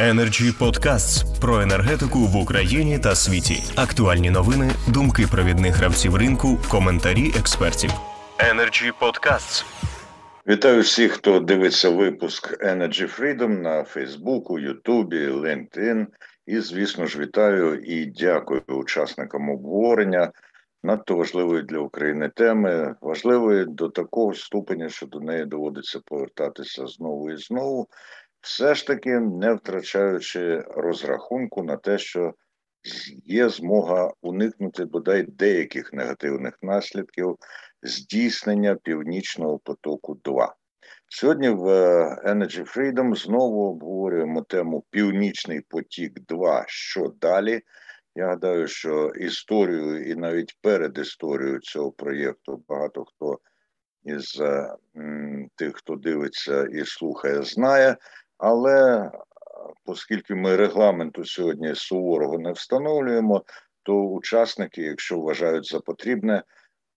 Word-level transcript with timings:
Energy 0.00 0.58
Podcasts 0.58 1.40
про 1.40 1.60
енергетику 1.60 2.18
в 2.18 2.36
Україні 2.36 2.98
та 2.98 3.14
світі. 3.14 3.62
Актуальні 3.76 4.30
новини, 4.30 4.70
думки 4.88 5.26
провідних 5.30 5.74
гравців 5.74 6.16
ринку, 6.16 6.58
коментарі 6.70 7.32
експертів. 7.38 7.90
Energy 8.38 8.92
Podcasts. 9.00 9.64
Вітаю 10.46 10.82
всіх, 10.82 11.12
хто 11.12 11.40
дивиться 11.40 11.90
випуск 11.90 12.62
Energy 12.64 13.20
Freedom 13.20 13.48
на 13.48 13.84
Фейсбуку, 13.84 14.58
Ютубі, 14.58 15.28
LinkedIn. 15.28 16.06
І, 16.46 16.60
звісно 16.60 17.06
ж, 17.06 17.18
вітаю 17.18 17.74
і 17.74 18.06
дякую 18.06 18.62
учасникам 18.68 19.50
обговорення 19.50 20.32
надто 20.82 21.16
важливої 21.16 21.62
для 21.62 21.78
України 21.78 22.30
теми, 22.34 22.94
важливої 23.00 23.64
до 23.64 23.88
такого 23.88 24.34
ступеня, 24.34 24.88
що 24.88 25.06
до 25.06 25.20
неї 25.20 25.44
доводиться 25.44 26.00
повертатися 26.06 26.86
знову 26.86 27.30
і 27.30 27.36
знову 27.36 27.88
все 28.40 28.74
ж 28.74 28.86
таки 28.86 29.20
не 29.20 29.54
втрачаючи 29.54 30.60
розрахунку 30.60 31.62
на 31.62 31.76
те, 31.76 31.98
що 31.98 32.34
є 33.24 33.48
змога 33.48 34.12
уникнути 34.22 34.84
бодай 34.84 35.22
деяких 35.22 35.92
негативних 35.92 36.58
наслідків 36.62 37.36
здійснення 37.82 38.74
північного 38.74 39.58
потоку. 39.58 40.20
2 40.24 40.54
сьогодні 41.08 41.48
в 41.48 41.68
е, 41.68 42.16
Energy 42.24 42.76
Freedom 42.76 43.16
знову 43.16 43.70
обговорюємо 43.70 44.42
тему 44.42 44.84
Північний 44.90 45.60
потік. 45.60 46.20
2 46.28 46.64
що 46.68 47.12
далі. 47.20 47.60
Я 48.14 48.26
гадаю, 48.26 48.68
що 48.68 49.08
історію 49.08 50.10
і 50.10 50.14
навіть 50.14 50.58
перед 50.60 50.98
історією 50.98 51.58
цього 51.60 51.92
проєкту 51.92 52.64
багато 52.68 53.04
хто 53.04 53.38
із 54.04 54.40
е, 54.40 54.76
тих, 55.56 55.76
хто 55.76 55.96
дивиться 55.96 56.64
і 56.64 56.84
слухає, 56.84 57.42
знає. 57.42 57.96
Але 58.42 59.10
оскільки 59.86 60.34
ми 60.34 60.56
регламенту 60.56 61.24
сьогодні 61.24 61.74
суворого 61.74 62.38
не 62.38 62.52
встановлюємо, 62.52 63.44
то 63.82 63.94
учасники, 63.94 64.82
якщо 64.82 65.18
вважають 65.18 65.66
за 65.66 65.80
потрібне, 65.80 66.42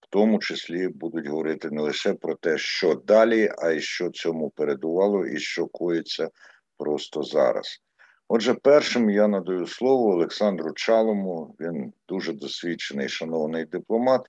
в 0.02 0.08
тому 0.10 0.40
числі 0.40 0.88
будуть 0.88 1.28
говорити 1.28 1.70
не 1.70 1.82
лише 1.82 2.14
про 2.14 2.36
те, 2.36 2.58
що 2.58 2.96
далі, 2.96 3.52
а 3.58 3.70
й 3.72 3.80
що 3.80 4.10
цьому 4.10 4.50
передувало, 4.50 5.26
і 5.26 5.40
що 5.40 5.68
коїться 5.68 6.30
просто 6.78 7.24
зараз. 7.24 7.82
Отже, 8.36 8.54
першим 8.54 9.10
я 9.10 9.28
надаю 9.28 9.68
слово 9.68 10.12
Олександру 10.12 10.74
Чалому. 10.74 11.56
Він 11.60 11.94
дуже 12.08 12.34
досвідчений, 12.34 13.10
шановний 13.10 13.66
дипломат. 13.66 14.22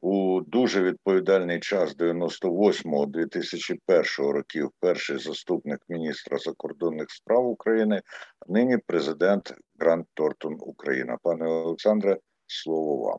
У 0.00 0.40
дуже 0.40 0.82
відповідальний 0.82 1.60
час 1.60 1.96
98-2001 1.96 4.30
років 4.30 4.70
перший 4.80 5.18
заступник 5.18 5.80
міністра 5.88 6.38
закордонних 6.38 7.10
справ 7.10 7.46
України, 7.46 8.02
а 8.40 8.52
нині 8.52 8.78
президент 8.86 9.54
Грант 9.78 10.06
Тортон 10.14 10.56
Україна. 10.60 11.18
Пане 11.22 11.46
Олександре, 11.46 12.18
слово 12.46 12.96
вам. 12.96 13.18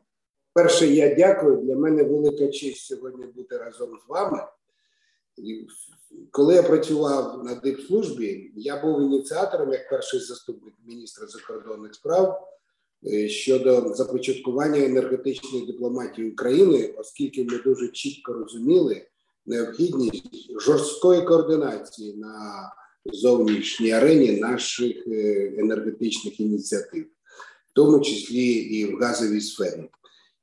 Перше, 0.54 0.86
я 0.86 1.14
дякую. 1.14 1.56
Для 1.56 1.76
мене 1.76 2.02
велика 2.02 2.48
честь 2.48 2.86
сьогодні 2.86 3.26
бути 3.26 3.58
разом 3.58 3.98
з 4.06 4.08
вами. 4.08 4.38
Коли 6.30 6.54
я 6.54 6.62
працював 6.62 7.44
на 7.44 7.54
дипслужбі, 7.54 8.52
я 8.56 8.82
був 8.82 9.02
ініціатором 9.02 9.72
як 9.72 9.88
перший 9.90 10.20
заступник 10.20 10.74
міністра 10.86 11.26
закордонних 11.26 11.94
справ 11.94 12.48
е, 13.06 13.28
щодо 13.28 13.94
започаткування 13.94 14.84
енергетичної 14.84 15.66
дипломатії 15.66 16.30
України, 16.30 16.94
оскільки 16.98 17.44
ми 17.44 17.58
дуже 17.58 17.88
чітко 17.88 18.32
розуміли 18.32 19.06
необхідність 19.46 20.60
жорсткої 20.60 21.22
координації 21.22 22.16
на 22.16 22.72
зовнішній 23.04 23.92
арені 23.92 24.32
наших 24.32 25.06
е, 25.06 25.52
енергетичних 25.58 26.40
ініціатив, 26.40 27.04
в 27.70 27.72
тому 27.72 28.00
числі 28.00 28.46
і 28.52 28.94
в 28.94 28.98
газовій 28.98 29.40
сфері. 29.40 29.90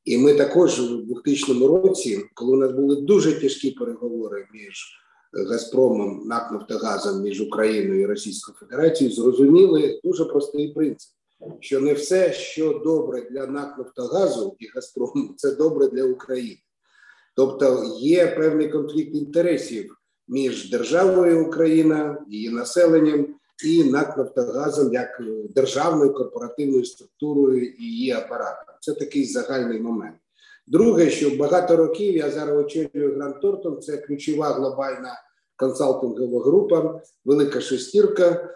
І 0.09 0.17
ми 0.17 0.33
також 0.33 0.79
у 0.79 0.97
2000 0.97 1.67
році, 1.67 2.25
коли 2.33 2.51
у 2.51 2.55
нас 2.55 2.71
були 2.71 2.95
дуже 2.95 3.41
тяжкі 3.41 3.71
переговори 3.71 4.47
між 4.53 4.99
Газпромом, 5.49 6.23
НАК 6.25 6.51
Нафтогазом 6.51 7.21
між 7.21 7.41
Україною 7.41 8.01
і 8.01 8.05
Російською 8.05 8.57
Федерацією, 8.59 9.15
зрозуміли 9.15 9.99
дуже 10.03 10.25
простий 10.25 10.73
принцип, 10.73 11.09
що 11.59 11.79
не 11.79 11.93
все, 11.93 12.33
що 12.33 12.81
добре 12.83 13.27
для 13.31 13.47
НАК 13.47 13.77
Нафтогазу 13.77 14.55
і 14.59 14.67
Газпрому, 14.75 15.33
це 15.37 15.55
добре 15.55 15.87
для 15.87 16.03
України. 16.03 16.61
Тобто 17.35 17.97
є 17.99 18.27
певний 18.27 18.69
конфлікт 18.69 19.15
інтересів 19.15 19.95
між 20.27 20.69
державою 20.69 21.47
Україна, 21.47 22.25
її 22.29 22.49
населенням 22.49 23.27
і 23.65 23.83
НАК 23.83 24.17
Нафтогазом 24.17 24.93
як 24.93 25.21
державною 25.55 26.13
корпоративною 26.13 26.85
структурою 26.85 27.65
і 27.65 27.83
її 27.83 28.11
апаратом. 28.11 28.68
Це 28.79 28.93
такий 28.93 29.25
загальний 29.25 29.79
момент. 29.79 30.15
Друге, 30.67 31.09
що 31.09 31.29
багато 31.29 31.75
років 31.75 32.15
я 32.15 32.31
зараз 32.31 32.57
очолюю 32.65 33.15
Гранд 33.15 33.41
Тортон, 33.41 33.81
це 33.81 33.97
ключова 33.97 34.49
глобальна 34.49 35.13
консалтингова 35.55 36.43
група, 36.43 37.01
велика 37.25 37.61
шестірка. 37.61 38.55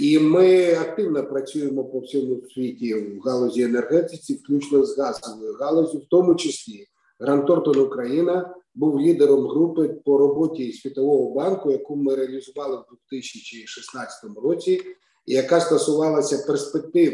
І 0.00 0.18
ми 0.18 0.72
активно 0.72 1.26
працюємо 1.26 1.84
по 1.84 2.00
всьому 2.00 2.42
світі 2.54 2.94
в 2.94 3.20
галузі 3.20 3.62
енергетиці, 3.62 4.34
включно 4.34 4.84
з 4.84 4.98
газовою 4.98 5.54
галузю, 5.60 5.98
в 5.98 6.06
тому 6.10 6.34
числі 6.34 6.86
Гранд 7.20 7.46
Тортон 7.46 7.78
Україна 7.78 8.54
був 8.74 9.00
лідером 9.00 9.46
групи 9.46 9.88
по 10.04 10.18
роботі 10.18 10.72
Світового 10.72 11.34
банку, 11.34 11.70
яку 11.70 11.96
ми 11.96 12.14
реалізували 12.14 12.76
в 12.76 12.84
2016 13.10 14.24
році, 14.42 14.80
і 15.26 15.34
яка 15.34 15.60
стосувалася 15.60 16.46
перспектив 16.46 17.12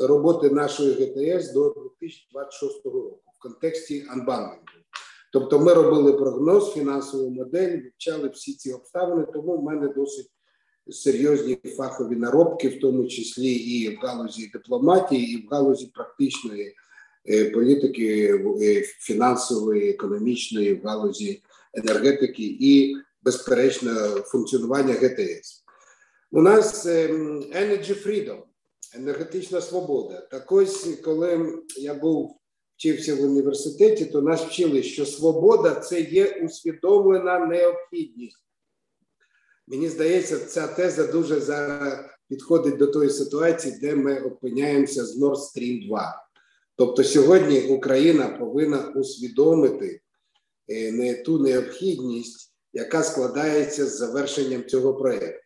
роботи 0.00 0.50
нашої 0.50 0.90
ГТС 0.90 1.52
до 1.52 1.74
2026 2.00 2.84
року 2.86 3.20
в 3.38 3.42
контексті 3.42 4.04
анбанкінгу. 4.08 4.60
Тобто, 5.32 5.60
ми 5.60 5.74
робили 5.74 6.12
прогноз, 6.12 6.72
фінансову 6.72 7.30
модель, 7.30 7.78
вивчали 7.82 8.28
всі 8.28 8.52
ці 8.52 8.72
обставини, 8.72 9.26
тому 9.32 9.56
в 9.56 9.62
мене 9.62 9.88
досить 9.88 10.30
серйозні 10.90 11.58
фахові 11.76 12.16
наробки, 12.16 12.68
в 12.68 12.80
тому 12.80 13.06
числі 13.06 13.52
і 13.52 13.96
в 13.96 13.98
галузі 14.00 14.50
дипломатії, 14.52 15.32
і 15.32 15.46
в 15.46 15.48
галузі 15.50 15.86
практичної. 15.94 16.74
Е, 17.28 17.50
політики 17.50 18.38
е, 18.60 18.82
фінансової, 18.82 19.90
економічної 19.90 20.74
в 20.74 20.82
галузі 20.84 21.42
енергетики 21.74 22.56
і, 22.60 22.96
безперечно, 23.22 23.92
функціонування 24.04 24.94
ГТС. 24.94 25.64
У 26.30 26.42
нас 26.42 26.86
ем, 26.86 27.40
Energy 27.40 28.06
Freedom, 28.06 28.38
енергетична 28.94 29.60
свобода. 29.60 30.20
Так 30.30 30.52
ось, 30.52 30.88
коли 31.04 31.58
я 31.76 31.94
був 31.94 32.40
вчився 32.76 33.14
в 33.14 33.22
університеті, 33.22 34.04
то 34.04 34.22
нас 34.22 34.40
вчили, 34.40 34.82
що 34.82 35.06
свобода 35.06 35.74
це 35.74 36.00
є 36.00 36.40
усвідомлена 36.44 37.38
необхідність. 37.38 38.38
Мені 39.66 39.88
здається, 39.88 40.38
ця 40.38 40.66
теза 40.66 41.06
дуже 41.06 41.40
зараз 41.40 41.98
підходить 42.28 42.76
до 42.76 42.86
тої 42.86 43.10
ситуації, 43.10 43.78
де 43.80 43.94
ми 43.94 44.20
опиняємося 44.20 45.04
з 45.04 45.20
Nord 45.20 45.36
Stream 45.36 45.88
2. 45.88 46.28
Тобто 46.76 47.04
сьогодні 47.04 47.60
Україна 47.60 48.28
повинна 48.28 48.92
усвідомити 48.96 50.00
е, 50.68 50.92
не 50.92 51.14
ту 51.14 51.38
необхідність, 51.38 52.52
яка 52.72 53.02
складається 53.02 53.86
з 53.86 53.96
завершенням 53.98 54.64
цього 54.64 54.94
проєкту. 54.94 55.43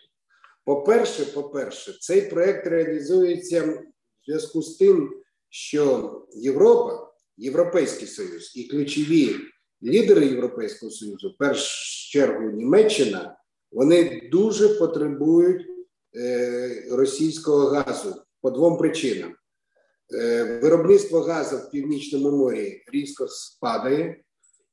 По-перше, 0.69 1.25
по-перше, 1.25 1.97
цей 2.01 2.23
проєкт 2.23 2.67
реалізується 2.67 3.63
в 3.63 3.83
зв'язку 4.27 4.63
з 4.63 4.77
тим, 4.77 5.23
що 5.49 6.13
Європа, 6.33 7.13
Європейський 7.37 8.09
Союз 8.09 8.53
і 8.57 8.65
ключові 8.65 9.37
лідери 9.83 10.27
Європейського 10.27 10.93
Союзу, 10.93 11.29
в 11.29 11.39
першу 11.39 12.11
чергу 12.11 12.51
Німеччина, 12.51 13.37
вони 13.73 14.29
дуже 14.33 14.69
потребують 14.69 15.67
е, 16.17 16.87
російського 16.91 17.67
газу 17.67 18.15
по 18.41 18.51
двом 18.51 18.79
причинам. 18.79 19.35
Е, 20.15 20.61
виробництво 20.63 21.21
газу 21.21 21.57
в 21.57 21.71
північному 21.71 22.31
морі 22.31 22.85
різко 22.93 23.29
спадає, 23.29 24.21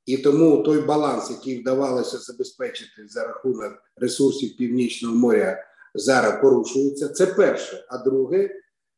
і 0.06 0.18
тому 0.18 0.64
той 0.64 0.82
баланс, 0.82 1.30
який 1.30 1.60
вдавалося 1.60 2.18
забезпечити 2.18 3.08
за 3.08 3.28
рахунок 3.28 3.74
ресурсів 3.96 4.58
Північного 4.58 5.16
моря, 5.16 5.66
зараз 5.96 6.42
порушується. 6.42 7.10
Це 7.10 7.26
перше. 7.26 7.86
А 7.90 7.98
друге, 7.98 8.50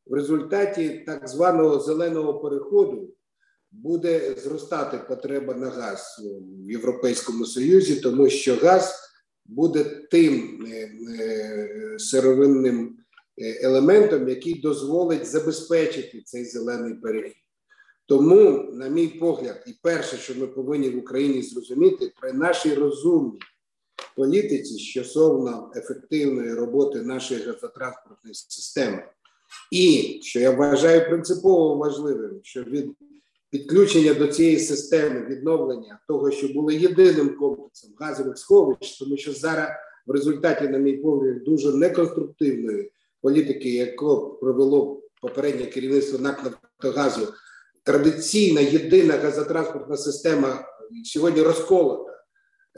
в 0.06 0.14
результаті 0.14 1.04
так 1.06 1.28
званого 1.28 1.80
зеленого 1.80 2.40
переходу 2.40 3.10
буде 3.72 4.36
зростати 4.44 5.00
потреба 5.08 5.54
на 5.54 5.70
газ 5.70 6.22
в 6.66 6.72
Європейському 6.72 7.46
Союзі, 7.46 7.96
тому 7.96 8.30
що 8.30 8.56
газ 8.56 9.00
буде 9.46 9.84
тим 10.12 10.66
е, 10.72 10.90
е, 11.20 12.00
сировинним 12.00 12.98
Е, 13.42 13.60
елементом, 13.64 14.30
який 14.30 14.54
дозволить 14.54 15.26
забезпечити 15.26 16.22
цей 16.22 16.46
зелений 16.46 16.94
перехід. 16.94 17.44
Тому, 18.06 18.70
на 18.74 18.88
мій 18.88 19.08
погляд, 19.08 19.64
і 19.68 19.74
перше, 19.82 20.18
що 20.18 20.36
ми 20.36 20.48
повинні 20.48 20.90
в 20.90 20.98
Україні 20.98 21.42
зрозуміти, 21.42 22.12
при 22.22 22.34
нашій 22.34 22.74
розумній 22.74 23.40
політиці 24.16 24.80
стосовно 24.80 25.72
ефективної 25.76 26.54
роботи 26.54 27.02
нашої 27.02 27.42
газотранспортної 27.42 28.34
системи. 28.34 29.04
І 29.72 30.20
що 30.24 30.40
я 30.40 30.52
вважаю 30.52 31.10
принципово 31.10 31.76
важливим, 31.76 32.40
що 32.44 32.64
від 32.64 32.92
підключення 33.50 34.14
до 34.14 34.28
цієї 34.28 34.60
системи 34.60 35.26
відновлення 35.26 36.00
того, 36.08 36.32
що 36.32 36.48
було 36.48 36.72
єдиним 36.72 37.38
комплексом 37.38 37.92
газових 38.00 38.38
сховищ, 38.38 39.00
тому 39.00 39.18
що 39.18 39.34
зараз 39.34 39.70
в 40.08 40.12
результаті, 40.12 40.68
на 40.68 40.78
мій 40.78 40.98
погляд, 40.98 41.44
дуже 41.44 41.74
неконструктивної 41.74 42.92
політики, 43.22 43.70
яку 43.70 44.38
провело 44.42 45.02
попереднє 45.22 45.66
керівництво 45.66 46.20
НАК 46.20 46.44
«Нафтогазу», 46.44 47.34
традиційна 47.84 48.62
єдина 48.62 49.18
газотранспортна 49.18 49.98
система 49.98 50.66
сьогодні 51.04 51.42
розколота. 51.42 52.17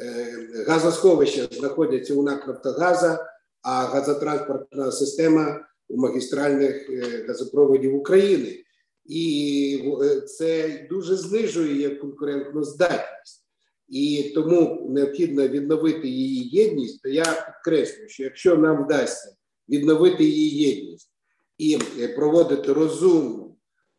Е, 0.02 0.64
газосховища 0.68 1.48
знаходяться 1.52 2.14
у 2.14 2.24
НАК 2.24 2.48
«Нафтогаза», 2.48 3.26
а 3.62 3.86
газотранспортна 3.86 4.92
система 4.92 5.66
у 5.90 5.98
магістральних 5.98 6.90
е, 6.90 7.26
газопроводів 7.28 7.96
України. 7.96 8.64
І 9.06 9.94
е, 10.04 10.22
це 10.22 10.80
дуже 10.90 11.16
знижує 11.16 11.96
конкурентну 11.96 12.64
здатність. 12.64 13.46
І 13.90 14.32
тому 14.36 14.88
необхідно 14.90 15.48
відновити 15.48 16.08
її 16.08 16.50
єдність. 16.58 17.02
То 17.02 17.10
я 17.10 17.24
підкреслюю, 17.24 18.10
що 18.10 18.24
якщо 18.24 18.58
нам 18.58 18.86
вдасться 18.86 19.36
відновити 19.70 20.24
її 20.24 20.70
єдність 20.70 21.12
і 21.58 21.78
проводити 22.16 22.74
розумну, 22.74 23.56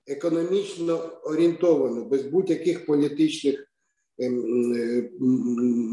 економічно 0.06 0.96
орієнтовану, 1.24 2.04
без 2.04 2.22
будь-яких 2.22 2.86
політичних 2.86 3.69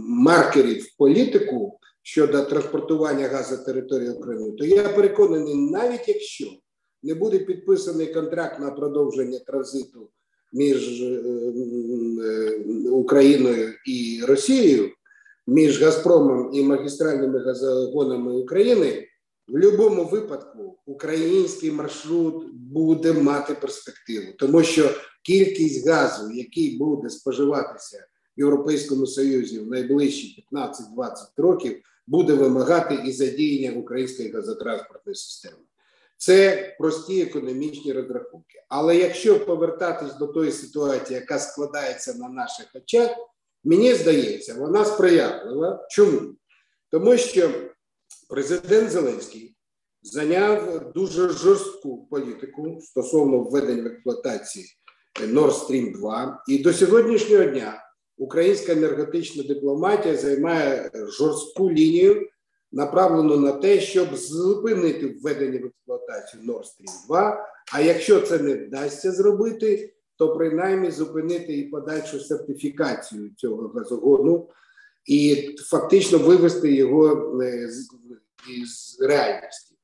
маркерів 0.07 0.87
політику 0.97 1.79
щодо 2.01 2.45
транспортування 2.45 3.27
газу 3.27 3.65
території 3.65 4.09
України, 4.09 4.51
то 4.51 4.65
я 4.65 4.89
переконаний, 4.89 5.55
навіть 5.55 6.07
якщо 6.07 6.45
не 7.03 7.13
буде 7.13 7.39
підписаний 7.39 8.13
контракт 8.13 8.59
на 8.59 8.71
продовження 8.71 9.39
транзиту 9.39 10.09
між 10.53 11.01
е, 11.01 11.21
е, 12.25 12.89
Україною 12.89 13.73
і 13.87 14.21
Росією, 14.27 14.91
між 15.47 15.81
Газпромом 15.81 16.49
і 16.53 16.63
магістральними 16.63 17.39
газогонами 17.39 18.31
України, 18.31 19.07
в 19.47 19.51
будь-якому 19.51 20.05
випадку 20.05 20.77
український 20.85 21.71
маршрут 21.71 22.45
буде 22.53 23.13
мати 23.13 23.53
перспективу, 23.53 24.33
тому 24.39 24.63
що 24.63 24.89
кількість 25.23 25.87
газу, 25.87 26.31
який 26.31 26.77
буде 26.77 27.09
споживатися 27.09 28.05
Європейському 28.37 29.07
Союзі 29.07 29.59
в 29.59 29.67
найближчі 29.67 30.47
15-20 30.51 31.11
років, 31.37 31.81
буде 32.07 32.33
вимагати 32.33 32.99
і 33.05 33.11
задіяння 33.11 33.79
української 33.79 34.31
газотранспортної 34.31 35.15
системи. 35.15 35.57
Це 36.17 36.75
прості 36.79 37.21
економічні 37.21 37.93
розрахунки. 37.93 38.63
Але 38.69 38.97
якщо 38.97 39.45
повертатись 39.45 40.15
до 40.15 40.27
тої 40.27 40.51
ситуації, 40.51 41.19
яка 41.19 41.39
складається 41.39 42.13
на 42.13 42.29
наших 42.29 42.65
очах, 42.75 43.11
мені 43.63 43.93
здається, 43.93 44.53
вона 44.53 44.85
сприятлива. 44.85 45.87
Чому? 45.89 46.21
Тому 46.91 47.17
що 47.17 47.49
президент 48.29 48.91
Зеленський 48.91 49.55
зайняв 50.01 50.91
дуже 50.93 51.29
жорстку 51.29 52.07
політику 52.11 52.79
стосовно 52.81 53.39
введення 53.39 53.83
в 53.83 53.85
експлуатації 53.85 54.65
Nord 55.21 55.51
Stream 55.51 55.93
2, 55.93 56.43
і 56.47 56.57
до 56.57 56.73
сьогоднішнього 56.73 57.43
дня 57.43 57.86
українська 58.17 58.71
енергетична 58.71 59.43
дипломатія 59.43 60.15
займає 60.15 60.91
жорстку 60.93 61.71
лінію 61.71 62.27
направлено 62.71 63.37
на 63.37 63.51
те, 63.51 63.79
щоб 63.79 64.15
зупинити 64.15 65.07
введення 65.07 65.59
в 65.59 65.65
експлуатацію 65.65 66.43
Nord 66.43 66.63
Stream 66.63 67.07
2, 67.07 67.47
А 67.73 67.81
якщо 67.81 68.21
це 68.21 68.39
не 68.39 68.55
вдасться 68.55 69.11
зробити, 69.11 69.93
то 70.15 70.35
принаймні 70.35 70.91
зупинити 70.91 71.57
і 71.57 71.63
подальшу 71.63 72.19
сертифікацію 72.19 73.31
цього 73.37 73.67
газогону 73.67 74.49
і 75.05 75.49
фактично 75.57 76.17
вивести 76.17 76.73
його 76.73 77.39
е, 77.41 77.69
із 78.61 78.97
реальності. 79.01 79.75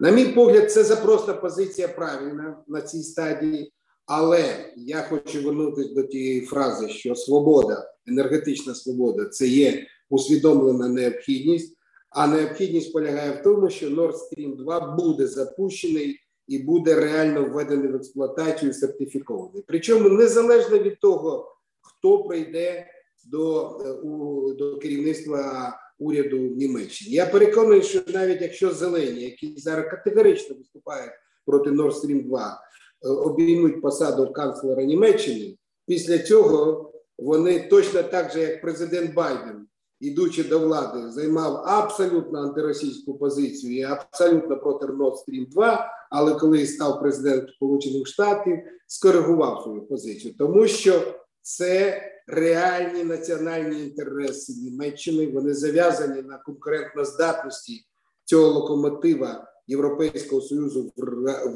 На 0.00 0.10
мій 0.10 0.24
погляд, 0.24 0.72
це 0.72 0.84
запроста 0.84 1.34
позиція 1.34 1.88
правильна 1.88 2.56
на 2.68 2.80
цій 2.80 3.02
стадії, 3.02 3.72
але 4.08 4.72
я 4.76 5.02
хочу 5.02 5.42
вернутися 5.42 5.94
до 5.94 6.02
тієї 6.02 6.40
фрази, 6.40 6.88
що 6.88 7.14
свобода, 7.14 7.94
енергетична 8.06 8.74
свобода 8.74 9.24
це 9.24 9.46
є 9.46 9.86
усвідомлена 10.10 10.88
необхідність. 10.88 11.74
А 12.10 12.26
необхідність 12.26 12.92
полягає 12.92 13.30
в 13.32 13.42
тому, 13.42 13.70
що 13.70 13.86
Nord 13.88 14.12
Stream 14.12 14.56
2 14.56 14.96
буде 14.96 15.26
запущений 15.26 16.20
і 16.46 16.58
буде 16.58 16.94
реально 16.94 17.44
введений 17.44 17.88
в 17.88 17.96
експлуатацію 17.96 18.72
сертифікований. 18.72 19.64
Причому 19.66 20.08
незалежно 20.08 20.78
від 20.78 21.00
того, 21.00 21.56
хто 21.80 22.24
прийде 22.24 22.86
до, 23.24 23.70
е, 23.84 23.90
у, 23.90 24.52
до 24.52 24.78
керівництва 24.78 25.72
уряду 25.98 26.38
в 26.38 26.56
Німеччині. 26.56 27.14
Я 27.14 27.26
переконаний, 27.26 27.82
що 27.82 28.00
навіть 28.14 28.42
якщо 28.42 28.70
зелені, 28.70 29.20
які 29.20 29.54
зараз 29.56 29.90
категорично 29.90 30.56
виступають 30.56 31.12
проти 31.46 31.70
Nord 31.70 31.92
Stream 31.92 32.26
2, 32.26 32.40
е, 32.46 32.67
обіймуть 33.02 33.82
посаду 33.82 34.32
канцлера 34.32 34.82
Німеччини, 34.82 35.56
після 35.86 36.18
цього 36.18 36.92
вони 37.18 37.68
точно 37.70 38.02
так 38.02 38.32
же, 38.32 38.40
як 38.40 38.62
президент 38.62 39.14
Байден 39.14 39.66
ідучи 40.00 40.44
до 40.44 40.58
влади, 40.58 41.10
займав 41.10 41.62
абсолютно 41.66 42.38
антиросійську 42.38 43.18
позицію 43.18 43.76
і 43.76 43.82
абсолютно 43.82 44.56
проти 44.56 44.86
Nord 44.86 45.14
Stream 45.14 45.48
2, 45.50 45.90
але 46.10 46.34
коли 46.34 46.66
став 46.66 47.00
президент 47.00 47.50
Сполучених 47.50 48.06
Штатів, 48.06 48.58
скоригував 48.86 49.62
свою 49.62 49.82
позицію, 49.82 50.34
тому 50.38 50.66
що 50.66 51.02
це 51.40 52.02
реальні 52.26 53.04
національні 53.04 53.82
інтереси 53.82 54.52
Німеччини. 54.52 55.26
Вони 55.26 55.54
зав'язані 55.54 56.22
на 56.22 56.38
конкурентноздатності 56.38 57.84
цього 58.24 58.48
локомотива 58.48 59.52
Європейського 59.68 60.42
союзу 60.42 60.92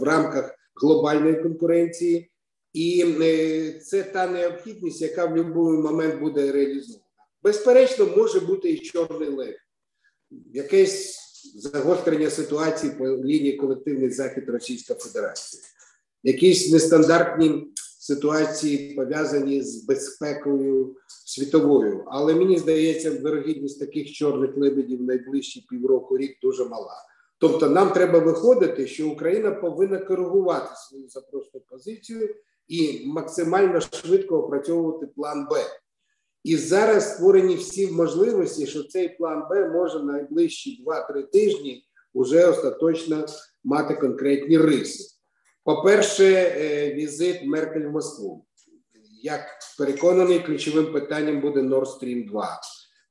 в 0.00 0.02
рамках 0.02 0.54
глобальної 0.82 1.42
конкуренції, 1.42 2.30
і 2.72 3.04
е, 3.20 3.72
це 3.72 4.02
та 4.02 4.26
необхідність, 4.26 5.02
яка 5.02 5.26
в 5.26 5.28
будь-який 5.28 5.82
момент 5.82 6.20
буде 6.20 6.52
реалізована. 6.52 7.04
Безперечно, 7.42 8.06
може 8.16 8.40
бути 8.40 8.70
і 8.70 8.78
чорний 8.78 9.28
лев, 9.28 9.54
якесь 10.52 11.18
загострення 11.54 12.30
ситуації 12.30 12.92
по 12.98 13.08
лінії 13.08 13.56
колективний 13.56 14.10
захід 14.10 14.48
Російської 14.48 14.98
Федерації, 14.98 15.62
якісь 16.22 16.72
нестандартні 16.72 17.72
ситуації 17.98 18.94
пов'язані 18.94 19.62
з 19.62 19.84
безпекою 19.84 20.96
світовою. 21.26 22.04
Але 22.06 22.34
мені 22.34 22.58
здається, 22.58 23.10
вирогідність 23.10 23.80
таких 23.80 24.12
чорних 24.12 24.56
лебедів 24.56 25.02
найближчі 25.02 25.66
півроку 25.70 26.18
рік 26.18 26.38
дуже 26.42 26.64
мала. 26.64 26.94
Тобто, 27.42 27.68
нам 27.68 27.90
треба 27.90 28.18
виходити, 28.18 28.86
що 28.86 29.08
Україна 29.08 29.50
повинна 29.50 29.98
коригувати 29.98 30.68
свою 30.76 31.08
запросну 31.08 31.60
позицію 31.60 32.34
і 32.68 33.02
максимально 33.06 33.80
швидко 33.80 34.38
опрацьовувати 34.38 35.06
план 35.06 35.46
Б. 35.50 35.54
І 36.44 36.56
зараз 36.56 37.14
створені 37.14 37.54
всі 37.54 37.90
можливості, 37.90 38.66
що 38.66 38.82
цей 38.82 39.08
план 39.08 39.42
Б 39.50 39.68
може 39.68 40.02
найближчі 40.02 40.84
2-3 40.86 41.30
тижні 41.30 41.84
вже 42.14 42.46
остаточно 42.46 43.26
мати 43.64 43.94
конкретні 43.94 44.58
риси. 44.58 45.04
По-перше, 45.64 46.24
е, 46.24 46.94
візит 46.94 47.44
Меркель 47.44 47.86
в 47.88 47.92
Москву. 47.92 48.44
Як 49.22 49.40
переконаний, 49.78 50.40
ключовим 50.40 50.92
питанням 50.92 51.40
буде 51.40 51.60
Nord 51.60 51.86
Stream 51.86 52.28
2. 52.28 52.60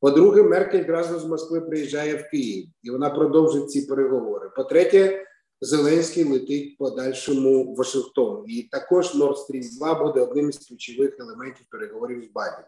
По-друге, 0.01 0.43
Меркель 0.43 0.86
разом 0.86 1.20
з 1.20 1.25
Москви 1.25 1.62
приїжджає 1.62 2.15
в 2.15 2.29
Київ 2.29 2.67
і 2.84 2.91
вона 2.91 3.10
продовжить 3.10 3.72
ці 3.72 3.81
переговори. 3.81 4.50
По-третє, 4.55 5.25
Зеленський 5.62 6.24
летить 6.24 6.77
подальшому 6.77 7.75
Вашингтон. 7.75 8.43
І 8.48 8.63
також 8.72 9.15
Nord 9.15 9.36
Stream 9.36 9.77
2 9.77 10.03
буде 10.03 10.22
одним 10.22 10.50
із 10.50 10.58
ключових 10.58 11.20
елементів 11.20 11.65
переговорів 11.70 12.24
з 12.24 12.31
Байденом. 12.31 12.65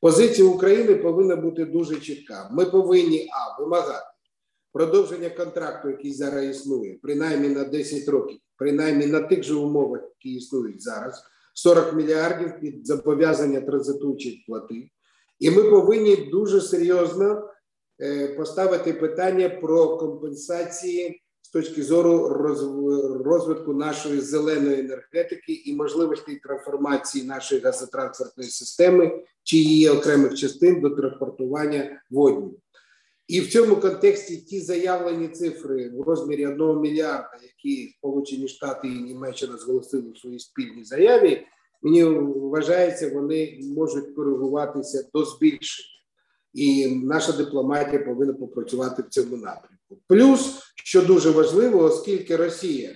Позиція 0.00 0.48
України 0.48 0.94
повинна 0.94 1.36
бути 1.36 1.64
дуже 1.64 2.00
чітка. 2.00 2.50
Ми 2.52 2.64
повинні 2.64 3.28
а 3.32 3.62
вимагати 3.62 4.06
продовження 4.72 5.30
контракту, 5.30 5.88
який 5.88 6.12
зараз 6.12 6.44
існує, 6.44 6.98
принаймні 7.02 7.48
на 7.48 7.64
10 7.64 8.08
років, 8.08 8.38
принаймні 8.56 9.06
на 9.06 9.20
тих 9.20 9.42
же 9.42 9.54
умовах, 9.54 10.00
які 10.02 10.36
існують 10.36 10.82
зараз, 10.82 11.24
40 11.54 11.94
мільярдів 11.94 12.60
під 12.60 12.86
зобов'язання 12.86 13.60
транзитуючих 13.60 14.34
плати. 14.46 14.90
І 15.38 15.50
ми 15.50 15.64
повинні 15.64 16.16
дуже 16.16 16.60
серйозно 16.60 17.48
е, 18.00 18.28
поставити 18.28 18.92
питання 18.92 19.48
про 19.48 19.96
компенсації 19.96 21.20
з 21.42 21.50
точки 21.50 21.82
зору 21.82 22.28
розвитку 23.24 23.74
нашої 23.74 24.20
зеленої 24.20 24.80
енергетики 24.80 25.52
і 25.52 25.74
можливості 25.74 26.36
трансформації 26.36 27.24
нашої 27.24 27.60
газотранспортної 27.60 28.50
системи 28.50 29.22
чи 29.42 29.56
її 29.56 29.88
окремих 29.88 30.34
частин 30.34 30.80
до 30.80 30.90
транспортування 30.90 32.02
водню. 32.10 32.54
І 33.28 33.40
в 33.40 33.52
цьому 33.52 33.76
контексті 33.76 34.36
ті 34.36 34.60
заявлені 34.60 35.28
цифри 35.28 35.90
в 35.90 36.00
розмірі 36.00 36.46
1 36.46 36.80
мільярда, 36.80 37.38
які 37.42 37.88
Сполучені 37.98 38.48
Штати 38.48 38.88
і 38.88 38.90
Німеччина 38.90 39.56
зголосили 39.56 40.12
в 40.12 40.18
своїй 40.18 40.38
спільній 40.38 40.84
заяві, 40.84 41.46
мені 41.84 42.04
вважається, 42.04 43.10
вони 43.10 43.58
можуть 43.76 44.14
коригуватися 44.14 45.08
до 45.14 45.24
збільшення. 45.24 45.88
І 46.54 46.86
наша 46.86 47.32
дипломатія 47.32 47.98
повинна 47.98 48.32
попрацювати 48.32 49.02
в 49.02 49.08
цьому 49.08 49.36
напрямку. 49.36 49.98
Плюс, 50.08 50.58
що 50.76 51.02
дуже 51.02 51.30
важливо, 51.30 51.82
оскільки 51.82 52.36
Росія, 52.36 52.90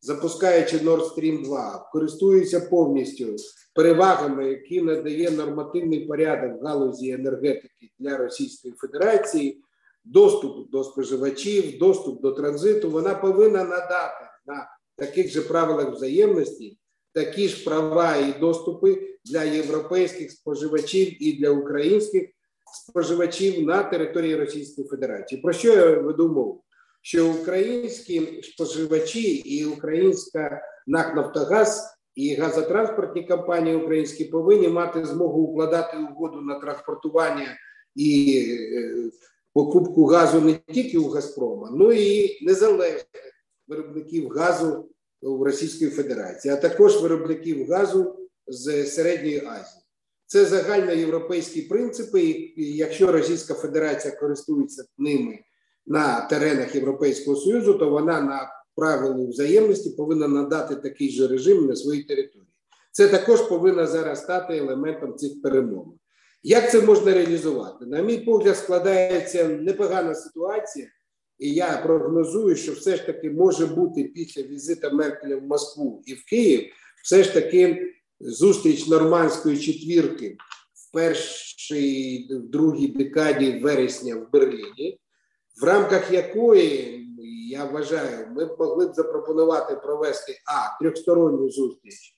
запускаючи 0.00 0.78
Nord 0.78 1.14
Stream 1.14 1.44
2, 1.44 1.88
користується 1.92 2.60
повністю 2.60 3.36
перевагами, 3.74 4.48
які 4.48 4.82
надає 4.82 5.30
нормативний 5.30 6.06
порядок 6.06 6.64
галузі 6.64 7.10
енергетики 7.10 7.90
для 7.98 8.16
Російської 8.16 8.74
Федерації, 8.76 9.62
доступ 10.04 10.70
до 10.70 10.84
споживачів, 10.84 11.78
доступ 11.78 12.22
до 12.22 12.32
транзиту, 12.32 12.90
вона 12.90 13.14
повинна 13.14 13.64
надати 13.64 14.24
на 14.46 14.68
таких 14.96 15.30
же 15.30 15.42
правилах 15.42 15.92
взаємності 15.92 16.78
такі 17.14 17.48
ж 17.48 17.64
права 17.64 18.16
і 18.16 18.40
доступи 18.40 19.18
для 19.24 19.44
європейських 19.44 20.32
споживачів 20.32 21.22
і 21.22 21.32
для 21.32 21.50
українських 21.50 22.28
споживачів 22.74 23.66
на 23.66 23.82
території 23.82 24.36
Російської 24.36 24.88
Федерації. 24.88 25.40
Про 25.40 25.52
що 25.52 25.68
я 25.68 25.98
веду 25.98 26.28
мову? 26.28 26.64
Що 27.02 27.30
українські 27.30 28.42
споживачі 28.42 29.32
і 29.34 29.64
українська 29.64 30.62
НАК 30.86 31.16
Нафтогаз 31.16 31.96
і 32.14 32.34
газотранспортні 32.34 33.26
компанії 33.26 33.76
українські 33.76 34.24
повинні 34.24 34.68
мати 34.68 35.04
змогу 35.04 35.42
укладати 35.42 35.96
угоду 35.96 36.40
на 36.40 36.60
транспортування 36.60 37.56
і 37.94 38.42
е, 38.74 39.10
покупку 39.52 40.04
газу 40.04 40.40
не 40.40 40.58
тільки 40.74 40.98
у 40.98 41.08
Газпрома, 41.08 41.70
ну 41.72 41.92
і 41.92 42.38
незалежних 42.46 43.04
виробників 43.68 44.28
газу 44.28 44.88
в 45.22 45.42
Російської 45.42 45.90
Федерації, 45.90 46.54
а 46.54 46.56
також 46.56 47.02
виробників 47.02 47.68
газу 47.68 48.16
з 48.46 48.86
середньої 48.86 49.38
Азії. 49.38 49.82
Це 50.26 50.44
загальноєвропейські 50.44 51.62
принципи, 51.62 52.20
і 52.56 52.76
якщо 52.76 53.12
Російська 53.12 53.54
Федерація 53.54 54.16
користується 54.16 54.84
ними 54.98 55.38
на 55.86 56.20
теренах 56.20 56.74
Європейського 56.74 57.36
Союзу, 57.36 57.74
то 57.74 57.90
вона 57.90 58.20
на 58.20 58.50
правилу 58.76 59.28
взаємності 59.28 59.90
повинна 59.90 60.28
надати 60.28 60.76
такий 60.76 61.10
же 61.10 61.28
режим 61.28 61.66
на 61.66 61.76
своїй 61.76 62.02
території. 62.02 62.48
Це 62.92 63.08
також 63.08 63.40
повинно 63.40 63.86
зараз 63.86 64.22
стати 64.22 64.56
елементом 64.56 65.16
цих 65.16 65.42
перемовин. 65.42 65.92
Як 66.42 66.70
це 66.70 66.80
можна 66.80 67.14
реалізувати? 67.14 67.86
На 67.86 68.02
мій 68.02 68.18
погляд, 68.18 68.56
складається 68.56 69.48
непогана 69.48 70.14
ситуація, 70.14 70.86
і 71.40 71.52
я 71.54 71.76
прогнозую, 71.76 72.56
що 72.56 72.72
все 72.72 72.96
ж 72.96 73.06
таки 73.06 73.30
може 73.30 73.66
бути 73.66 74.04
після 74.04 74.42
візита 74.42 74.90
Меркеля 74.90 75.36
в 75.36 75.42
Москву 75.42 76.02
і 76.06 76.14
в 76.14 76.24
Київ, 76.24 76.72
все 77.04 77.22
ж 77.22 77.34
таки 77.34 77.92
зустріч 78.20 78.86
нормандської 78.86 79.58
четвірки 79.58 80.36
в 80.74 80.92
першій, 80.92 82.28
в 82.30 82.50
другій 82.50 82.86
декаді 82.86 83.60
вересня 83.62 84.16
в 84.16 84.32
Берліні, 84.32 85.00
в 85.60 85.64
рамках 85.64 86.12
якої 86.12 86.96
я 87.50 87.64
вважаю, 87.64 88.26
ми 88.30 88.44
б 88.44 88.56
могли 88.58 88.88
б 88.88 88.94
запропонувати 88.94 89.76
провести 89.76 90.38
а 90.46 90.82
трьохсторонню 90.82 91.50
зустріч 91.50 92.16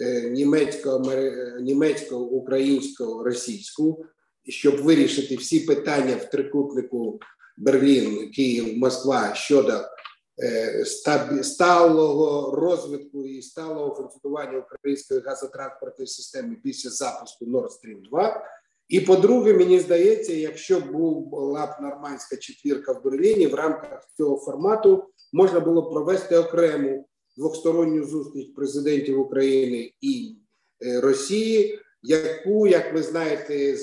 е, 0.00 0.30
німецько 1.60 2.18
українсько 2.18 3.22
російську, 3.24 4.06
щоб 4.48 4.76
вирішити 4.76 5.36
всі 5.36 5.60
питання 5.60 6.16
в 6.16 6.30
трикутнику 6.30 7.20
Берлін, 7.58 8.30
Київ, 8.30 8.78
Москва 8.78 9.34
щодо 9.34 9.72
е, 10.42 10.84
сталого 11.42 12.56
розвитку 12.56 13.26
і 13.26 13.42
сталого 13.42 13.94
функціонування 13.94 14.58
української 14.58 15.20
газотранспортної 15.20 16.06
системи 16.06 16.56
після 16.64 16.90
запуску 16.90 17.44
Nord 17.44 17.68
Stream 17.68 18.10
2. 18.10 18.48
І 18.88 19.00
по-друге, 19.00 19.54
мені 19.54 19.80
здається, 19.80 20.32
якщо 20.32 20.80
була 20.80 21.66
б 21.66 21.82
нормандська 21.82 22.36
четвірка 22.36 22.92
в 22.92 23.04
Берліні, 23.04 23.46
в 23.46 23.54
рамках 23.54 24.08
цього 24.16 24.36
формату 24.36 25.04
можна 25.32 25.60
було 25.60 25.82
б 25.82 25.90
провести 25.90 26.36
окрему 26.36 27.08
двосторонню 27.36 28.04
зустріч 28.04 28.48
президентів 28.56 29.20
України 29.20 29.92
і 30.00 30.36
е, 30.86 31.00
Росії, 31.00 31.78
яку, 32.02 32.66
як 32.66 32.94
ви 32.94 33.02
знаєте, 33.02 33.76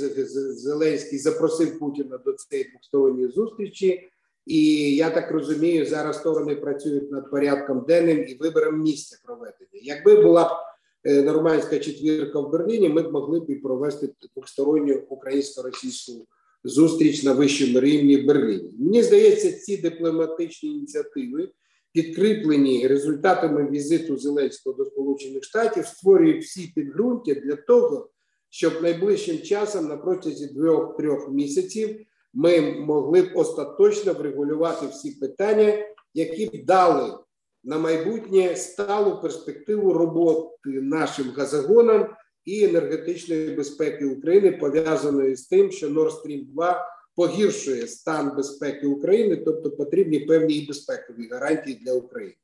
Зеленський 0.54 1.20
запросив 1.20 1.80
Путіна 1.80 2.18
до 2.26 2.34
цієї 2.34 2.70
двосторонньої 2.70 3.32
зустрічі. 3.32 4.10
І 4.46 4.96
я 4.96 5.10
так 5.10 5.32
розумію, 5.32 5.86
зараз 5.86 6.18
сторони 6.18 6.56
працюють 6.56 7.12
над 7.12 7.32
порядком 7.32 7.86
денним 7.88 8.26
і 8.28 8.36
вибором 8.36 8.82
місця 8.82 9.18
проведення. 9.24 9.82
Якби 9.84 10.22
була 10.22 10.44
б 10.44 10.70
Е, 11.04 11.24
нормандська 11.24 11.80
четвірка 11.80 12.40
в 12.40 12.52
Берліні, 12.52 12.90
ми 12.90 13.02
б 13.02 13.12
могли 13.12 13.40
б 13.40 13.62
провести 13.62 14.10
двосторонню 14.36 15.02
українсько-російську 15.10 16.28
зустріч 16.64 17.24
на 17.24 17.34
вищому 17.34 17.80
рівні 17.80 18.18
в 18.18 18.26
Берліні. 18.26 18.74
Мені 18.80 19.04
здається, 19.04 19.52
ці 19.52 19.78
дипломатичні 19.78 20.70
ініціативи, 20.70 21.50
підкріплені 21.94 22.88
результатами 22.88 23.70
візиту 23.70 24.18
Зеленського 24.18 24.76
до 24.76 24.86
Сполучених 24.86 25.44
Штатів, 25.44 25.86
створюють 25.86 26.44
всі 26.44 26.72
підґрунтя 26.76 27.34
для 27.34 27.56
того, 27.56 28.10
щоб 28.50 28.74
найближчим 28.82 29.42
часом 29.42 29.88
на 29.88 29.98
протязі 29.98 30.48
двох-трьох 30.48 31.30
місяців 31.30 32.06
ми 32.34 32.62
могли 32.72 33.22
б 33.22 33.32
остаточно 33.36 34.14
врегулювати 34.14 34.88
всі 34.88 35.12
питання, 35.12 35.74
які 36.14 36.46
б 36.46 36.66
дали 36.66 37.18
на 37.64 37.78
майбутнє 37.78 38.56
сталу 38.56 39.22
перспективу 39.22 39.94
роботи 39.94 40.70
нашим 40.70 41.32
газогонам 41.38 42.10
і 42.46 42.64
енергетичної 42.64 43.50
безпеки 43.50 44.06
України, 44.06 44.52
пов'язаної 44.52 45.36
з 45.36 45.48
тим, 45.48 45.72
що 45.72 45.88
Nord 45.88 46.12
Stream 46.12 46.46
2 46.46 46.86
погіршує 47.20 47.88
стан 47.88 48.36
безпеки 48.36 48.88
України, 48.88 49.36
тобто 49.36 49.72
потрібні 49.72 50.20
певні 50.20 50.54
і 50.56 50.68
безпекові 50.68 51.28
гарантії 51.32 51.80
для 51.86 51.94
України. 51.94 52.36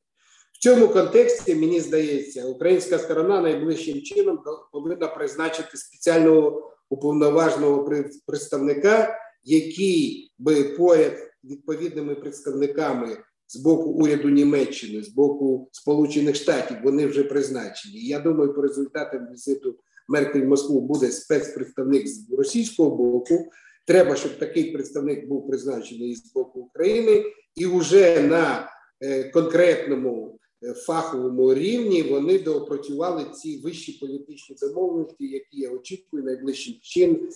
В 0.54 0.58
цьому 0.58 0.88
контексті 0.88 1.56
мені 1.56 1.80
здається, 1.80 2.46
українська 2.46 3.00
сторона 3.00 3.42
найближчим 3.42 4.02
чином 4.02 4.40
повинна 4.72 5.08
призначити 5.08 5.78
спеціального 5.78 6.72
уповноваженого 6.90 7.90
представника, 8.28 9.18
який 9.44 10.32
би 10.40 10.64
поряд 10.64 11.14
відповідними 11.44 12.16
представниками 12.16 13.18
з 13.48 13.56
боку 13.56 13.90
уряду 13.90 14.30
Німеччини, 14.30 15.04
з 15.04 15.10
боку 15.10 15.70
Сполучених 15.72 16.36
Штатів, 16.36 16.78
вони 16.84 17.08
вже 17.08 17.24
призначені. 17.24 18.00
Я 18.00 18.20
думаю, 18.20 18.54
по 18.54 18.62
результатам 18.62 19.28
візиту 19.32 19.76
Меркель 20.08 20.42
в 20.42 20.48
Москву 20.48 20.82
буде 20.82 21.12
спецпредставник 21.12 22.08
з 22.08 22.32
російського 22.32 22.96
боку. 22.96 23.52
Треба, 23.86 24.16
щоб 24.16 24.38
такий 24.38 24.72
представник 24.72 25.28
був 25.28 25.48
призначений 25.48 26.16
з 26.16 26.34
боку 26.34 26.60
України, 26.60 27.24
і 27.56 27.66
вже 27.66 28.22
на 28.22 28.70
е, 29.02 29.24
конкретному 29.24 30.40
е, 30.64 30.74
фаховому 30.74 31.54
рівні 31.54 32.04
вони 32.04 32.40
доопрацювали 32.40 33.26
ці 33.34 33.58
вищі 33.58 33.92
політичні 33.92 34.56
домовленості, 34.62 35.28
які 35.28 35.60
я 35.60 35.70
очікую 35.70 36.24
найближчим 36.24 36.76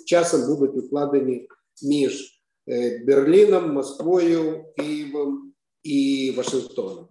часом 0.05 0.47
будуть 0.47 0.77
укладені 0.77 1.47
між 1.83 2.41
е, 2.69 3.03
Берліном, 3.07 3.73
Москвою, 3.73 4.65
Києвом 4.77 5.53
і 5.83 6.33
Вашингтоном. 6.37 7.07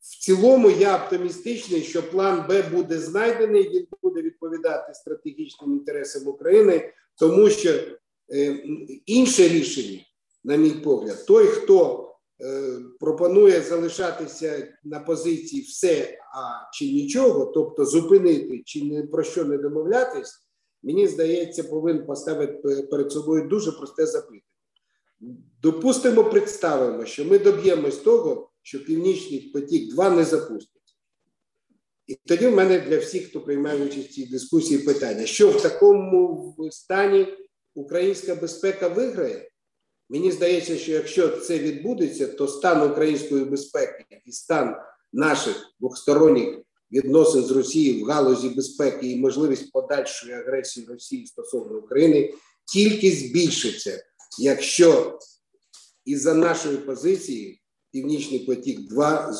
В 0.00 0.20
цілому 0.20 0.70
я 0.70 0.96
оптимістичний, 0.96 1.82
що 1.82 2.10
план 2.10 2.44
Б 2.48 2.70
буде 2.72 2.98
знайдений, 2.98 3.68
він 3.68 3.86
буде 4.02 4.22
відповідати 4.22 4.94
стратегічним 4.94 5.72
інтересам 5.72 6.28
України, 6.28 6.92
тому 7.18 7.50
що 7.50 7.70
інше 9.06 9.48
рішення, 9.48 10.00
на 10.44 10.56
мій 10.56 10.70
погляд, 10.70 11.26
той, 11.26 11.46
хто 11.46 12.08
е, 12.40 12.78
пропонує 13.00 13.60
залишатися 13.60 14.78
на 14.84 15.00
позиції 15.00 15.62
все 15.62 16.18
а 16.34 16.70
чи 16.72 16.84
нічого, 16.84 17.46
тобто 17.46 17.84
зупинити 17.84 18.62
чи 18.64 18.84
не 18.84 19.02
про 19.02 19.22
що 19.22 19.44
не 19.44 19.58
домовлятись, 19.58 20.32
мені 20.82 21.08
здається, 21.08 21.64
повинен 21.64 22.06
поставити 22.06 22.82
перед 22.90 23.12
собою 23.12 23.48
дуже 23.48 23.72
просте 23.72 24.06
запитання. 24.06 24.42
Допустимо, 25.62 26.24
представимо, 26.24 27.04
що 27.04 27.24
ми 27.24 27.38
доб'ємось 27.38 27.96
того, 27.96 28.50
що 28.62 28.84
Північний 28.84 29.40
потік 29.40 29.94
2 29.94 30.10
не 30.10 30.24
запустить. 30.24 30.70
І 32.06 32.14
тоді 32.14 32.46
в 32.46 32.54
мене 32.54 32.80
для 32.80 32.98
всіх, 32.98 33.28
хто 33.28 33.40
приймає 33.40 33.86
участь 33.86 34.08
в 34.08 34.12
цій 34.12 34.26
дискусії, 34.26 34.78
питання: 34.78 35.26
що 35.26 35.50
в 35.50 35.62
такому 35.62 36.56
стані 36.70 37.26
українська 37.74 38.34
безпека 38.34 38.88
виграє? 38.88 39.50
Мені 40.08 40.32
здається, 40.32 40.78
що 40.78 40.92
якщо 40.92 41.28
це 41.28 41.58
відбудеться, 41.58 42.26
то 42.26 42.48
стан 42.48 42.90
української 42.90 43.44
безпеки 43.44 44.04
і 44.24 44.32
стан 44.32 44.76
наших 45.12 45.56
двосторонніх 45.80 46.58
відносин 46.92 47.42
з 47.42 47.50
Росією 47.50 48.04
в 48.04 48.08
галузі 48.08 48.48
безпеки 48.48 49.10
і 49.10 49.16
можливість 49.16 49.72
подальшої 49.72 50.34
агресії 50.34 50.86
Росії 50.86 51.26
стосовно 51.26 51.78
України 51.78 52.34
тільки 52.72 53.10
збільшиться 53.10 54.04
якщо 54.38 55.18
і 56.04 56.16
за 56.16 56.34
нашої 56.34 56.76
позиції 56.76 57.60
Північний 57.94 58.38
потік 58.38 58.88
2 58.88 59.34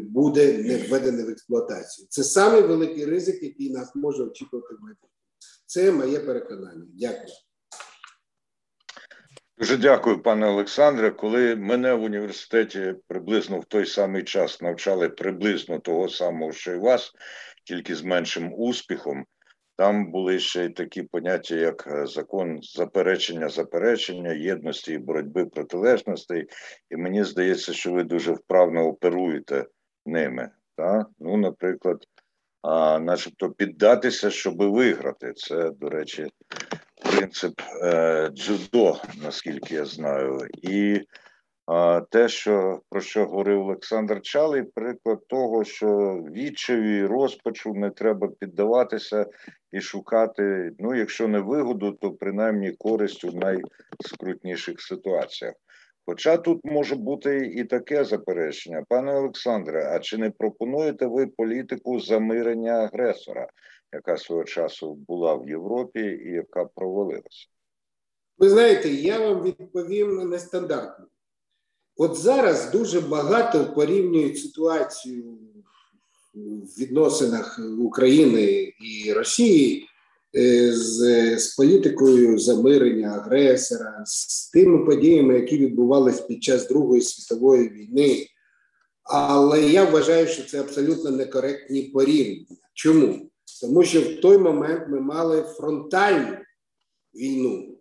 буде 0.00 0.58
не 0.58 0.76
введений 0.76 1.24
в 1.24 1.28
експлуатацію. 1.28 2.06
Це 2.10 2.24
самий 2.24 2.62
великий 2.62 3.04
ризик, 3.04 3.42
який 3.42 3.70
нас 3.70 3.94
може 3.94 4.22
очікувати 4.22 4.74
в 4.74 4.82
майбутньому. 4.82 5.12
Це 5.66 5.92
моє 5.92 6.20
переконання. 6.20 6.86
Дякую. 6.94 7.34
Дуже 9.58 9.76
дякую, 9.76 10.22
пане 10.22 10.46
Олександре. 10.46 11.10
Коли 11.10 11.56
мене 11.56 11.94
в 11.94 12.02
університеті 12.02 12.94
приблизно 13.06 13.60
в 13.60 13.64
той 13.64 13.86
самий 13.86 14.22
час 14.22 14.60
навчали 14.60 15.08
приблизно 15.08 15.78
того 15.78 16.08
самого, 16.08 16.52
що 16.52 16.72
і 16.72 16.78
вас, 16.78 17.12
тільки 17.64 17.94
з 17.94 18.02
меншим 18.02 18.54
успіхом. 18.56 19.24
Там 19.76 20.10
були 20.10 20.38
ще 20.38 20.64
й 20.64 20.68
такі 20.68 21.02
поняття, 21.02 21.54
як 21.54 21.86
е, 21.86 22.06
закон 22.06 22.58
заперечення, 22.62 23.48
заперечення, 23.48 24.32
єдності 24.32 24.92
і 24.92 24.98
боротьби 24.98 25.46
протилежностей. 25.46 26.46
І 26.90 26.96
мені 26.96 27.24
здається, 27.24 27.72
що 27.72 27.92
ви 27.92 28.04
дуже 28.04 28.32
вправно 28.32 28.86
оперуєте 28.86 29.66
ними. 30.06 30.50
Так? 30.76 31.06
Ну, 31.18 31.36
наприклад, 31.36 32.04
а, 32.68 32.98
начебто 32.98 33.50
піддатися, 33.50 34.30
щоб 34.30 34.56
виграти. 34.56 35.32
Це, 35.32 35.70
до 35.70 35.88
речі, 35.88 36.26
принцип 37.02 37.60
е, 37.82 38.30
дзюдо, 38.32 38.96
наскільки 39.22 39.74
я 39.74 39.84
знаю. 39.84 40.40
І 40.62 41.00
а 41.66 42.00
те, 42.10 42.28
що 42.28 42.80
про 42.90 43.00
що 43.00 43.26
говорив 43.26 43.60
Олександр 43.60 44.20
Чалий, 44.22 44.62
приклад 44.62 45.26
того, 45.28 45.64
що 45.64 45.88
відчаві 46.32 47.06
розпачу 47.06 47.74
не 47.74 47.90
треба 47.90 48.28
піддаватися 48.40 49.26
і 49.72 49.80
шукати. 49.80 50.72
Ну, 50.78 50.94
якщо 50.94 51.28
не 51.28 51.40
вигоду, 51.40 51.92
то 51.92 52.12
принаймні 52.12 52.72
користь 52.72 53.24
у 53.24 53.32
найскрутніших 53.32 54.80
ситуаціях. 54.80 55.54
Хоча 56.08 56.36
тут 56.36 56.60
може 56.64 56.96
бути 56.96 57.52
і 57.54 57.64
таке 57.64 58.04
заперечення, 58.04 58.84
пане 58.88 59.14
Олександре. 59.14 59.92
А 59.94 59.98
чи 59.98 60.18
не 60.18 60.30
пропонуєте 60.30 61.06
ви 61.06 61.26
політику 61.26 62.00
замирення 62.00 62.72
агресора, 62.72 63.48
яка 63.92 64.16
свого 64.16 64.44
часу 64.44 64.94
була 64.94 65.34
в 65.34 65.48
Європі 65.48 66.00
і 66.00 66.30
яка 66.30 66.64
провалилася? 66.64 67.46
Ви 68.38 68.48
знаєте, 68.48 68.88
я 68.88 69.20
вам 69.20 69.42
відповім 69.42 70.28
нестандартно. 70.28 71.06
От 71.96 72.16
зараз 72.16 72.70
дуже 72.70 73.00
багато 73.00 73.72
порівнюють 73.74 74.38
ситуацію 74.38 75.38
в 76.34 76.80
відносинах 76.80 77.60
України 77.80 78.72
і 78.80 79.12
Росії 79.12 79.87
з, 80.72 81.38
з 81.38 81.54
політикою 81.54 82.38
замирення 82.38 83.08
агресора, 83.08 84.02
з 84.06 84.50
тими 84.50 84.84
подіями, 84.84 85.34
які 85.34 85.58
відбувалися 85.58 86.22
під 86.22 86.42
час 86.42 86.68
Другої 86.68 87.02
світової 87.02 87.68
війни. 87.68 88.26
Але 89.02 89.62
я 89.62 89.84
вважаю, 89.84 90.26
що 90.26 90.44
це 90.44 90.60
абсолютно 90.60 91.10
некоректні 91.10 91.82
порівняння. 91.82 92.46
Чому? 92.74 93.30
Тому 93.60 93.84
що 93.84 94.00
в 94.00 94.20
той 94.20 94.38
момент 94.38 94.88
ми 94.88 95.00
мали 95.00 95.42
фронтальну 95.42 96.36
війну. 97.14 97.74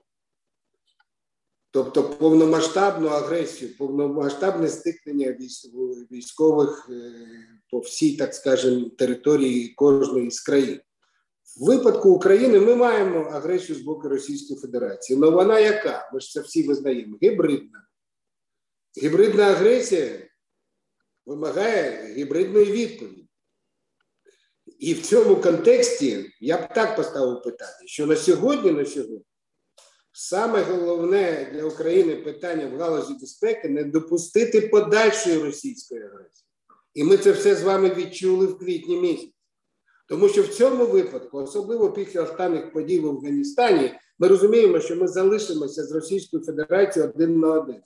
Тобто 1.72 2.04
повномасштабну 2.04 3.08
агресію, 3.08 3.78
повномасштабне 3.78 4.70
стикнення 4.70 5.38
військових 6.12 6.90
е, 6.92 7.12
по 7.72 7.80
всій, 7.80 8.18
так 8.18 8.36
скажемо, 8.36 8.90
території 8.90 9.68
кожної 9.68 10.32
з 10.32 10.42
країн. 10.42 10.80
В 11.60 11.66
випадку 11.66 12.10
України 12.10 12.60
ми 12.60 12.76
маємо 12.76 13.20
агресію 13.20 13.80
з 13.80 13.82
боку 13.82 14.10
Російської 14.10 14.60
Федерації. 14.60 15.20
Але 15.22 15.32
вона 15.32 15.60
яка? 15.60 16.10
Ми 16.14 16.20
ж 16.20 16.32
це 16.32 16.42
всі 16.42 16.64
визнаємо. 16.64 17.18
Гібридна. 17.24 17.88
Гібридна 19.04 19.44
агресія 19.44 20.20
вимагає 21.26 22.14
гібридної 22.14 22.72
відповіді. 22.72 23.28
І 24.80 24.94
в 24.94 25.02
цьому 25.02 25.36
контексті 25.36 26.32
я 26.40 26.58
б 26.58 26.74
так 26.74 26.96
поставив 26.96 27.42
питання, 27.42 27.86
що 27.86 28.06
на 28.06 28.16
сьогодні, 28.16 28.72
на 28.72 28.86
сьогодні. 28.86 29.26
Саме 30.12 30.62
головне 30.62 31.52
для 31.54 31.64
України 31.64 32.16
питання 32.16 32.68
в 32.68 32.80
галузі 32.80 33.14
безпеки 33.14 33.70
не 33.70 33.84
допустити 33.84 34.62
подальшої 34.62 35.38
російської 35.38 36.02
агресії. 36.02 36.46
І 36.94 37.04
ми 37.04 37.18
це 37.18 37.32
все 37.32 37.56
з 37.56 37.64
вами 37.64 37.90
відчули 37.96 38.46
в 38.46 38.60
квітні 38.60 38.98
місяці. 38.98 39.37
Тому 40.08 40.30
що 40.30 40.42
в 40.42 40.48
цьому 40.48 40.86
випадку, 40.86 41.38
особливо 41.38 41.92
після 41.92 42.22
останніх 42.24 42.74
подій 42.74 43.00
в 43.00 43.08
Афганістані, 43.08 43.92
ми 44.20 44.28
розуміємо, 44.28 44.80
що 44.80 44.96
ми 44.96 45.08
залишимося 45.08 45.84
з 45.84 45.92
Російською 45.92 46.44
Федерацією 46.44 47.12
один 47.16 47.40
на 47.40 47.54
один 47.54 47.82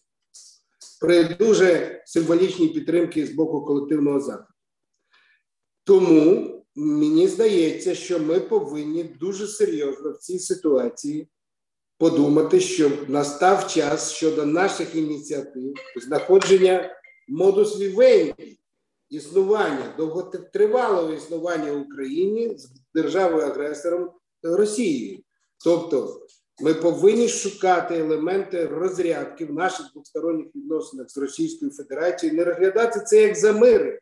при 1.01 1.23
дуже 1.23 2.01
символічній 2.05 2.67
підтримці 2.67 3.25
з 3.25 3.31
боку 3.31 3.61
колективного 3.61 4.19
заходу. 4.19 4.47
Тому 5.83 6.65
мені 6.75 7.27
здається, 7.27 7.95
що 7.95 8.19
ми 8.19 8.39
повинні 8.39 9.03
дуже 9.03 9.47
серйозно 9.47 10.11
в 10.11 10.17
цій 10.17 10.39
ситуації 10.39 11.29
подумати, 11.97 12.59
що 12.59 12.91
настав 13.07 13.67
час 13.67 14.11
щодо 14.11 14.45
наших 14.45 14.95
ініціатив, 14.95 15.73
знаходження 16.01 16.95
модус 17.27 17.79
вівенді, 17.79 18.59
існування, 19.11 19.93
довготривалого 19.97 21.13
існування 21.13 21.71
в 21.71 21.81
Україні 21.81 22.57
з 22.57 22.69
державою-агресором 22.93 24.09
Росією. 24.43 25.19
Тобто 25.63 26.21
ми 26.61 26.73
повинні 26.73 27.27
шукати 27.27 27.97
елементи 27.97 28.65
розрядки 28.65 29.45
в 29.45 29.53
наших 29.53 29.85
двосторонніх 29.93 30.55
відносинах 30.55 31.09
з 31.09 31.17
Російською 31.17 31.71
Федерацією, 31.71 32.37
не 32.37 32.43
розглядати 32.43 32.99
це 32.99 33.21
як 33.21 33.37
замири, 33.37 33.99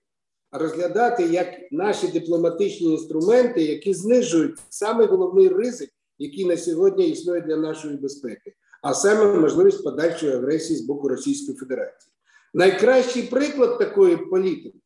а 0.51 0.57
розглядати 0.57 1.23
як 1.23 1.47
наші 1.71 2.07
дипломатичні 2.07 2.91
інструменти, 2.91 3.61
які 3.61 3.93
знижують 3.93 4.59
саме 4.69 5.05
головний 5.05 5.47
ризик 5.47 5.89
який 6.19 6.45
на 6.45 6.57
сьогодні 6.57 7.09
існує 7.09 7.41
для 7.41 7.57
нашої 7.57 7.97
безпеки, 7.97 8.53
а 8.81 8.93
саме 8.93 9.39
можливість 9.39 9.83
подальшої 9.83 10.33
агресії 10.33 10.79
з 10.79 10.81
боку 10.81 11.09
Російської 11.09 11.57
Федерації. 11.57 12.13
Найкращий 12.53 13.23
приклад 13.23 13.79
такої 13.79 14.17
політики, 14.17 14.79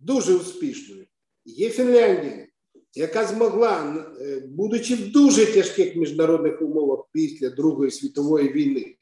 дуже 0.00 0.34
успішної, 0.34 1.08
є 1.44 1.70
Фінляндія, 1.70 2.46
яка 2.94 3.26
змогла, 3.26 4.06
е, 4.20 4.42
будучи 4.48 4.94
в 4.94 5.12
дуже 5.12 5.46
тяжких 5.46 5.96
міжнародних 5.96 6.62
умовах 6.62 7.04
після 7.12 7.50
Другої 7.50 7.90
світової 7.90 8.52
війни, 8.52 8.96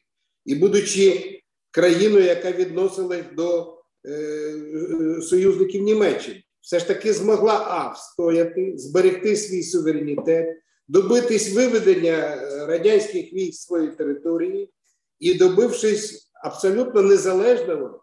і 0.45 0.55
будучи 0.55 1.37
країною, 1.71 2.25
яка 2.25 2.53
відносилась 2.53 3.25
до 3.37 3.79
е, 4.05 4.11
е, 4.11 5.23
союзників 5.23 5.83
Німеччини, 5.83 6.42
все 6.61 6.79
ж 6.79 6.88
таки 6.88 7.12
змогла 7.12 7.55
а 7.55 7.92
встояти, 7.92 8.75
зберегти 8.77 9.37
свій 9.37 9.62
суверенітет, 9.62 10.47
добитись 10.88 11.55
виведення 11.55 12.12
е, 12.12 12.66
радянських 12.66 13.33
військ 13.33 13.61
з 13.61 13.66
своєї 13.66 13.90
території 13.90 14.71
і 15.19 15.35
добившись 15.35 16.31
абсолютно 16.47 17.03
незалежного 17.03 18.03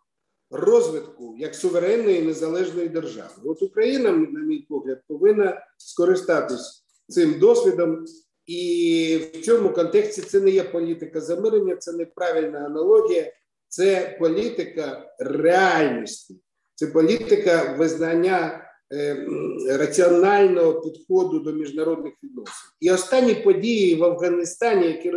розвитку 0.52 1.36
як 1.38 1.56
суверенної 1.56 2.22
незалежної 2.22 2.90
держави. 2.90 3.34
От 3.46 3.62
Україна, 3.62 4.12
на 4.12 4.40
мій 4.40 4.66
погляд, 4.70 5.02
повинна 5.08 5.66
скористатись 5.78 6.86
цим 7.08 7.40
досвідом. 7.40 8.06
І 8.46 9.20
в 9.34 9.42
цьому 9.42 9.70
контексті 9.70 10.22
це 10.22 10.40
не 10.40 10.50
є 10.50 10.64
політика 10.64 11.22
замирення, 11.22 11.76
це 11.76 11.94
неправильна 11.94 12.60
аналогія, 12.60 13.32
це 13.68 14.18
політика 14.20 15.16
реальності, 15.20 16.36
це 16.76 16.88
політика 16.88 17.76
визнання 17.80 18.64
Е, 18.94 19.28
раціонального 19.70 20.82
підходу 20.82 21.40
до 21.40 21.52
міжнародних 21.52 22.14
відносин. 22.24 22.70
І 22.80 22.92
останні 22.92 23.36
події 23.36 23.96
в 23.96 24.04
Афганістані, 24.04 24.88
які 24.88 25.10
е, 25.10 25.12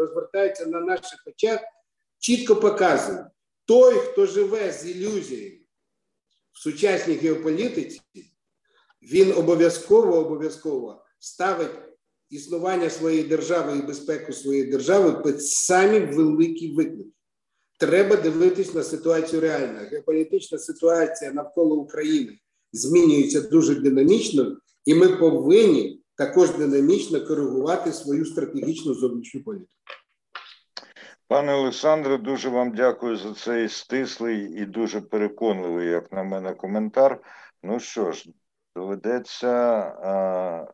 розвертаються 0.00 0.66
на 0.66 0.80
наших 0.80 1.22
очах, 1.26 1.60
чітко 2.22 2.56
показують, 2.56 3.26
той, 3.64 3.94
хто 3.94 4.26
живе 4.26 4.72
з 4.72 4.90
ілюзією 4.90 5.60
в 6.52 6.58
сучасній 6.58 7.14
геополітиці, 7.14 8.00
він 9.02 9.32
обов'язково 9.32 10.16
обов'язково 10.16 11.04
ставить 11.18 11.70
існування 12.30 12.90
своєї 12.90 13.22
держави 13.22 13.78
і 13.78 13.86
безпеку 13.86 14.32
своєї 14.32 14.64
держави 14.64 15.22
під 15.24 15.42
самі 15.42 15.98
великі 15.98 16.74
виклики. 16.74 17.10
Треба 17.78 18.16
дивитись 18.16 18.74
на 18.74 18.82
ситуацію 18.82 19.40
реально. 19.40 19.78
Геополітична 19.90 20.58
ситуація 20.58 21.32
навколо 21.32 21.76
України 21.76 22.38
змінюється 22.72 23.40
дуже 23.40 23.74
динамічно, 23.74 24.56
і 24.84 24.94
ми 24.94 25.08
повинні 25.16 26.02
також 26.16 26.50
динамічно 26.50 27.26
коригувати 27.26 27.92
свою 27.92 28.24
стратегічну 28.24 28.94
зовнішню 28.94 29.42
політику. 29.42 29.72
Пане 31.32 31.54
Олександре, 31.54 32.18
дуже 32.18 32.48
вам 32.48 32.74
дякую 32.74 33.16
за 33.16 33.34
цей 33.34 33.68
стислий 33.68 34.62
і 34.62 34.66
дуже 34.66 35.00
переконливий, 35.00 35.88
як 35.88 36.12
на 36.12 36.22
мене, 36.22 36.54
коментар. 36.54 37.20
Ну 37.62 37.80
що 37.80 38.12
ж, 38.12 38.30
доведеться, 38.76 39.48
а, 39.48 40.66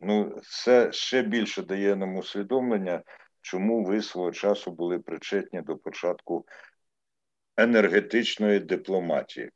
ну, 0.00 0.40
це 0.42 0.92
ще 0.92 1.22
більше 1.22 1.62
дає 1.62 1.96
нам 1.96 2.16
усвідомлення 2.16 3.02
чому 3.40 3.84
ви 3.84 4.02
свого 4.02 4.32
часу 4.32 4.70
були 4.70 4.98
причетні 4.98 5.62
до 5.62 5.76
початку 5.76 6.46
енергетичної 7.56 8.60
дипломатії. 8.60 9.50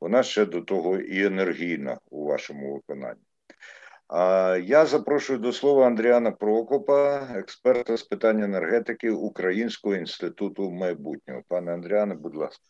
Вона 0.00 0.22
ще 0.22 0.46
до 0.46 0.60
того 0.60 0.98
і 0.98 1.24
енергійна 1.24 1.98
у 2.10 2.24
вашому 2.24 2.74
виконанні. 2.74 3.27
Я 4.10 4.86
запрошую 4.86 5.38
до 5.38 5.52
слова 5.52 5.86
Андріана 5.86 6.30
Прокопа, 6.30 7.28
експерта 7.34 7.96
з 7.96 8.02
питань 8.02 8.42
енергетики 8.42 9.10
Українського 9.10 9.94
інституту 9.94 10.70
майбутнього. 10.70 11.42
Пане 11.48 11.74
Андріане, 11.74 12.14
будь 12.14 12.36
ласка. 12.36 12.64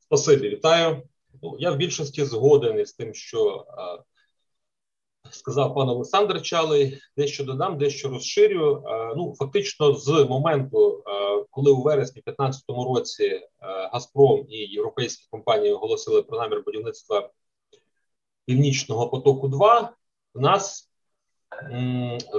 Спасибі, 0.00 0.48
вітаю. 0.48 1.02
Ну, 1.42 1.56
Я 1.58 1.70
в 1.70 1.76
більшості 1.76 2.24
згоден 2.24 2.78
із 2.78 2.92
тим, 2.92 3.14
що 3.14 3.66
сказав 5.30 5.74
пан 5.74 5.88
Олександр 5.88 6.42
Чалий. 6.42 6.98
Дещо 7.16 7.44
додам, 7.44 7.78
дещо 7.78 8.08
розширю. 8.08 8.84
Ну 9.16 9.34
фактично, 9.38 9.94
з 9.94 10.08
моменту, 10.08 11.04
коли 11.50 11.72
у 11.72 11.82
вересні 11.82 12.22
2015 12.26 12.64
році 12.68 13.40
Газпром 13.92 14.46
і 14.48 14.56
європейські 14.56 15.26
компанії 15.30 15.72
оголосили 15.72 16.22
про 16.22 16.38
намір 16.38 16.62
будівництва 16.66 17.30
північного 18.46 19.08
потоку. 19.08 19.48
2 19.48 19.97
у 20.34 20.40
нас 20.40 20.90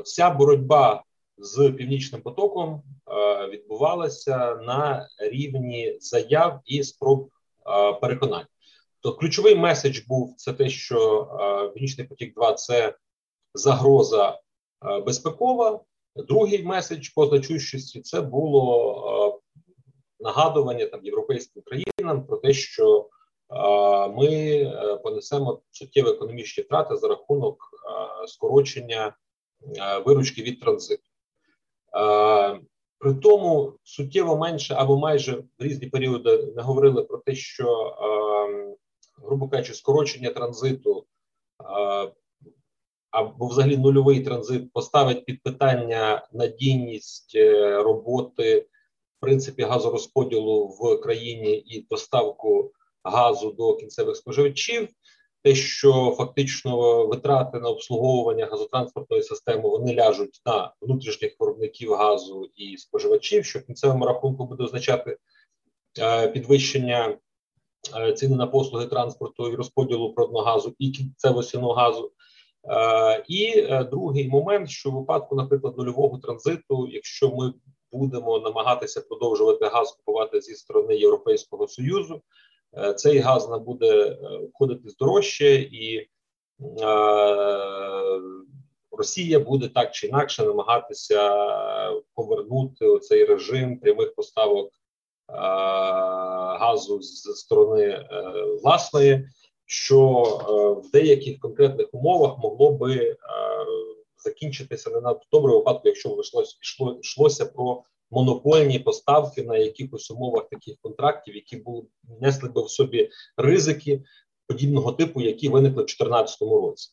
вся 0.04 0.30
боротьба 0.30 1.04
з 1.40 1.72
північним 1.72 2.22
потоком 2.22 2.84
е, 3.08 3.48
відбувалася 3.48 4.56
на 4.56 5.10
рівні 5.20 5.98
заяв 6.00 6.60
і 6.66 6.84
спроб 6.84 7.30
е, 7.30 7.94
переконань. 7.94 8.46
То 9.00 9.14
ключовий 9.14 9.56
меседж 9.56 10.00
був 10.08 10.34
це 10.38 10.54
те, 10.54 10.70
що 10.70 11.30
е, 11.42 11.70
Північний 11.70 12.08
потік 12.08 12.34
2 12.36 12.54
це 12.54 12.96
загроза 13.54 14.40
безпекова. 15.06 15.80
Другий 16.16 16.64
меседж 16.64 17.10
по 17.10 17.26
значущості 17.26 18.02
це 18.02 18.22
було 18.22 19.42
нагадування 20.20 20.86
там 20.86 21.06
європейським 21.06 21.64
країнам 21.66 22.26
про 22.26 22.38
те, 22.38 22.54
що 22.54 23.10
ми 24.18 24.28
е, 24.28 24.98
понесемо 25.04 25.62
суттєві 25.72 26.10
економічні 26.10 26.64
втрати 26.64 26.98
за 26.98 27.08
рахунок 27.08 27.70
е, 28.24 28.28
скорочення 28.28 29.16
е, 29.78 30.00
виручки 30.00 30.42
від 30.42 30.60
транзиту. 30.60 31.04
При 33.00 33.14
тому 33.14 33.74
суттєво 33.84 34.38
менше 34.38 34.74
або 34.74 34.98
майже 34.98 35.32
в 35.32 35.46
різні 35.60 35.88
періоди 35.88 36.54
не 36.56 36.62
говорили 36.62 37.04
про 37.04 37.18
те, 37.18 37.36
що, 37.36 37.96
грубо 39.24 39.50
кажучи, 39.50 39.74
скорочення 39.74 40.30
транзиту 40.30 41.06
або 43.12 43.48
взагалі 43.48 43.78
нульовий 43.78 44.20
транзит 44.24 44.74
поставить 44.74 45.26
під 45.26 45.44
питання 45.44 46.28
надійність 46.34 47.38
роботи 47.84 48.68
в 49.18 49.22
принципі 49.22 49.64
газорозподілу 49.64 50.68
в 50.68 51.02
країні 51.02 51.52
і 51.52 51.88
доставку 51.90 52.72
газу 53.04 53.52
до 53.52 53.76
кінцевих 53.76 54.16
споживачів. 54.16 54.90
Те, 55.44 55.56
що 55.56 56.16
фактично 56.18 57.06
витрати 57.08 57.60
на 57.60 57.70
обслуговування 57.70 58.46
газотранспортної 58.46 59.24
системи 59.24 59.70
вони 59.70 59.96
ляжуть 59.96 60.42
на 60.46 60.74
внутрішніх 60.82 61.36
виробників 61.40 61.94
газу 61.94 62.50
і 62.56 62.78
споживачів, 62.78 63.46
що 63.46 63.60
в 63.60 63.64
кінцевому 63.64 64.06
рахунку 64.06 64.46
буде 64.46 64.64
означати 64.64 65.18
е, 66.00 66.28
підвищення 66.28 67.18
е, 67.98 68.14
ціни 68.14 68.36
на 68.36 68.48
послуги 68.48 68.86
транспорту 68.86 69.50
і 69.50 69.56
розподілу 69.56 70.14
продного 70.14 70.46
газу 70.46 70.76
і 70.80 70.92
кінцево 70.92 71.74
газу. 71.74 72.12
Е, 72.68 73.24
і 73.28 73.60
е, 73.60 73.84
другий 73.84 74.30
момент, 74.30 74.70
що 74.70 74.92
в 74.92 74.94
випадку, 74.94 75.36
наприклад, 75.36 75.78
нульового 75.78 76.18
транзиту, 76.18 76.88
якщо 76.92 77.32
ми 77.36 77.54
будемо 77.92 78.40
намагатися 78.40 79.02
продовжувати 79.02 79.66
газ 79.66 79.92
купувати 79.92 80.42
зі 80.42 80.56
сторони 80.56 80.96
Європейського 80.96 81.68
союзу. 81.68 82.22
Е, 82.78 82.94
цей 82.94 83.20
газ 83.20 83.50
буде 83.66 84.08
е, 84.08 84.18
входити 84.54 84.90
дорожче, 85.00 85.56
і 85.56 85.98
е, 85.98 86.08
Росія 88.92 89.40
буде 89.40 89.68
так 89.68 89.92
чи 89.92 90.08
інакше 90.08 90.44
намагатися 90.44 91.36
повернути 92.16 93.00
цей 93.00 93.26
режим 93.26 93.80
прямих 93.80 94.16
поставок 94.16 94.70
газу 96.60 97.02
з 97.02 97.40
сторони 97.40 98.06
власної, 98.64 99.28
що 99.66 100.10
в 100.86 100.92
деяких 100.92 101.40
конкретних 101.40 101.88
умовах 101.92 102.38
могло 102.38 102.72
би 102.72 103.18
закінчитися 104.18 104.90
не 104.90 105.02
надто 105.02 105.26
добре 105.32 105.54
випадку, 105.54 105.82
якщо 105.86 106.18
йшло, 106.62 107.00
йшлося 107.02 107.46
про 107.46 107.84
монопольні 108.12 108.80
поставки 108.80 109.44
на 109.44 109.58
якихось 109.58 110.12
умовах 110.12 110.50
таких 110.50 110.76
контрактів, 110.82 111.36
які 111.36 111.58
були 111.58 111.84
несли 112.22 112.50
би 112.50 112.64
в 112.64 112.70
собі 112.70 113.10
ризики 113.38 114.04
подібного 114.48 114.92
типу, 114.92 115.22
які 115.22 115.50
виникли 115.50 115.84
в 115.84 115.86
2014 115.86 116.42
році. 116.42 116.90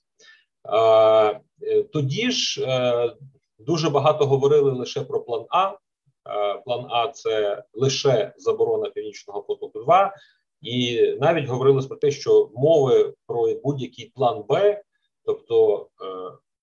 Е, 1.63 1.83
тоді 1.93 2.31
ж 2.31 2.65
е, 2.65 3.13
дуже 3.59 3.91
багато 3.91 4.27
говорили 4.27 4.73
лише 4.73 5.01
про 5.01 5.21
план 5.21 5.47
А. 5.51 5.69
Е, 5.71 6.63
план 6.65 6.87
А 6.91 7.09
це 7.09 7.65
лише 7.75 8.35
заборона 8.37 8.91
північного 8.91 9.43
потоку. 9.43 9.81
2 9.81 10.15
і 10.61 11.03
навіть 11.21 11.47
говорили 11.47 11.83
про 11.83 11.97
те, 11.97 12.11
що 12.11 12.51
мови 12.55 13.15
про 13.27 13.55
будь-який 13.65 14.13
план 14.15 14.45
Б, 14.49 14.83
тобто 15.25 15.89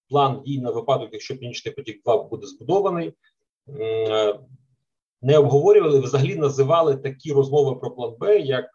план 0.09 0.41
дій 0.45 0.61
на 0.61 0.71
випадок, 0.71 1.09
якщо 1.11 1.37
північний 1.37 1.73
потік 1.73 2.01
2 2.03 2.23
буде 2.23 2.47
збудований, 2.47 3.13
не 5.23 5.37
обговорювали, 5.37 5.99
взагалі 5.99 6.35
називали 6.35 6.95
такі 6.95 7.33
розмови 7.33 7.75
про 7.75 7.91
план 7.91 8.15
Б 8.19 8.39
як 8.39 8.65
е, 8.65 8.69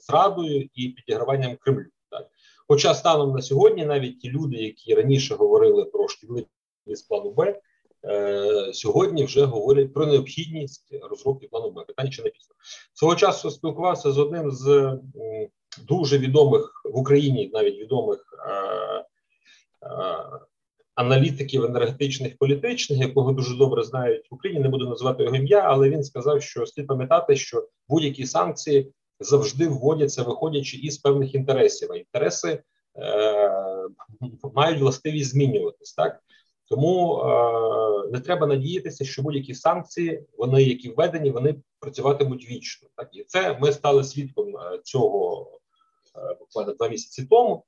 зрадою 0.00 0.68
і 0.74 0.88
підіграванням 0.88 1.56
Кремлю. 1.60 1.86
Так. 2.10 2.26
Хоча 2.68 2.94
станом 2.94 3.32
на 3.32 3.42
сьогодні 3.42 3.84
навіть 3.84 4.20
ті 4.20 4.30
люди, 4.30 4.56
які 4.56 4.94
раніше 4.94 5.34
говорили 5.34 5.84
про 5.84 6.08
шкідливість 6.08 7.08
плану 7.08 7.30
Б, 7.30 7.60
е, 8.04 8.70
сьогодні 8.72 9.24
вже 9.24 9.44
говорять 9.44 9.94
про 9.94 10.06
необхідність 10.06 10.94
розробки 11.10 11.48
плану 11.48 11.70
Б. 11.70 11.84
Питання 11.84 12.10
чи 12.10 12.22
не 12.22 12.30
пізно. 12.30 12.54
Свого 12.92 13.14
часу 13.14 13.50
спілкувався 13.50 14.12
з 14.12 14.18
одним 14.18 14.50
з 14.50 14.98
дуже 15.88 16.18
відомих 16.18 16.82
в 16.84 16.98
Україні, 16.98 17.50
навіть 17.54 17.78
відомих. 17.78 18.29
Аналітиків 21.00 21.64
енергетичних 21.64 22.38
політичних, 22.38 22.98
якого 22.98 23.32
дуже 23.32 23.56
добре 23.56 23.84
знають 23.84 24.30
в 24.30 24.34
Україні, 24.34 24.62
не 24.62 24.68
буду 24.68 24.88
називати 24.88 25.22
його 25.22 25.36
ім'я, 25.36 25.58
але 25.58 25.90
він 25.90 26.04
сказав, 26.04 26.42
що 26.42 26.66
слід 26.66 26.86
пам'ятати, 26.86 27.36
що 27.36 27.68
будь-які 27.88 28.26
санкції 28.26 28.92
завжди 29.20 29.68
вводяться, 29.68 30.22
виходячи 30.22 30.76
із 30.76 30.98
певних 30.98 31.34
інтересів. 31.34 31.92
А 31.92 31.96
інтереси 31.96 32.62
е, 32.96 33.50
мають 34.54 34.80
властивість 34.80 35.30
змінюватись 35.30 35.94
так. 35.94 36.20
Тому 36.68 37.18
е, 37.18 38.10
не 38.12 38.20
треба 38.20 38.46
надіятися, 38.46 39.04
що 39.04 39.22
будь-які 39.22 39.54
санкції, 39.54 40.22
вони 40.38 40.62
які 40.62 40.90
введені, 40.90 41.30
вони 41.30 41.54
працюватимуть 41.78 42.50
вічно. 42.50 42.88
Так 42.96 43.08
і 43.12 43.24
це 43.24 43.58
ми 43.60 43.72
стали 43.72 44.04
свідком 44.04 44.56
е, 44.56 44.80
цього 44.84 45.50
е, 46.16 46.36
буквально 46.40 46.74
два 46.74 46.88
місяці 46.88 47.26
тому. 47.30 47.64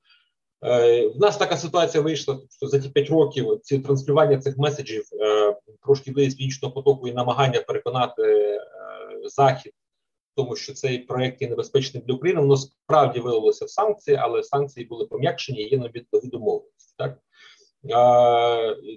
Е, 0.65 1.09
в 1.09 1.21
нас 1.21 1.37
така 1.37 1.57
ситуація 1.57 2.03
вийшла, 2.03 2.39
що 2.57 2.67
за 2.67 2.79
ті 2.79 2.89
п'ять 2.89 3.11
років 3.11 3.61
ці 3.63 3.79
транслювання 3.79 4.39
цих 4.39 4.59
меседжів 4.59 5.05
е, 5.13 5.57
про 5.81 5.95
шкідливість 5.95 6.39
північного 6.39 6.75
потоку 6.75 7.09
і 7.09 7.13
намагання 7.13 7.61
переконати 7.61 8.23
е, 8.23 8.61
захід, 9.25 9.73
тому 10.37 10.57
що 10.57 10.73
цей 10.73 10.99
проект 10.99 11.43
є 11.43 11.49
небезпечним 11.49 12.03
для 12.07 12.15
України, 12.15 12.41
воно 12.41 12.57
справді 12.57 13.21
вилилося 13.21 13.65
в 13.65 13.71
санкції, 13.71 14.17
але 14.17 14.43
санкції 14.43 14.87
були 14.87 15.07
пом'якшені 15.07 15.63
є 15.63 15.79
нові 15.79 16.05
домовленості. 16.25 16.95
Так 16.99 17.19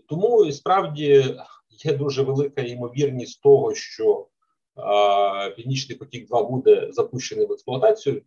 тому 0.10 0.52
справді 0.52 1.38
є 1.86 1.94
дуже 1.94 2.24
велика 2.24 2.62
ймовірність 2.62 3.42
того, 3.42 3.76
що 3.76 4.28
Північний 5.56 5.98
потік 5.98 6.28
2 6.28 6.44
буде 6.44 6.88
запущений 6.92 7.46
в 7.46 7.52
експлуатацію. 7.52 8.22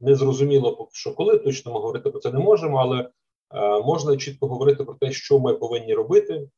Не 0.00 0.14
зрозуміло, 0.14 0.76
поки 0.76 0.90
що 0.94 1.14
коли 1.14 1.38
точно 1.38 1.72
ми 1.72 1.80
говорити 1.80 2.10
про 2.10 2.20
це 2.20 2.32
не 2.32 2.38
можемо, 2.38 2.78
але 2.78 2.98
е, 3.00 3.82
можна 3.82 4.16
чітко 4.16 4.46
говорити 4.46 4.84
про 4.84 4.94
те, 4.94 5.12
що 5.12 5.38
ми 5.38 5.54
повинні 5.54 5.94
робити, 5.94 6.48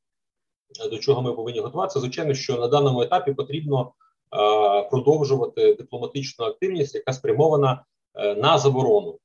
до 0.91 0.99
чого 0.99 1.23
ми 1.23 1.33
повинні 1.33 1.61
готуватися. 1.61 2.01
Звичайно, 2.01 2.35
що 2.35 2.59
на 2.59 2.69
даному 2.69 3.03
етапі 3.03 3.33
потрібно 3.33 3.93
е, 4.37 4.83
продовжувати 4.83 5.75
дипломатичну 5.75 6.45
активність, 6.45 6.95
яка 6.95 7.13
спрямована 7.13 7.85
е, 8.15 8.35
на 8.35 8.59
заборону 8.59 9.19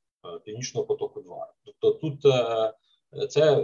північного 0.43 0.87
потоку. 0.87 1.21
2 1.21 1.53
тобто 1.63 1.91
тут 1.91 2.21
це 3.31 3.63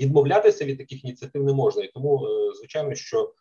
відмовлятися 0.00 0.64
від 0.64 0.78
таких 0.78 1.04
ініціатив 1.04 1.44
не 1.44 1.52
можна, 1.52 1.84
і 1.84 1.90
тому 1.94 2.28
звичайно, 2.56 2.94
що 2.94 3.32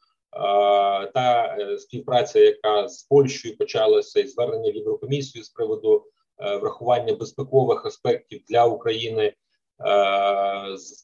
та 1.14 1.58
е, 1.60 1.78
співпраця, 1.78 2.40
яка 2.40 2.88
з 2.88 3.04
Польщею 3.04 3.58
почалася, 3.58 4.20
і 4.20 4.28
звернення 4.28 4.72
в 4.72 4.76
Єврокомісію 4.76 5.44
з 5.44 5.50
приводу 5.50 6.06
е, 6.40 6.58
врахування 6.58 7.16
безпекових 7.16 7.86
аспектів 7.86 8.42
для 8.50 8.66
України, 8.66 9.24
е, 9.24 9.34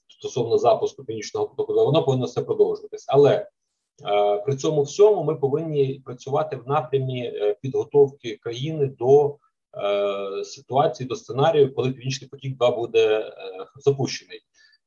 стосовно 0.07 0.57
запуску 0.57 1.05
північного 1.05 1.47
потоку, 1.47 1.73
воно 1.73 2.03
повинно 2.03 2.25
все 2.25 2.41
продовжуватись. 2.41 3.05
Але 3.07 3.47
при 4.45 4.55
цьому 4.55 4.83
всьому 4.83 5.23
ми 5.23 5.35
повинні 5.35 6.01
працювати 6.05 6.55
в 6.55 6.67
напрямі 6.67 7.33
підготовки 7.61 8.37
країни 8.41 8.85
до 8.99 9.37
ситуації, 10.43 11.07
до 11.07 11.15
сценарію, 11.15 11.75
коли 11.75 11.91
північний 11.91 12.29
потік 12.29 12.57
2 12.57 12.71
буде 12.71 13.33
запущений. 13.75 14.41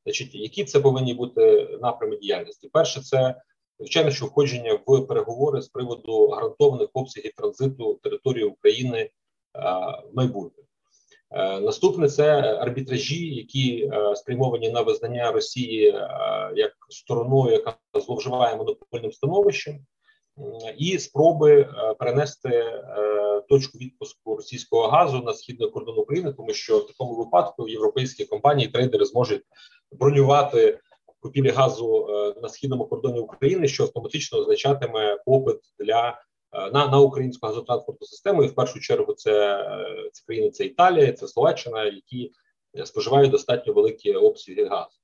Значить, 0.04 0.34
які 0.34 0.64
це 0.64 0.80
повинні 0.80 1.14
бути 1.14 1.68
напрями 1.82 2.16
діяльності? 2.16 2.68
Перше, 2.72 3.00
це 3.00 3.34
звичайно, 3.78 4.10
що 4.10 4.26
входження 4.26 4.78
в 4.86 5.06
переговори 5.06 5.62
з 5.62 5.68
приводу 5.68 6.28
гарантованих 6.28 6.88
обсягів 6.92 7.32
транзиту 7.36 8.00
території 8.02 8.44
України 8.44 8.98
е, 8.98 9.10
в 10.12 10.16
майбутнє. 10.16 10.64
Е, 11.30 11.60
наступне 11.60 12.08
це 12.08 12.40
арбітражі, 12.40 13.34
які 13.34 13.90
е, 13.92 14.16
спрямовані 14.16 14.70
на 14.70 14.80
визнання 14.80 15.32
Росії 15.32 15.82
як 16.56 16.72
стороною, 16.88 17.52
яка 17.52 17.76
зловживає 17.94 18.56
монопольним 18.56 19.12
становищем, 19.12 19.78
і 20.78 20.98
спроби 20.98 21.68
перенести 21.98 22.82
точку 23.48 23.78
відпуску 23.78 24.36
російського 24.36 24.88
газу 24.88 25.22
на 25.22 25.34
східний 25.34 25.70
кордон 25.70 25.98
України, 25.98 26.32
тому 26.32 26.52
що 26.52 26.78
в 26.78 26.86
такому 26.86 27.14
випадку 27.16 27.68
європейські 27.68 28.24
компанії 28.24 28.68
трейдери 28.68 29.04
зможуть 29.04 29.42
бронювати 29.92 30.78
купівлі 31.26 31.50
газу 31.50 32.06
е, 32.08 32.40
на 32.42 32.48
східному 32.48 32.86
кордоні 32.86 33.20
України, 33.20 33.68
що 33.68 33.82
автоматично 33.82 34.38
означатиме 34.38 35.18
попит 35.26 35.60
для 35.78 36.20
е, 36.52 36.70
на 36.70 36.88
на 36.88 36.98
українську 36.98 37.46
газотранспортну 37.46 38.06
систему. 38.06 38.44
І 38.44 38.46
в 38.46 38.54
першу 38.54 38.80
чергу 38.80 39.12
це 39.12 39.58
е, 39.58 40.10
це 40.12 40.22
країни, 40.26 40.50
це 40.50 40.64
Італія, 40.64 41.12
це 41.12 41.28
Словаччина, 41.28 41.84
які 41.84 42.32
споживають 42.84 43.30
достатньо 43.30 43.72
великі 43.72 44.14
обсяги 44.14 44.64
газу. 44.64 44.96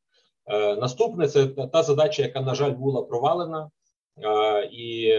Наступне 0.81 1.29
це 1.29 1.47
та 1.47 1.83
задача, 1.83 2.23
яка 2.23 2.41
на 2.41 2.55
жаль 2.55 2.71
була 2.71 3.03
провалена. 3.03 3.71
І 4.73 5.15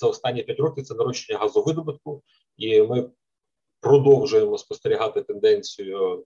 за 0.00 0.06
останні 0.06 0.42
п'ять 0.42 0.60
років 0.60 0.84
це 0.84 0.94
нарощення 0.94 1.38
газовидобутку, 1.38 2.22
і 2.56 2.82
ми 2.82 3.10
продовжуємо 3.80 4.58
спостерігати 4.58 5.22
тенденцію 5.22 6.24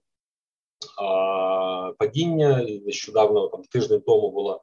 падіння. 1.99 2.67
Нещодавно 2.85 3.47
там 3.47 3.63
тиждень 3.63 4.01
тому 4.01 4.31
була 4.31 4.59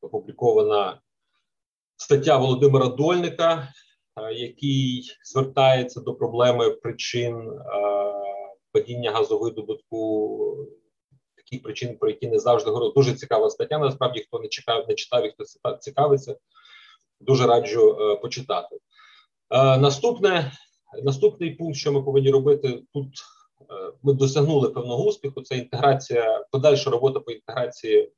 опублікована 0.00 1.00
стаття 1.96 2.36
Володимира 2.36 2.88
Дольника, 2.88 3.68
який 4.32 5.02
звертається 5.24 6.00
до 6.00 6.14
проблеми 6.14 6.70
причин 6.70 7.60
падіння 8.72 9.12
газовидобутку. 9.12 10.68
Таких 11.36 11.62
причин, 11.62 11.98
про 11.98 12.08
які 12.08 12.28
не 12.28 12.38
завжди 12.38 12.70
говорять. 12.70 12.94
Дуже 12.94 13.14
цікава 13.14 13.50
стаття. 13.50 13.78
Насправді, 13.78 14.20
хто 14.20 14.38
не 14.38 14.48
чекав, 14.48 14.88
не 14.88 14.94
читав 14.94 15.26
і 15.26 15.30
хто 15.30 15.76
цікавиться, 15.76 16.36
дуже 17.20 17.46
раджу 17.46 17.96
е, 18.00 18.16
почитати. 18.16 18.76
Е, 19.50 19.78
наступне, 19.78 20.52
наступний 21.02 21.50
пункт, 21.50 21.76
що 21.76 21.92
ми 21.92 22.02
повинні 22.02 22.30
робити 22.30 22.82
тут 22.94 23.08
Е, 23.08 23.43
ми 24.02 24.12
досягнули 24.12 24.70
певного 24.70 25.04
успіху. 25.04 25.42
Це 25.42 25.56
інтеграція, 25.56 26.44
подальша 26.50 26.90
робота 26.90 27.20
по 27.20 27.32
інтеграції 27.32 28.02
е, 28.02 28.10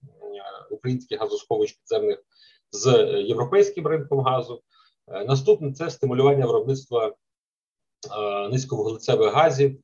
українських 0.70 1.20
газосховищ 1.20 1.72
підземних 1.72 2.22
з 2.70 2.88
європейським 3.26 3.86
ринком 3.86 4.20
газу. 4.20 4.62
Е, 5.08 5.24
наступне 5.24 5.72
це 5.72 5.90
стимулювання 5.90 6.46
виробництва 6.46 7.14
низьковуглецевих 8.50 9.34
газів, 9.34 9.80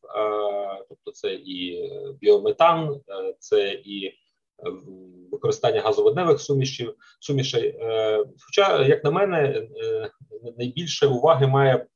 тобто 0.89 1.11
це 1.13 1.35
і 1.35 1.91
біометан, 2.21 3.01
це 3.39 3.73
і 3.73 4.13
використання 5.31 5.81
газоводневих 5.81 6.41
сумішів 6.41 6.95
сумішей. 7.21 7.79
Хоча, 8.47 8.85
як 8.85 9.05
на 9.05 9.11
мене, 9.11 9.69
найбільше 10.59 11.07
уваги 11.07 11.47
має 11.47 11.87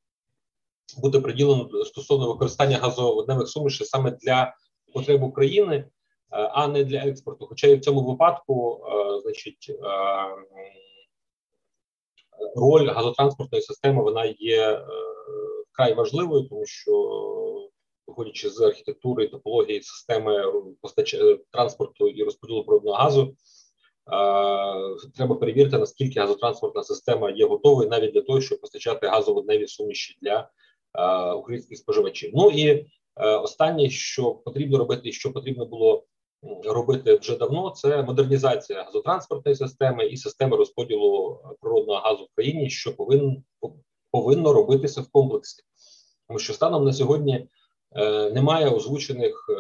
бути 1.03 1.20
приділено 1.20 1.85
стосовно 1.85 2.33
використання 2.33 2.79
газоводневих 2.79 3.49
сумішей 3.49 3.87
саме 3.87 4.11
для 4.11 4.55
потреб 4.92 5.22
України, 5.22 5.77
е, 5.77 5.88
а 6.31 6.68
не 6.68 6.85
для 6.85 6.99
експорту. 6.99 7.46
Хоча 7.46 7.66
і 7.66 7.77
в 7.77 7.81
цьому 7.81 8.03
випадку, 8.03 8.85
е, 8.87 9.20
значить, 9.20 9.70
е, 9.70 9.77
роль 12.57 12.88
газотранспортної 12.88 13.62
системи 13.62 14.03
вона 14.03 14.25
є 14.38 14.87
вкрай 15.72 15.94
важливою, 15.94 16.49
тому 16.49 16.66
що 16.66 16.92
виходячи 18.07 18.51
з 18.51 18.61
архітектури 18.61 19.29
топології 19.29 19.83
системи 19.83 20.53
постач... 20.81 21.16
транспорту 21.53 22.09
і 22.09 22.25
розподілу 22.25 22.64
природного 22.64 22.96
газу. 22.96 23.35
Треба 25.16 25.35
перевірити, 25.35 25.79
наскільки 25.79 26.20
газотранспортна 26.20 26.83
система 26.83 27.31
є 27.31 27.46
готовою 27.46 27.88
навіть 27.88 28.12
для 28.12 28.22
того, 28.22 28.40
щоб 28.40 28.61
постачати 28.61 29.07
газоводневі 29.07 29.66
суміші 29.66 30.18
для 30.22 30.51
українських 31.37 31.78
споживачів. 31.78 32.30
Ну 32.35 32.50
і 32.50 32.66
е, 32.68 32.87
останнє, 33.37 33.90
що 33.90 34.30
потрібно 34.30 34.78
робити, 34.78 35.12
що 35.12 35.32
потрібно 35.32 35.66
було 35.66 36.04
робити 36.64 37.16
вже 37.16 37.37
давно, 37.37 37.70
це 37.70 38.02
модернізація 38.02 38.82
газотранспортної 38.82 39.56
системи 39.56 40.06
і 40.06 40.16
системи 40.16 40.56
розподілу 40.56 41.40
природного 41.61 42.00
газу 42.00 42.24
в 42.24 42.35
країні, 42.35 42.70
що 42.70 42.96
повинно 42.96 43.37
повинно 44.11 44.52
робитися 44.52 45.00
в 45.00 45.09
комплексі, 45.09 45.62
тому 46.28 46.38
що 46.38 46.52
станом 46.52 46.85
на 46.85 46.92
сьогодні 46.92 47.48
е, 47.96 48.30
немає 48.30 48.68
озвучених 48.68 49.50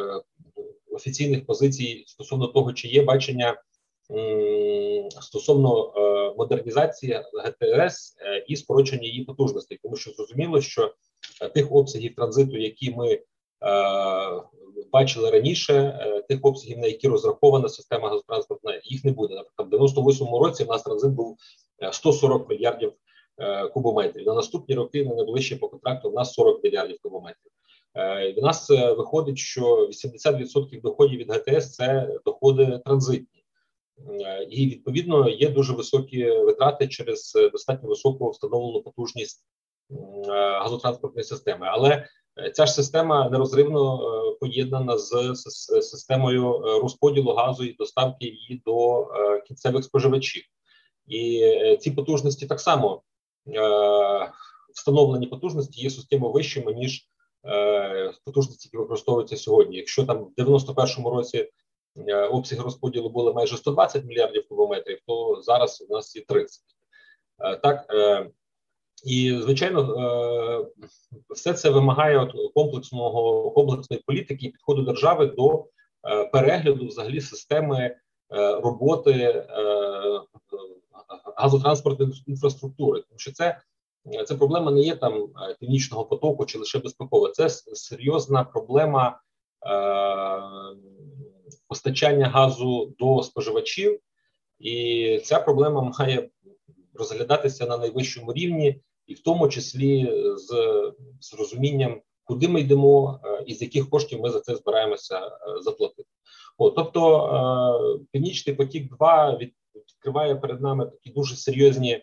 офіційних 0.90 1.46
позицій 1.46 2.04
стосовно 2.06 2.46
того, 2.46 2.72
чи 2.72 2.88
є 2.88 3.02
бачення. 3.02 3.62
Стосовно 5.20 5.92
модернізації 6.38 7.20
ГТС 7.44 8.16
і 8.48 8.56
скорочення 8.56 9.02
її 9.02 9.24
потужностей, 9.24 9.78
тому 9.82 9.96
що 9.96 10.10
зрозуміло, 10.10 10.60
що 10.60 10.92
Е, 10.92 11.15
тих 11.54 11.72
обсягів 11.72 12.14
транзиту, 12.14 12.56
які 12.56 12.94
ми 12.94 13.12
е, 13.12 13.22
бачили 14.92 15.30
раніше, 15.30 15.74
е, 15.74 16.22
тих 16.22 16.38
обсягів, 16.42 16.78
на 16.78 16.86
які 16.86 17.08
розрахована 17.08 17.68
система 17.68 18.08
газотранспортна, 18.08 18.80
їх 18.84 19.04
не 19.04 19.12
буде. 19.12 19.34
Наприклад, 19.34 19.68
в 19.70 19.74
98-му 19.74 20.38
році 20.38 20.64
в 20.64 20.68
нас 20.68 20.82
транзит 20.82 21.10
був 21.10 21.36
140 21.92 22.50
мільярдів 22.50 22.92
кубометрів. 23.74 24.26
На 24.26 24.34
наступні 24.34 24.74
роки 24.74 25.04
на 25.04 25.14
найближчі 25.14 25.56
по 25.56 25.68
контракту 25.68 26.10
в 26.10 26.14
нас 26.14 26.32
40 26.32 26.64
мільярдів 26.64 26.98
кубометрів. 27.02 27.52
В 28.36 28.42
нас 28.42 28.70
виходить, 28.70 29.38
що 29.38 29.86
80% 29.86 30.80
доходів 30.82 31.18
від 31.18 31.30
ГТС 31.30 31.74
це 31.74 32.18
доходи 32.24 32.80
транзитні, 32.84 33.44
і 34.50 34.66
відповідно 34.66 35.28
є 35.28 35.48
дуже 35.48 35.72
високі 35.72 36.30
витрати 36.30 36.88
через 36.88 37.32
достатньо 37.52 37.88
високу 37.88 38.30
встановлену 38.30 38.82
потужність 38.82 39.44
Е, 39.58 39.65
газотранспортної 40.62 41.24
системи, 41.24 41.66
але 41.70 42.08
е, 42.38 42.50
ця 42.50 42.66
ж 42.66 42.72
система 42.72 43.30
нерозривно 43.30 43.96
е, 43.96 44.36
поєднана 44.40 44.98
з 44.98 45.34
системою 45.80 46.58
розподілу 46.82 47.32
газу 47.32 47.64
і 47.64 47.72
доставки 47.72 48.26
її 48.26 48.62
до 48.66 49.06
кінцевих 49.46 49.84
споживачів, 49.84 50.42
і 51.06 51.52
ці 51.80 51.90
потужності 51.90 52.46
так 52.46 52.60
само 52.60 53.02
встановлені 54.74 55.26
потужності 55.26 55.82
є 55.82 55.90
суттєво 55.90 56.30
вищими 56.30 56.72
ніж 56.72 57.08
потужності, 58.24 58.68
які 58.68 58.76
використовуються 58.76 59.36
сьогодні. 59.36 59.76
Якщо 59.76 60.06
там 60.06 60.24
в 60.24 60.40
91-му 60.40 61.10
році 61.10 61.50
обсяги 62.30 62.62
розподілу 62.62 63.08
були 63.08 63.32
майже 63.32 63.56
120 63.56 64.04
мільярдів 64.04 64.48
кубометрів, 64.48 64.98
то 65.06 65.42
зараз 65.42 65.86
у 65.88 65.94
нас 65.94 66.16
є 66.16 66.22
30. 66.28 66.62
Так 67.62 67.86
і 69.04 69.38
звичайно, 69.42 69.80
е, 69.80 70.86
все 71.30 71.52
це 71.52 71.70
вимагає 71.70 72.32
комплексного 72.54 73.50
комплексної 73.50 74.02
політики 74.06 74.46
і 74.46 74.50
підходу 74.50 74.82
держави 74.82 75.26
до 75.26 75.64
е, 76.08 76.24
перегляду 76.24 76.86
взагалі 76.86 77.20
системи 77.20 77.78
е, 77.78 77.96
роботи 78.60 79.46
газотранспортної 81.36 82.22
інфраструктури, 82.26 83.00
тому 83.00 83.18
що 83.18 83.32
це 83.32 83.60
це 84.26 84.34
проблема 84.34 84.70
не 84.70 84.80
є 84.80 84.96
там 84.96 85.28
північного 85.60 86.04
потоку 86.04 86.46
чи 86.46 86.58
лише 86.58 86.78
безпекова. 86.78 87.30
Це 87.30 87.48
серйозна 87.48 88.44
проблема 88.44 89.20
постачання 91.68 92.28
газу 92.28 92.94
до 92.98 93.22
споживачів, 93.22 94.00
і 94.58 95.20
ця 95.24 95.40
проблема 95.40 95.94
має 95.98 96.28
розглядатися 96.98 97.66
на 97.66 97.78
найвищому 97.78 98.32
рівні, 98.32 98.80
і 99.06 99.14
в 99.14 99.22
тому 99.22 99.48
числі 99.48 100.12
з, 100.36 100.46
з 101.20 101.34
розумінням, 101.34 102.00
куди 102.26 102.48
ми 102.48 102.60
йдемо, 102.60 103.20
е, 103.24 103.42
і 103.46 103.54
з 103.54 103.62
яких 103.62 103.90
коштів 103.90 104.20
ми 104.20 104.30
за 104.30 104.40
це 104.40 104.54
збираємося 104.54 105.18
е, 105.18 105.30
заплатити. 105.60 106.08
О, 106.58 106.70
тобто 106.70 107.26
е, 107.26 108.06
Північний 108.12 108.56
потік 108.56 108.96
2 108.96 109.38
відкриває 109.74 110.36
перед 110.36 110.60
нами 110.60 110.86
такі 110.86 111.10
дуже 111.10 111.36
серйозні. 111.36 112.02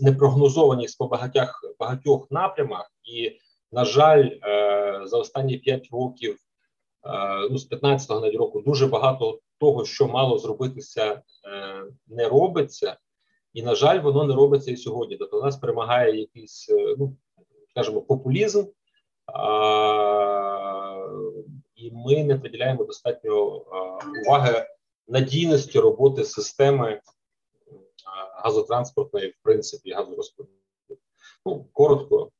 Непрогнозованість 0.00 0.98
по 0.98 1.06
багатьох 1.06 1.64
багатьох 1.78 2.30
напрямах, 2.30 2.92
і 3.04 3.38
на 3.72 3.84
жаль, 3.84 4.30
за 5.04 5.18
останні 5.18 5.58
5 5.58 5.88
років 5.92 6.36
ну, 7.50 7.58
з 7.58 7.70
15-го 7.70 8.20
навіть 8.20 8.36
року 8.36 8.60
дуже 8.60 8.86
багато 8.86 9.40
того, 9.60 9.84
що 9.84 10.08
мало 10.08 10.38
зробитися, 10.38 11.22
не 12.06 12.28
робиться, 12.28 12.96
і 13.52 13.62
на 13.62 13.74
жаль, 13.74 14.00
воно 14.00 14.24
не 14.24 14.34
робиться 14.34 14.70
і 14.70 14.76
сьогодні. 14.76 15.16
Тобто 15.16 15.42
нас 15.42 15.56
перемагає 15.56 16.20
якийсь, 16.20 16.70
ну 16.98 17.16
скажімо, 17.70 18.02
популізм. 18.02 18.64
І 21.74 21.90
ми 21.92 22.24
не 22.24 22.38
приділяємо 22.38 22.84
достатньо 22.84 23.64
уваги 24.26 24.66
надійності 25.08 25.80
роботи 25.80 26.24
системи 26.24 27.00
газотранспортної, 28.42 29.28
в 29.28 29.42
принципі, 29.42 29.92
газорозподілу. 29.92 30.56
Ну, 31.46 31.66
коротко, 31.72 32.30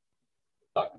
так. 0.75 0.95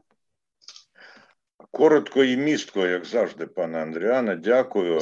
Коротко 1.74 2.24
і 2.24 2.38
містко, 2.38 2.88
як 2.88 3.06
завжди, 3.06 3.48
пане 3.48 3.82
Андріане. 3.82 4.36
Дякую. 4.36 5.00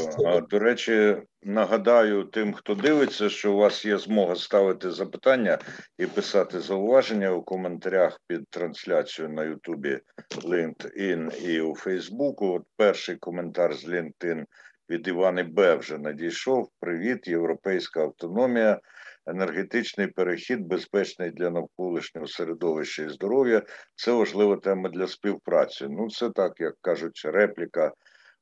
До 0.49 0.59
речі, 0.59 1.17
нагадаю 1.43 2.23
тим, 2.23 2.53
хто 2.53 2.75
дивиться, 2.75 3.29
що 3.29 3.53
у 3.53 3.57
вас 3.57 3.85
є 3.85 3.97
змога 3.97 4.35
ставити 4.35 4.91
запитання 4.91 5.57
і 5.97 6.05
писати 6.05 6.59
зауваження 6.59 7.31
у 7.31 7.41
коментарях 7.41 8.19
під 8.27 8.49
трансляцією 8.49 9.33
на 9.33 9.43
Ютубі 9.43 9.99
LinkedIn 10.31 11.49
і 11.49 11.61
у 11.61 11.75
Фейсбуку. 11.75 12.53
От 12.53 12.63
перший 12.77 13.15
коментар 13.15 13.73
з 13.73 13.87
LinkedIn 13.87 14.45
від 14.89 15.07
Івани 15.07 15.43
Б. 15.43 15.75
вже 15.75 15.97
надійшов. 15.97 16.69
Привіт, 16.79 17.27
європейська 17.27 18.01
автономія 18.01 18.79
енергетичний 19.25 20.07
перехід, 20.07 20.67
безпечний 20.67 21.31
для 21.31 21.49
навколишнього 21.49 22.27
середовища 22.27 23.03
і 23.03 23.09
здоров'я 23.09 23.63
це 23.95 24.11
важлива 24.11 24.55
тема 24.55 24.89
для 24.89 25.07
співпраці. 25.07 25.87
Ну, 25.89 26.09
це 26.09 26.29
так, 26.29 26.53
як 26.59 26.75
кажуть, 26.81 27.21
репліка 27.25 27.93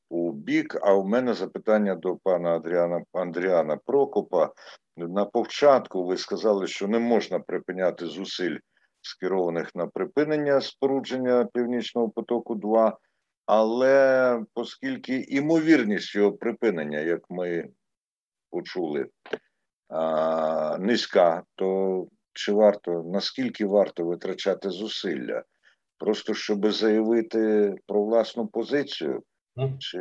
у 0.08 0.32
бік. 0.32 0.78
А 0.82 0.94
у 0.94 1.08
мене 1.08 1.34
запитання 1.34 1.94
до 1.94 2.16
пана 2.16 2.56
Адріана 2.56 3.02
Андріана 3.12 3.76
Прокопа. 3.76 4.52
На 4.96 5.24
початку 5.24 6.06
ви 6.06 6.16
сказали, 6.16 6.66
що 6.66 6.88
не 6.88 6.98
можна 6.98 7.38
припиняти 7.38 8.06
зусиль, 8.06 8.56
скерованих 9.00 9.74
на 9.74 9.86
припинення 9.86 10.60
спорудження 10.60 11.48
Північного 11.52 12.10
потоку. 12.10 12.54
2 12.54 12.98
але 13.48 14.40
оскільки 14.54 15.16
імовірність 15.16 16.14
його 16.14 16.32
припинення, 16.32 16.98
як 16.98 17.20
ми 17.30 17.68
почули, 18.50 19.06
а, 19.88 20.78
низька, 20.78 21.42
то 21.54 22.06
чи 22.32 22.52
варто 22.52 23.02
наскільки 23.06 23.66
варто 23.66 24.04
витрачати 24.04 24.70
зусилля? 24.70 25.42
Просто 25.98 26.34
щоб 26.34 26.72
заявити 26.72 27.74
про 27.86 28.04
власну 28.04 28.46
позицію? 28.46 29.22
Чи 29.78 29.98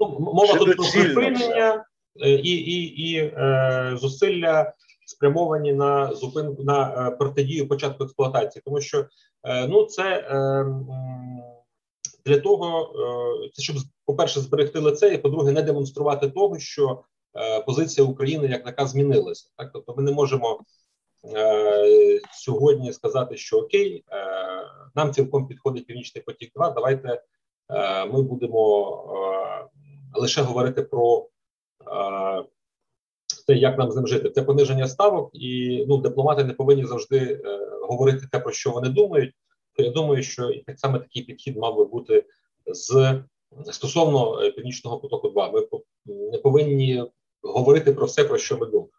ну, 0.00 0.18
мова 0.20 0.52
чи 0.52 0.58
тут 0.58 0.76
про 0.76 0.84
припинення 0.84 1.84
е, 2.20 2.30
і 2.30 2.50
і, 2.50 2.82
і 2.82 3.16
е, 3.16 3.92
зусилля 4.00 4.72
спрямовані 5.06 5.72
на 5.72 6.14
зупинку 6.14 6.62
на 6.62 7.08
е, 7.08 7.10
протидію 7.10 7.68
початку 7.68 8.04
експлуатації, 8.04 8.62
тому 8.64 8.80
що 8.80 9.06
е, 9.44 9.68
ну 9.68 9.84
це 9.84 10.02
е, 10.04 10.66
для 12.26 12.38
того, 12.38 12.92
е, 13.44 13.50
це 13.52 13.62
щоб 13.62 13.76
по 14.06 14.14
перше 14.14 14.40
зберегти 14.40 14.78
лице, 14.78 15.14
і 15.14 15.18
по-друге, 15.18 15.52
не 15.52 15.62
демонструвати 15.62 16.30
того, 16.30 16.58
що 16.58 17.04
позиція 17.66 18.06
України 18.06 18.48
як 18.48 18.64
така 18.64 18.86
змінилася. 18.86 19.50
Так, 19.56 19.70
тобто, 19.72 19.94
ми 19.96 20.02
не 20.02 20.12
можемо 20.12 20.60
е, 21.34 22.20
сьогодні 22.32 22.92
сказати, 22.92 23.36
що 23.36 23.58
окей, 23.58 24.04
е, 24.12 24.38
нам 24.94 25.12
цілком 25.12 25.46
підходить 25.46 25.86
північний 25.86 26.24
потік. 26.24 26.52
2 26.54 26.70
давайте 26.70 27.22
е, 27.70 28.06
ми 28.06 28.22
будемо 28.22 28.88
е, 30.14 30.20
лише 30.20 30.42
говорити 30.42 30.82
про 30.82 31.28
е, 31.86 32.44
те, 33.46 33.54
як 33.54 33.78
нам 33.78 33.90
з 33.90 33.96
ним 33.96 34.06
жити. 34.06 34.30
Це 34.30 34.42
пониження 34.42 34.88
ставок, 34.88 35.30
і 35.32 35.84
ну 35.88 35.96
дипломати 35.96 36.44
не 36.44 36.52
повинні 36.52 36.84
завжди 36.84 37.42
говорити 37.82 38.28
те, 38.32 38.38
про 38.38 38.52
що 38.52 38.70
вони 38.70 38.88
думають. 38.88 39.34
То 39.76 39.82
я 39.82 39.90
думаю, 39.90 40.22
що 40.22 40.50
і 40.50 40.62
так 40.62 40.78
саме 40.78 40.98
такий 40.98 41.22
підхід 41.22 41.56
мав 41.56 41.76
би 41.76 41.84
бути 41.84 42.24
з. 42.66 43.22
Стосовно 43.72 44.50
північного 44.56 44.98
потоку, 44.98 45.28
2 45.28 45.50
ми 45.50 45.68
не 46.06 46.38
повинні 46.38 47.04
говорити 47.42 47.92
про 47.92 48.06
все, 48.06 48.24
про 48.24 48.38
що 48.38 48.58
ми 48.58 48.66
думаємо. 48.66 48.98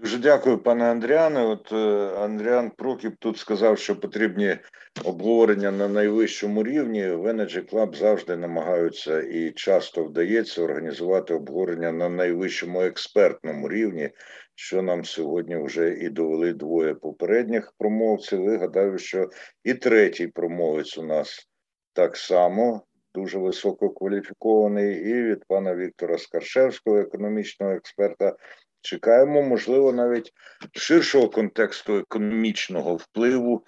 Дуже 0.00 0.18
дякую, 0.18 0.58
пане 0.58 0.90
Андріане. 0.90 1.42
От 1.42 1.72
е, 1.72 1.76
Андріан 2.18 2.70
Прокіп 2.70 3.14
тут 3.18 3.38
сказав, 3.38 3.78
що 3.78 4.00
потрібні 4.00 4.56
обговорення 5.04 5.70
на 5.70 5.88
найвищому 5.88 6.62
рівні. 6.62 7.10
В 7.10 7.26
Energy 7.26 7.70
Club 7.72 7.96
завжди 7.96 8.36
намагаються 8.36 9.20
і 9.20 9.50
часто 9.50 10.04
вдається 10.04 10.62
організувати 10.62 11.34
обговорення 11.34 11.92
на 11.92 12.08
найвищому 12.08 12.82
експертному 12.82 13.68
рівні, 13.68 14.10
що 14.54 14.82
нам 14.82 15.04
сьогодні 15.04 15.56
вже 15.56 15.94
і 15.94 16.08
довели 16.08 16.52
двоє 16.52 16.94
попередніх 16.94 17.72
промовців. 17.78 18.50
І 18.50 18.56
гадаю, 18.56 18.98
що 18.98 19.30
і 19.64 19.74
третій 19.74 20.26
промовець 20.26 20.98
у 20.98 21.02
нас 21.02 21.48
так 21.92 22.16
само 22.16 22.82
дуже 23.14 23.38
висококваліфікований, 23.38 25.10
і 25.10 25.22
від 25.22 25.44
пана 25.48 25.74
Віктора 25.74 26.18
Скаршевського, 26.18 26.98
економічного 26.98 27.72
експерта. 27.72 28.36
Чекаємо, 28.82 29.42
можливо, 29.42 29.92
навіть 29.92 30.32
ширшого 30.72 31.28
контексту 31.28 31.96
економічного 31.96 32.96
впливу 32.96 33.64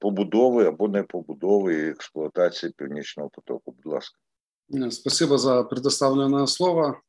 побудови 0.00 0.66
або 0.66 0.88
не 0.88 1.02
побудови 1.02 1.74
і 1.74 1.90
експлуатації 1.90 2.72
північного 2.76 3.30
потоку. 3.30 3.74
Будь 3.76 3.92
ласка, 3.92 4.18
спасибо 4.90 5.38
за 5.38 5.62
предоставленное 5.62 6.46
слово 6.46 7.00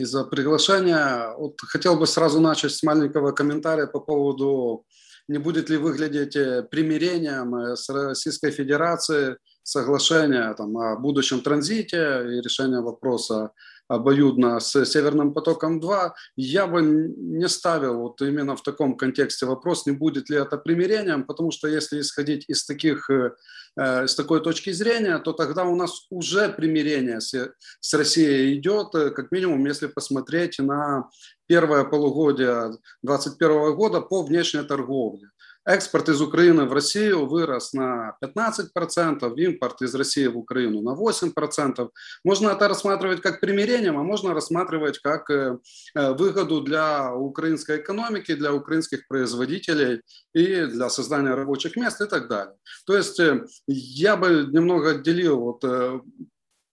и 0.00 0.04
за 0.04 0.24
приглашение. 0.24 1.34
Вот 1.38 1.60
хотел 1.72 1.96
бы 1.96 2.06
сразу 2.06 2.40
начать 2.40 2.72
с 2.72 2.82
маленького 2.82 3.32
комментария 3.32 3.86
по 3.86 4.00
поводу 4.00 4.84
не 5.27 5.37
будет 5.39 5.69
ли 5.69 5.77
выглядеть 5.77 6.35
э, 6.35 6.63
примирением 6.63 7.55
э, 7.55 7.75
с 7.75 7.89
Российской 7.89 8.51
Федерацией 8.51 9.37
соглашение 9.63 10.53
там, 10.55 10.77
о 10.77 10.97
будущем 10.97 11.41
транзите 11.41 11.97
и 11.97 12.41
решение 12.41 12.81
вопроса 12.81 13.51
обоюдно 13.88 14.60
с 14.60 14.84
Северным 14.84 15.32
потоком-2, 15.32 16.12
я 16.36 16.66
бы 16.66 16.82
не 16.82 17.48
ставил 17.48 17.98
вот 17.98 18.20
именно 18.22 18.54
в 18.54 18.62
таком 18.62 18.96
контексте 18.96 19.46
вопрос, 19.46 19.86
не 19.86 19.92
будет 19.92 20.30
ли 20.30 20.36
это 20.36 20.58
примирением, 20.58 21.24
потому 21.24 21.50
что 21.50 21.68
если 21.68 22.00
исходить 22.00 22.44
из 22.48 22.64
таких, 22.64 23.08
э, 23.10 23.30
с 23.76 24.14
такой 24.14 24.42
точки 24.42 24.70
зрения, 24.72 25.18
то 25.18 25.32
тогда 25.32 25.64
у 25.64 25.74
нас 25.74 26.06
уже 26.10 26.48
примирение 26.48 27.20
с, 27.20 27.52
с 27.80 27.94
Россией 27.94 28.58
идет, 28.58 28.92
как 28.92 29.32
минимум, 29.32 29.64
если 29.66 29.86
посмотреть 29.86 30.58
на 30.58 31.08
первое 31.46 31.84
полугодие 31.84 32.76
2021 33.02 33.74
года 33.74 34.00
по 34.00 34.22
внешней 34.22 34.62
торговле. 34.62 35.30
Экспорт 35.68 36.08
из 36.08 36.22
Украины 36.22 36.64
в 36.64 36.72
Россию 36.72 37.26
вырос 37.26 37.74
на 37.74 38.16
15%, 38.24 39.34
импорт 39.36 39.82
из 39.82 39.94
России 39.94 40.26
в 40.26 40.38
Украину 40.38 40.80
на 40.80 40.94
8%. 40.96 41.90
Можно 42.24 42.48
это 42.48 42.68
рассматривать 42.68 43.20
как 43.20 43.38
примирением, 43.40 43.98
а 43.98 44.02
можно 44.02 44.32
рассматривать 44.32 44.98
как 44.98 45.28
э, 45.28 45.58
э, 45.94 46.12
выгоду 46.14 46.62
для 46.62 47.14
украинской 47.14 47.80
экономики, 47.80 48.34
для 48.34 48.54
украинских 48.54 49.06
производителей 49.08 50.00
и 50.32 50.64
для 50.64 50.88
создания 50.88 51.34
рабочих 51.34 51.76
мест 51.76 52.00
и 52.00 52.06
так 52.06 52.28
далее. 52.28 52.54
То 52.86 52.96
есть 52.96 53.20
э, 53.20 53.44
я 53.66 54.16
бы 54.16 54.48
немного 54.50 54.92
отделил 54.92 55.38
вот 55.38 56.02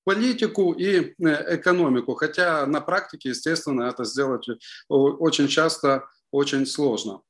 политику 0.06 0.72
и 0.72 1.14
экономику, 1.20 2.14
хотя 2.14 2.66
на 2.66 2.80
практике, 2.80 3.30
естественно, 3.30 3.84
это 3.84 4.06
сделать 4.06 4.48
очень 4.88 5.50
часто 5.50 6.06
очень 6.32 6.66
сложно. 6.66 7.22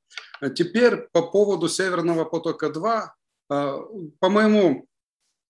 Теперь 0.56 1.08
по 1.12 1.21
поводу 1.21 1.69
Северного 1.69 2.26
потока-2, 2.26 3.04
а, 3.50 3.80
по 4.19 4.30
моему 4.30 4.88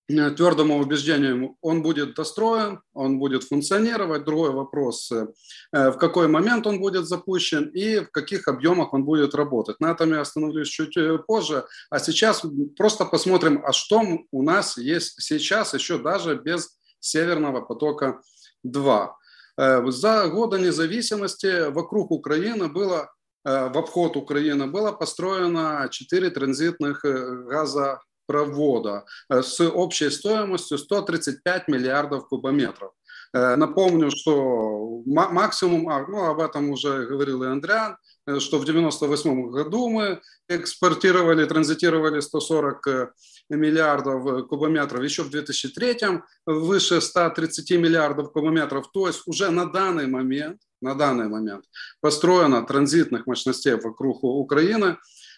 э, 0.07 0.29
твердому 0.31 0.77
убеждению, 0.79 1.55
он 1.61 1.81
будет 1.81 2.15
достроен, 2.15 2.81
он 2.93 3.19
будет 3.19 3.43
функционировать. 3.43 4.25
Другой 4.25 4.51
вопрос, 4.51 5.11
э, 5.11 5.27
в 5.71 5.97
какой 5.97 6.27
момент 6.27 6.67
он 6.67 6.79
будет 6.79 7.07
запущен 7.07 7.69
и 7.69 7.99
в 7.99 8.11
каких 8.11 8.47
объемах 8.47 8.93
он 8.93 9.05
будет 9.05 9.33
работать. 9.33 9.79
На 9.79 9.91
этом 9.91 10.11
я 10.11 10.21
остановлюсь 10.21 10.67
чуть 10.67 10.97
э, 10.97 11.17
позже. 11.19 11.65
А 11.89 11.99
сейчас 11.99 12.43
просто 12.77 13.05
посмотрим, 13.05 13.63
а 13.65 13.71
что 13.71 14.03
у 14.31 14.43
нас 14.43 14.77
есть 14.77 15.21
сейчас 15.21 15.73
еще 15.73 15.97
даже 15.97 16.35
без 16.35 16.77
Северного 16.99 17.61
потока 17.61 18.21
2. 18.63 19.17
За 19.57 20.27
годы 20.27 20.59
независимости 20.59 21.69
вокруг 21.69 22.11
Украины 22.11 22.67
было 22.67 23.14
Э, 23.14 23.14
в 23.44 23.78
обход 23.78 24.16
Украины 24.16 24.66
было 24.66 24.92
построено 24.92 25.88
4 25.90 26.30
транзитных 26.30 27.04
э, 27.04 27.44
газопровода 27.44 29.06
э, 29.30 29.42
с 29.42 29.60
общей 29.60 30.10
стоимостью 30.10 30.78
135 30.78 31.68
миллиардов 31.68 32.28
кубометров. 32.28 32.92
Напомню, 33.32 34.10
что 34.10 35.02
максимум, 35.06 35.88
а, 35.88 36.04
ну, 36.08 36.24
об 36.24 36.40
этом 36.40 36.70
уже 36.70 37.06
говорил 37.06 37.44
и 37.44 37.46
Андриан, 37.46 37.96
что 38.39 38.59
в 38.59 38.65
98 38.65 39.49
году 39.49 39.89
мы 39.89 40.21
экспортировали, 40.49 41.45
транзитировали 41.45 42.19
140 42.19 43.13
миллиардов 43.49 44.47
кубометров, 44.47 45.03
еще 45.03 45.23
в 45.23 45.29
2003 45.29 45.97
выше 46.45 47.01
130 47.01 47.71
миллиардов 47.71 48.31
кубометров. 48.31 48.91
То 48.91 49.07
есть 49.07 49.23
уже 49.25 49.49
на 49.49 49.65
данный 49.65 50.07
момент, 50.07 50.61
на 50.81 50.95
данный 50.95 51.27
момент 51.27 51.65
построено 52.01 52.65
транзитных 52.65 53.27
мощностей 53.27 53.75
вокруг 53.75 54.23
Украины 54.23 54.97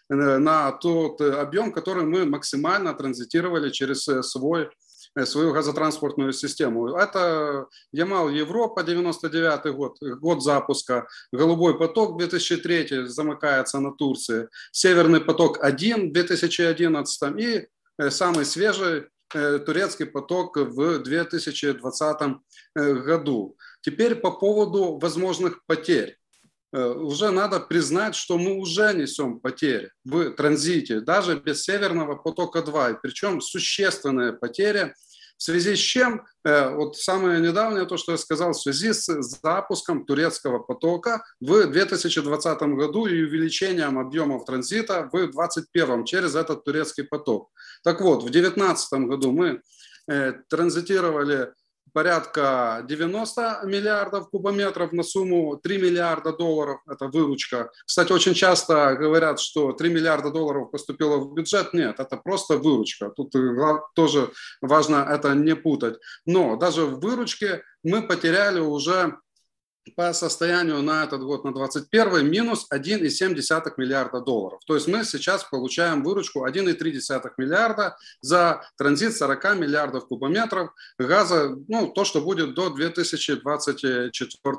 на 0.09 0.71
тот 0.71 1.19
объем, 1.19 1.73
который 1.73 2.03
мы 2.03 2.25
максимально 2.25 2.93
транзитировали 2.93 3.69
через 3.69 4.03
свой 4.21 4.69
Э, 4.69 4.69
свою 5.25 5.53
газотранспортную 5.53 6.33
систему. 6.33 6.95
Это 6.95 7.67
Ямал 7.91 8.29
Европа, 8.29 8.83
99 8.83 9.75
год, 9.75 9.97
год 10.01 10.43
запуска, 10.43 11.07
Голубой 11.31 11.77
поток 11.77 12.17
2003 12.17 13.07
замыкается 13.07 13.79
на 13.79 13.91
Турции, 13.91 14.47
Северный 14.71 15.21
поток 15.21 15.59
1 15.61 16.09
в 16.09 16.13
2011 16.13 17.39
и 17.39 17.67
э, 17.97 18.09
самый 18.09 18.45
свежий 18.45 19.05
э, 19.33 19.59
турецкий 19.59 20.05
поток 20.05 20.57
в 20.57 20.99
2020 20.99 22.37
году. 22.75 23.57
Теперь 23.81 24.15
по 24.15 24.31
поводу 24.31 24.97
возможных 24.97 25.65
потерь. 25.65 26.17
Уже 26.73 27.31
надо 27.31 27.61
признать, 27.61 28.13
что 28.13 28.37
мы 28.37 28.59
уже 28.59 28.93
несем 28.93 29.39
потери 29.39 29.89
в 30.03 30.31
транзите, 30.31 30.99
даже 30.99 31.39
без 31.39 31.63
Северного 31.63 32.15
потока-2, 32.15 32.97
причем 33.01 33.39
существенные 33.41 34.33
потери– 34.33 34.93
в 35.37 35.43
связи 35.43 35.75
с 35.75 35.79
чем, 35.79 36.25
э, 36.43 36.69
вот 36.69 36.97
самое 36.97 37.39
недавнее 37.39 37.85
то, 37.85 37.97
что 37.97 38.13
я 38.13 38.17
сказал, 38.17 38.51
в 38.51 38.59
связи 38.59 38.91
с 38.91 39.05
запуском 39.41 40.05
турецкого 40.05 40.59
потока 40.59 41.23
в 41.39 41.67
2020 41.67 42.75
году 42.75 43.05
и 43.05 43.23
увеличением 43.23 43.99
объемов 43.99 44.45
транзита 44.45 45.09
в 45.11 45.11
2021 45.11 46.05
через 46.05 46.35
этот 46.35 46.63
турецкий 46.63 47.03
поток. 47.03 47.49
Так 47.83 48.01
вот, 48.01 48.23
в 48.23 48.29
2019 48.29 48.93
году 49.07 49.31
мы 49.31 49.61
э, 50.09 50.33
транзитировали 50.49 51.53
порядка 51.93 52.83
90 52.87 53.61
миллиардов 53.65 54.29
кубометров 54.29 54.91
на 54.91 55.03
сумму 55.03 55.57
3 55.57 55.77
миллиарда 55.77 56.33
долларов. 56.33 56.81
Это 56.87 57.07
выручка. 57.07 57.71
Кстати, 57.85 58.11
очень 58.11 58.33
часто 58.33 58.95
говорят, 58.95 59.39
что 59.39 59.71
3 59.71 59.89
миллиарда 59.89 60.31
долларов 60.31 60.71
поступило 60.71 61.17
в 61.17 61.33
бюджет. 61.33 61.73
Нет, 61.73 61.99
это 61.99 62.17
просто 62.17 62.57
выручка. 62.57 63.09
Тут 63.09 63.33
тоже 63.95 64.31
важно 64.61 65.07
это 65.09 65.33
не 65.33 65.55
путать. 65.55 65.97
Но 66.25 66.55
даже 66.55 66.85
в 66.85 66.99
выручке 66.99 67.63
мы 67.83 68.01
потеряли 68.01 68.59
уже 68.59 69.17
по 69.95 70.13
состоянию 70.13 70.81
на 70.81 71.03
этот 71.03 71.21
год, 71.21 71.43
на 71.43 71.53
2021, 71.53 72.29
минус 72.29 72.67
1,7 72.73 73.73
миллиарда 73.77 74.21
долларов. 74.21 74.59
То 74.65 74.75
есть 74.75 74.87
мы 74.87 75.03
сейчас 75.03 75.43
получаем 75.43 76.03
выручку 76.03 76.45
1,3 76.45 77.31
миллиарда 77.37 77.97
за 78.21 78.61
транзит 78.77 79.15
40 79.15 79.57
миллиардов 79.57 80.07
кубометров 80.07 80.71
газа, 80.97 81.55
ну, 81.67 81.87
то, 81.87 82.05
что 82.05 82.21
будет 82.21 82.53
до 82.55 82.69
2024 82.69 84.55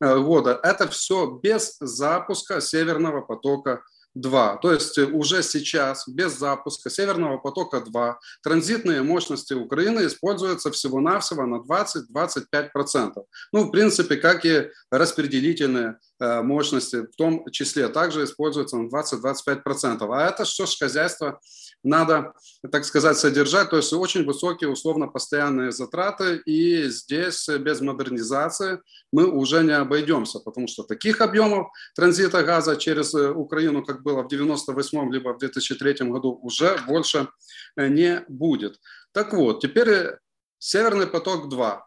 э, 0.00 0.18
года. 0.18 0.60
Это 0.62 0.88
все 0.88 1.40
без 1.42 1.76
запуска 1.80 2.60
Северного 2.60 3.20
потока 3.20 3.82
2. 4.14 4.56
То 4.58 4.72
есть 4.72 4.98
уже 4.98 5.42
сейчас 5.42 6.08
без 6.08 6.38
запуска 6.38 6.90
Северного 6.90 7.38
потока-2 7.38 8.14
транзитные 8.42 9.02
мощности 9.02 9.54
Украины 9.54 10.06
используются 10.06 10.70
всего-навсего 10.70 11.46
на 11.46 11.56
20-25%. 11.56 13.24
Ну, 13.52 13.64
в 13.64 13.70
принципе, 13.70 14.16
как 14.16 14.44
и 14.44 14.70
распределительные 14.90 15.98
мощности 16.42 17.06
в 17.06 17.16
том 17.16 17.50
числе 17.50 17.88
также 17.88 18.24
используются 18.24 18.76
на 18.76 18.88
20-25%. 18.88 20.08
А 20.12 20.28
это 20.28 20.44
что 20.44 20.66
ж 20.66 20.76
хозяйство 20.78 21.40
надо, 21.82 22.32
так 22.72 22.84
сказать, 22.84 23.18
содержать, 23.18 23.70
то 23.70 23.76
есть 23.76 23.92
очень 23.92 24.24
высокие 24.24 24.70
условно-постоянные 24.70 25.70
затраты, 25.70 26.36
и 26.46 26.88
здесь 26.88 27.48
без 27.48 27.80
модернизации 27.80 28.80
мы 29.12 29.30
уже 29.30 29.62
не 29.62 29.76
обойдемся, 29.76 30.38
потому 30.40 30.66
что 30.66 30.82
таких 30.82 31.20
объемов 31.20 31.68
транзита 31.94 32.42
газа 32.42 32.76
через 32.76 33.14
э, 33.14 33.30
Украину, 33.30 33.84
как 33.84 34.02
было 34.02 34.22
в 34.22 34.28
98 34.28 35.12
либо 35.12 35.34
в 35.34 35.38
2003 35.38 36.08
году, 36.08 36.38
уже 36.42 36.78
больше 36.86 37.28
э, 37.76 37.88
не 37.88 38.24
будет. 38.28 38.80
Так 39.12 39.34
вот, 39.34 39.60
теперь 39.60 39.88
э, 39.90 40.18
Северный 40.66 41.06
поток-2. 41.06 41.80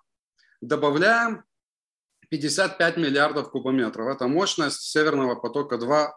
Добавляем 0.61 1.43
55 2.29 2.97
миллиардов 2.97 3.49
кубометров. 3.51 4.07
Это 4.07 4.27
мощность 4.27 4.81
Северного 4.81 5.35
потока-2 5.35 6.09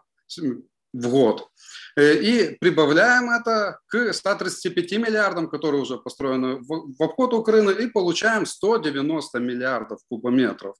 в 0.93 1.09
год. 1.09 1.49
Э, 1.95 2.13
и 2.15 2.57
прибавляем 2.59 3.29
это 3.29 3.79
к 3.87 4.13
135 4.13 4.91
миллиардам, 4.93 5.49
которые 5.49 5.81
уже 5.81 5.97
построены 5.97 6.59
в 6.61 7.03
обход 7.03 7.33
Украины, 7.33 7.71
и 7.71 7.87
получаем 7.87 8.45
190 8.45 9.39
миллиардов 9.39 9.99
кубометров 10.09 10.75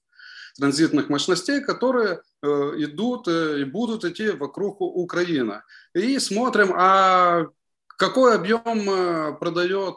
транзитных 0.58 1.08
мощностей, 1.08 1.62
которые 1.62 2.20
э, 2.42 2.46
идут 2.76 3.26
э, 3.26 3.60
и 3.60 3.64
будут 3.64 4.04
идти 4.04 4.30
вокруг 4.30 4.80
Украины. 4.80 5.62
И 5.94 6.18
смотрим, 6.18 6.72
а 6.74 7.46
какой 7.86 8.34
объем 8.34 9.38
продает 9.38 9.96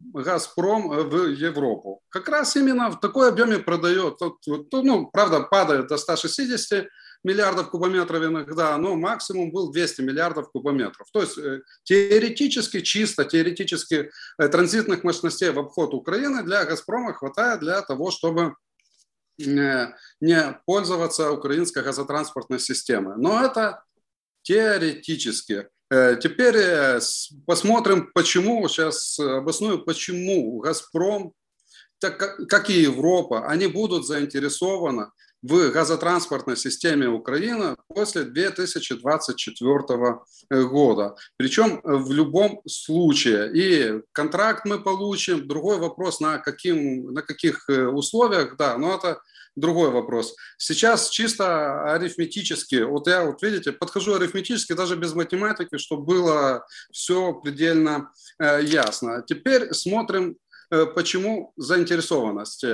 «Газпром» 0.00 0.88
в 0.88 1.26
Европу? 1.26 1.93
Как 2.14 2.28
раз 2.28 2.54
именно 2.54 2.90
в 2.90 3.00
такой 3.00 3.28
объеме 3.28 3.58
продает. 3.58 4.20
Ну, 4.46 5.06
правда, 5.12 5.40
падает 5.40 5.88
до 5.88 5.96
160 5.96 6.86
миллиардов 7.24 7.70
кубометров 7.70 8.22
иногда, 8.22 8.78
но 8.78 8.94
максимум 8.94 9.50
был 9.50 9.72
200 9.72 10.02
миллиардов 10.02 10.48
кубометров. 10.52 11.08
То 11.12 11.22
есть 11.22 11.36
э, 11.38 11.62
теоретически, 11.82 12.82
чисто 12.82 13.24
теоретически 13.24 14.12
э, 14.38 14.48
транзитных 14.48 15.02
мощностей 15.02 15.50
в 15.50 15.58
обход 15.58 15.92
Украины 15.92 16.44
для 16.44 16.64
«Газпрома» 16.64 17.14
хватает 17.14 17.58
для 17.58 17.82
того, 17.82 18.12
чтобы 18.12 18.54
э, 19.44 19.86
не 20.20 20.60
пользоваться 20.66 21.32
украинской 21.32 21.82
газотранспортной 21.82 22.60
системой. 22.60 23.16
Но 23.16 23.44
это 23.44 23.82
теоретически. 24.42 25.66
Теперь 25.90 27.00
посмотрим, 27.46 28.10
почему, 28.14 28.68
сейчас 28.68 29.18
обосную, 29.18 29.84
почему 29.84 30.60
«Газпром», 30.60 31.34
так 32.10 32.48
как 32.48 32.68
и 32.68 32.82
Европа, 32.82 33.46
они 33.48 33.66
будут 33.66 34.06
заинтересованы 34.06 35.06
в 35.42 35.70
газотранспортной 35.70 36.56
системе 36.56 37.08
Украины 37.08 37.76
после 37.88 38.24
2024 38.24 40.18
года. 40.50 41.16
Причем 41.36 41.80
в 41.82 42.12
любом 42.12 42.60
случае. 42.66 43.50
И 43.54 44.02
контракт 44.12 44.66
мы 44.66 44.78
получим. 44.82 45.46
Другой 45.48 45.78
вопрос, 45.78 46.20
на, 46.20 46.38
каким, 46.38 47.12
на 47.12 47.22
каких 47.22 47.68
э, 47.68 47.86
условиях, 47.86 48.56
да, 48.56 48.78
но 48.78 48.94
это 48.96 49.20
другой 49.56 49.90
вопрос. 49.90 50.34
Сейчас 50.58 51.08
чисто 51.10 51.92
арифметически, 51.92 52.82
вот 52.82 53.06
я, 53.06 53.24
вот 53.24 53.42
видите, 53.42 53.72
подхожу 53.72 54.14
арифметически 54.14 54.72
даже 54.72 54.96
без 54.96 55.14
математики, 55.14 55.78
чтобы 55.78 56.04
было 56.04 56.66
все 56.92 57.32
предельно 57.34 58.10
э, 58.38 58.62
ясно. 58.64 59.22
Теперь 59.26 59.72
смотрим, 59.72 60.32
э, 60.32 60.34
почему 60.70 61.52
заинтересованность. 61.56 62.64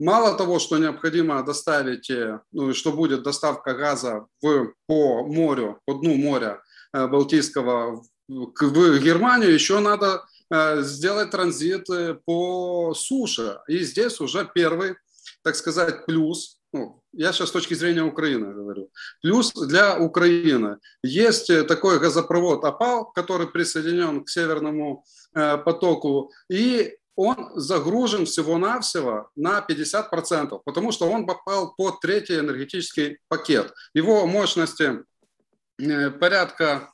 Мало 0.00 0.36
того, 0.36 0.60
что 0.60 0.78
необходимо 0.78 1.42
доставить, 1.42 2.08
э, 2.08 2.40
ну, 2.52 2.72
что 2.72 2.92
будет 2.92 3.24
доставка 3.24 3.74
газа 3.74 4.26
в, 4.40 4.72
по 4.86 5.26
морю, 5.26 5.80
по 5.86 5.94
дну 5.94 6.14
моря 6.14 6.62
э, 6.92 7.08
Балтийского 7.08 8.04
в, 8.28 8.52
в 8.60 8.98
Германию, 9.00 9.52
еще 9.52 9.80
надо 9.80 10.22
э, 10.50 10.82
сделать 10.82 11.32
транзит 11.32 11.86
по 12.24 12.94
суше. 12.94 13.58
И 13.66 13.78
здесь 13.78 14.20
уже 14.20 14.48
первый, 14.54 14.94
так 15.42 15.56
сказать, 15.56 16.06
плюс, 16.06 16.60
ну, 16.72 17.02
я 17.12 17.32
сейчас 17.32 17.48
с 17.48 17.52
точки 17.52 17.74
зрения 17.74 18.04
Украины 18.04 18.54
говорю, 18.54 18.90
плюс 19.20 19.52
для 19.52 19.98
Украины. 19.98 20.76
Есть 21.02 21.50
такой 21.66 21.98
газопровод 21.98 22.64
ОПАЛ, 22.64 23.06
который 23.06 23.48
присоединен 23.48 24.22
к 24.22 24.28
Северному 24.28 25.04
потоку, 25.32 26.30
и 26.48 26.94
он 27.18 27.50
загружен 27.56 28.26
всего-навсего 28.26 29.30
на 29.34 29.58
50%, 29.58 30.60
потому 30.64 30.92
что 30.92 31.10
он 31.10 31.26
попал 31.26 31.74
под 31.76 31.98
третий 31.98 32.38
энергетический 32.38 33.18
пакет. 33.26 33.74
Его 33.92 34.24
мощности 34.28 35.02
э, 35.80 36.10
порядка 36.12 36.92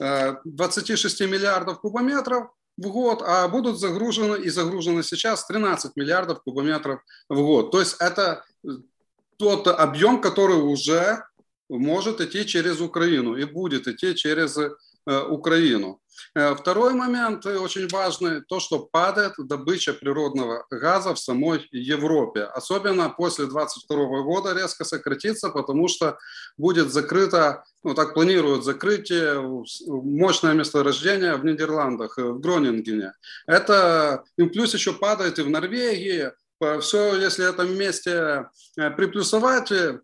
26 0.00 1.20
э, 1.20 1.26
миллиардов 1.28 1.80
кубометров 1.80 2.48
в 2.76 2.88
год, 2.88 3.22
а 3.24 3.46
будут 3.46 3.78
загружены 3.78 4.42
и 4.42 4.50
загружены 4.50 5.04
сейчас 5.04 5.46
13 5.46 5.94
миллиардов 5.94 6.42
кубометров 6.42 7.00
в 7.28 7.36
год. 7.36 7.70
То 7.70 7.78
есть 7.78 7.94
это 8.00 8.44
тот 9.36 9.68
объем, 9.68 10.20
который 10.20 10.58
уже 10.58 11.24
может 11.68 12.20
идти 12.20 12.44
через 12.46 12.80
Украину 12.80 13.36
и 13.36 13.44
будет 13.44 13.86
идти 13.86 14.16
через 14.16 14.58
Украину. 15.06 16.00
Второй 16.34 16.94
момент 16.94 17.46
очень 17.46 17.88
важный, 17.88 18.42
то, 18.42 18.60
что 18.60 18.78
падает 18.80 19.34
добыча 19.38 19.92
природного 19.92 20.66
газа 20.70 21.14
в 21.14 21.18
самой 21.18 21.66
Европе. 21.72 22.44
Особенно 22.44 23.08
после 23.08 23.46
2022 23.46 24.22
года 24.22 24.54
резко 24.54 24.84
сократится, 24.84 25.48
потому 25.48 25.88
что 25.88 26.18
будет 26.56 26.92
закрыто, 26.92 27.64
ну 27.82 27.94
так 27.94 28.14
планируют 28.14 28.64
закрытие 28.64 29.40
мощное 29.88 30.54
месторождение 30.54 31.36
в 31.36 31.44
Нидерландах, 31.44 32.18
в 32.18 32.38
Гронингене. 32.38 33.14
Это, 33.46 34.24
и 34.36 34.44
плюс 34.44 34.74
еще 34.74 34.92
падает 34.92 35.38
и 35.38 35.42
в 35.42 35.50
Норвегии, 35.50 36.30
все, 36.80 37.16
если 37.16 37.48
это 37.48 37.64
вместе 37.64 38.46
э, 38.78 38.90
приплюсовать, 38.90 39.72
э, 39.72 40.00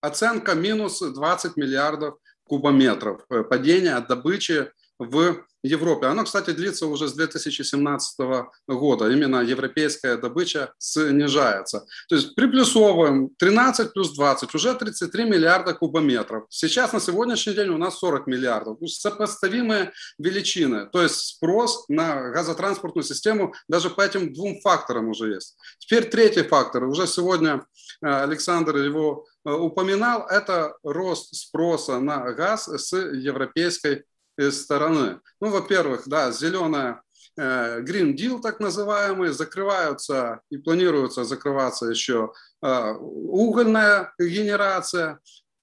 оценка 0.00 0.54
минус 0.54 1.00
20 1.00 1.56
миллиардов 1.56 2.16
кубометров 2.50 3.20
э, 3.30 3.44
падения 3.44 3.94
от 3.94 4.08
добычи 4.08 4.72
в 4.98 5.44
Европе. 5.62 6.06
Оно, 6.06 6.24
кстати, 6.24 6.50
длится 6.50 6.86
уже 6.86 7.06
с 7.06 7.12
2017 7.12 8.18
года. 8.66 9.10
Именно 9.10 9.42
европейская 9.42 10.16
добыча 10.16 10.72
снижается. 10.78 11.86
То 12.08 12.16
есть 12.16 12.34
приплюсовываем 12.34 13.30
13 13.38 13.92
плюс 13.92 14.14
20, 14.16 14.54
уже 14.54 14.74
33 14.74 15.24
миллиарда 15.24 15.74
кубометров. 15.74 16.44
Сейчас 16.48 16.92
на 16.92 17.00
сегодняшний 17.00 17.54
день 17.54 17.68
у 17.68 17.78
нас 17.78 17.98
40 17.98 18.26
миллиардов. 18.26 18.78
Сопоставимые 18.86 19.92
величины. 20.18 20.86
То 20.90 21.02
есть 21.02 21.16
спрос 21.16 21.84
на 21.88 22.30
газотранспортную 22.30 23.04
систему 23.04 23.54
даже 23.68 23.90
по 23.90 24.00
этим 24.00 24.32
двум 24.32 24.60
факторам 24.60 25.08
уже 25.08 25.34
есть. 25.34 25.56
Теперь 25.78 26.10
третий 26.10 26.42
фактор. 26.42 26.84
Уже 26.84 27.06
сегодня 27.06 27.64
э, 28.02 28.06
Александр 28.06 28.76
его 28.76 29.26
упоминал. 29.44 30.26
Это 30.28 30.74
рост 30.82 31.34
спроса 31.34 32.00
на 32.00 32.32
газ 32.32 32.68
с 32.68 32.96
европейской 32.96 34.04
стороны. 34.50 35.20
Ну, 35.40 35.50
во-первых, 35.50 36.04
да, 36.06 36.30
зеленая 36.32 37.02
э, 37.36 37.82
Green 37.82 38.14
Deal, 38.14 38.40
так 38.40 38.60
называемый, 38.60 39.30
закрываются 39.30 40.40
и 40.50 40.56
планируется 40.56 41.24
закрываться 41.24 41.86
еще 41.86 42.32
э, 42.62 42.92
угольная 42.92 44.12
генерация, 44.18 45.20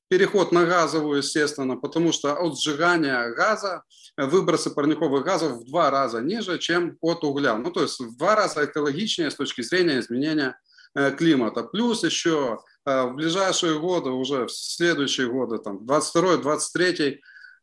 переход 0.09 0.51
на 0.51 0.65
газовую, 0.65 1.17
естественно, 1.17 1.75
потому 1.75 2.11
что 2.11 2.33
от 2.33 2.59
сжигания 2.59 3.29
газа 3.31 3.83
выбросы 4.15 4.69
парниковых 4.69 5.23
газов 5.23 5.53
в 5.53 5.65
два 5.65 5.89
раза 5.89 6.21
ниже, 6.21 6.57
чем 6.59 6.97
от 7.01 7.23
угля. 7.23 7.55
Ну, 7.55 7.71
то 7.71 7.81
есть 7.81 7.99
в 7.99 8.17
два 8.17 8.35
раза 8.35 8.65
экологичнее 8.65 9.31
с 9.31 9.35
точки 9.35 9.61
зрения 9.61 9.99
изменения 9.99 10.57
э, 10.95 11.11
климата. 11.11 11.63
Плюс 11.63 12.03
еще 12.03 12.59
в 12.87 13.15
ближайшие 13.15 13.79
годы, 13.79 14.11
уже 14.11 14.45
в 14.45 14.51
следующие 14.51 15.27
годы, 15.27 15.57
там, 15.57 15.79
22-23 15.85 17.19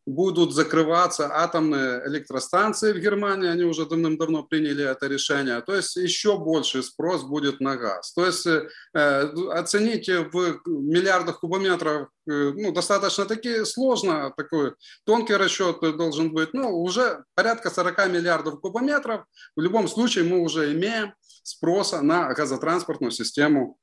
будут 0.07 0.53
закрываться 0.53 1.31
атомные 1.33 2.07
электростанции 2.07 2.93
в 2.93 2.99
Германии, 2.99 3.49
они 3.49 3.62
уже 3.62 3.87
давным-давно 3.87 4.43
приняли 4.43 4.85
это 4.85 5.07
решение, 5.07 5.61
то 5.62 5.75
есть 5.75 5.97
еще 5.97 6.37
больше 6.37 6.83
спрос 6.83 7.22
будет 7.22 7.61
на 7.61 7.77
газ. 7.77 8.12
То 8.12 8.27
есть 8.27 8.47
э, 8.47 8.68
оцените 8.93 10.29
в 10.31 10.61
миллиардах 10.66 11.41
кубометров, 11.41 12.09
э, 12.29 12.53
ну, 12.55 12.72
достаточно 12.72 13.25
таки 13.25 13.64
сложно, 13.64 14.33
такой 14.37 14.75
тонкий 15.07 15.37
расчет 15.37 15.81
должен 15.81 16.33
быть, 16.33 16.53
ну, 16.53 16.83
уже 16.83 17.25
порядка 17.35 17.70
40 17.70 18.09
миллиардов 18.09 18.61
кубометров, 18.61 19.25
в 19.57 19.61
любом 19.61 19.89
случае 19.89 20.25
мы 20.25 20.41
уже 20.41 20.72
имеем 20.75 21.14
спроса 21.43 22.03
на 22.03 22.33
газотранспортную 22.35 23.11
систему 23.11 23.79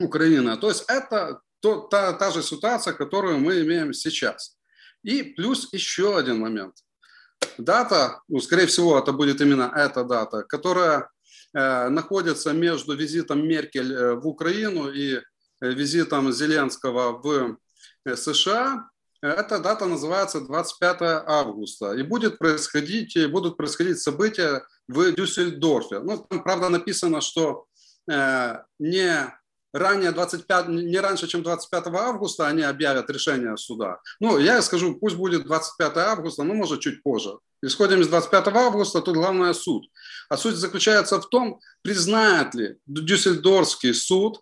Украины. 0.00 0.56
То 0.56 0.68
есть 0.68 0.84
это 0.88 1.40
то, 1.60 1.80
та, 1.90 2.12
та 2.12 2.30
же 2.30 2.42
ситуация, 2.42 2.94
которую 2.94 3.38
мы 3.38 3.60
имеем 3.60 3.92
сейчас. 3.92 4.56
И 5.02 5.22
плюс 5.22 5.72
еще 5.72 6.18
один 6.18 6.38
момент. 6.40 6.74
Дата, 7.58 8.20
ну, 8.28 8.40
скорее 8.40 8.66
всего, 8.66 8.98
это 8.98 9.12
будет 9.12 9.40
именно 9.40 9.72
эта 9.74 10.04
дата, 10.04 10.42
которая 10.42 11.08
э, 11.54 11.88
находится 11.88 12.52
между 12.52 12.94
визитом 12.96 13.46
Меркель 13.46 13.92
э, 13.92 14.14
в 14.14 14.26
Украину 14.26 14.90
и 14.90 15.14
э, 15.14 15.20
визитом 15.60 16.32
Зеленского 16.32 17.18
в 17.18 17.56
э, 18.04 18.16
США. 18.16 18.88
Эта 19.22 19.58
дата 19.58 19.86
называется 19.86 20.40
25 20.40 20.96
августа. 21.26 21.92
И 21.92 22.02
будет 22.02 22.38
происходить, 22.38 23.16
будут 23.30 23.56
происходить 23.56 24.00
события 24.00 24.62
в 24.88 25.12
Дюссельдорфе. 25.12 26.00
Ну, 26.00 26.18
там, 26.18 26.42
правда, 26.42 26.70
написано, 26.70 27.20
что 27.20 27.66
э, 28.10 28.56
не 28.78 29.39
ранее 29.72 30.12
25, 30.12 30.68
не 30.68 30.98
раньше, 30.98 31.26
чем 31.26 31.42
25 31.42 31.86
августа 31.88 32.46
они 32.46 32.62
объявят 32.62 33.10
решение 33.10 33.56
суда. 33.56 34.00
Ну, 34.20 34.38
я 34.38 34.62
скажу, 34.62 34.94
пусть 34.94 35.16
будет 35.16 35.44
25 35.44 35.96
августа, 35.96 36.42
но 36.42 36.54
может 36.54 36.80
чуть 36.80 37.02
позже. 37.02 37.38
Исходим 37.62 38.00
из 38.00 38.08
25 38.08 38.48
августа, 38.48 39.00
тут 39.00 39.14
главное 39.14 39.52
суд. 39.52 39.84
А 40.28 40.36
суть 40.36 40.56
заключается 40.56 41.20
в 41.20 41.28
том, 41.28 41.60
признает 41.82 42.54
ли 42.54 42.76
Дюссельдорфский 42.86 43.94
суд, 43.94 44.40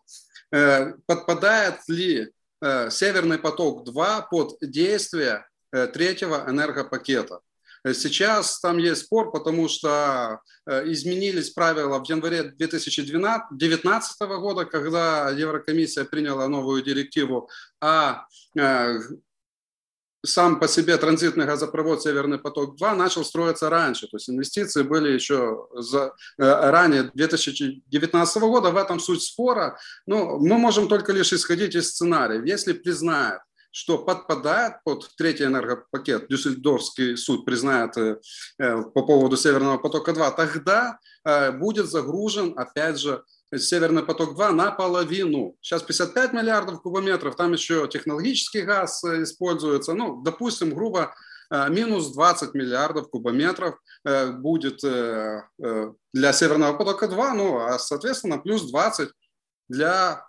э, 0.53 0.93
подпадает 1.07 1.81
ли 1.89 2.33
э, 2.61 2.91
Северный 2.91 3.39
поток-2 3.39 4.25
под 4.31 4.57
действие 4.61 5.47
э, 5.73 5.89
третьего 5.89 6.45
энергопакета. 6.49 7.41
Сейчас 7.85 8.61
там 8.61 8.79
есть 8.79 9.03
спор, 9.03 9.31
потому 9.31 9.69
что 9.69 10.41
э, 10.67 10.91
изменились 10.91 11.51
правила 11.51 12.03
в 12.03 12.09
январе 12.09 12.43
2019 12.43 14.21
года, 14.21 14.65
когда 14.65 15.31
Еврокомиссия 15.31 16.05
приняла 16.05 16.49
новую 16.49 16.83
директиву 16.83 17.49
э, 17.83 18.15
сам 20.27 20.59
по 20.59 20.67
себе 20.67 20.97
транзитный 20.97 21.47
газопровод 21.47 22.03
«Северный 22.03 22.39
поток-2» 22.39 22.95
начал 22.95 23.25
строиться 23.25 23.71
раньше. 23.71 24.09
То 24.09 24.17
есть 24.17 24.29
инвестиции 24.29 24.83
были 24.83 25.11
еще 25.11 25.69
за, 25.75 26.13
э, 26.39 26.71
ранее 26.71 27.11
2019 27.15 28.43
года. 28.43 28.71
В 28.71 28.77
этом 28.77 28.99
суть 28.99 29.23
спора. 29.23 29.79
Но 30.07 30.39
мы 30.39 30.59
можем 30.59 30.89
только 30.89 31.13
лишь 31.13 31.33
исходить 31.33 31.75
из 31.75 31.91
сценариев. 31.91 32.45
Если 32.45 32.73
признают 32.73 33.43
что 33.79 33.97
подпадает 33.97 34.83
под 34.83 35.09
третий 35.17 35.45
энергопакет, 35.45 36.27
Дюссельдорфский 36.29 37.17
суд 37.17 37.45
признает 37.45 37.97
э, 37.97 38.19
э 38.59 38.83
по 38.83 39.07
поводу 39.07 39.37
Северного 39.37 39.79
потока-2, 39.79 40.35
тогда 40.37 40.99
э, 41.25 41.53
будет 41.53 41.89
загружен, 41.89 42.55
опять 42.59 42.99
же, 42.99 43.23
Северный 43.55 44.03
поток-2 44.03 44.51
наполовину. 44.51 45.55
Сейчас 45.61 45.85
55 45.85 46.33
миллиардов 46.33 46.83
кубометров, 46.83 47.37
там 47.37 47.53
еще 47.53 47.87
технологический 47.87 48.63
газ 48.63 49.05
используется. 49.05 49.95
Ну, 49.95 50.23
допустим, 50.23 50.75
грубо, 50.75 51.15
минус 51.71 52.13
20 52.13 52.53
миллиардов 52.55 53.09
кубометров 53.09 53.77
будет 54.05 54.81
для 54.83 56.33
Северного 56.33 56.77
потока-2, 56.77 57.33
ну, 57.35 57.59
а, 57.59 57.79
соответственно, 57.79 58.37
плюс 58.37 58.71
20 58.71 59.09
для 59.69 60.28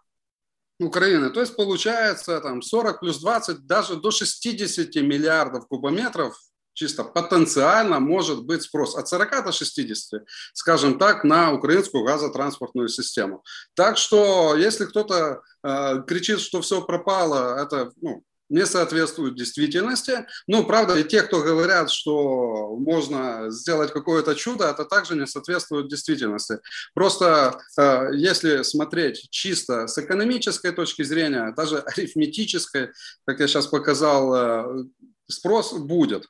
Украины. 0.79 1.29
То 1.29 1.41
есть 1.41 1.55
получается 1.55 2.39
там 2.39 2.61
40 2.61 3.01
плюс 3.01 3.19
20, 3.19 3.65
даже 3.65 3.97
до 3.97 4.11
60 4.11 4.95
миллиардов 4.95 5.67
кубометров 5.67 6.35
чисто 6.73 7.03
потенциально 7.03 7.99
может 7.99 8.45
быть 8.45 8.63
спрос 8.63 8.95
от 8.95 9.07
40 9.09 9.45
до 9.45 9.51
60, 9.51 10.21
скажем 10.53 10.97
так, 10.97 11.25
на 11.25 11.51
украинскую 11.51 12.05
газотранспортную 12.05 12.87
систему. 12.87 13.43
Так 13.73 13.97
что, 13.97 14.55
если 14.55 14.85
кто-то 14.85 15.41
э, 15.61 16.03
кричит, 16.07 16.39
что 16.39 16.61
все 16.61 16.81
пропало, 16.81 17.61
это 17.61 17.91
ну, 18.01 18.23
не 18.49 18.65
соответствуют 18.65 19.35
действительности. 19.35 20.25
Ну, 20.47 20.65
правда, 20.65 20.95
и 20.95 21.03
те, 21.03 21.21
кто 21.21 21.41
говорят, 21.41 21.91
что 21.91 22.75
можно 22.77 23.49
сделать 23.49 23.93
какое-то 23.93 24.35
чудо, 24.35 24.65
это 24.65 24.85
также 24.85 25.15
не 25.15 25.27
соответствует 25.27 25.87
действительности. 25.87 26.59
Просто 26.93 27.59
э, 27.77 28.09
если 28.13 28.63
смотреть 28.63 29.27
чисто 29.29 29.87
с 29.87 29.97
экономической 29.97 30.71
точки 30.71 31.03
зрения, 31.03 31.53
даже 31.55 31.79
арифметической, 31.79 32.89
как 33.25 33.39
я 33.39 33.47
сейчас 33.47 33.67
показал, 33.67 34.35
э, 34.35 34.83
спрос 35.27 35.73
будет. 35.73 36.27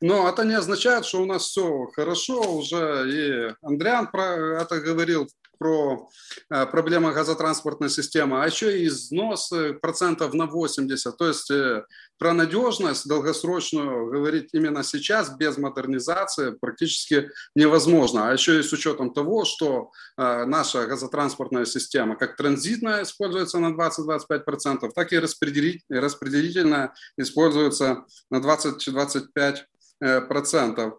Но 0.00 0.28
это 0.28 0.44
не 0.44 0.54
означает, 0.54 1.06
что 1.06 1.22
у 1.22 1.26
нас 1.26 1.44
все 1.44 1.86
хорошо 1.94 2.40
уже. 2.56 3.08
И 3.08 3.54
Андриан 3.62 4.10
про 4.10 4.60
это 4.62 4.80
говорил 4.80 5.28
про 5.62 6.10
э, 6.50 6.66
проблемы 6.66 7.12
газотранспортной 7.12 7.88
системы, 7.88 8.42
а 8.42 8.46
еще 8.46 8.80
и 8.80 8.88
износ 8.88 9.52
процентов 9.80 10.34
на 10.34 10.46
80. 10.46 11.16
То 11.16 11.28
есть 11.28 11.52
э, 11.52 11.84
про 12.18 12.32
надежность 12.32 13.06
долгосрочную 13.06 14.10
говорить 14.10 14.48
именно 14.54 14.82
сейчас 14.82 15.30
без 15.30 15.56
модернизации 15.58 16.50
практически 16.50 17.30
невозможно. 17.54 18.28
А 18.28 18.32
еще 18.32 18.58
и 18.58 18.64
с 18.64 18.72
учетом 18.72 19.14
того, 19.14 19.44
что 19.44 19.92
э, 20.18 20.46
наша 20.46 20.86
газотранспортная 20.86 21.64
система 21.64 22.16
как 22.16 22.36
транзитная 22.36 23.04
используется 23.04 23.60
на 23.60 23.68
20-25%, 23.68 24.90
так 24.92 25.12
и 25.12 25.20
распределительная 25.20 26.92
используется 27.16 28.04
на 28.30 28.38
20-25%. 28.38 30.92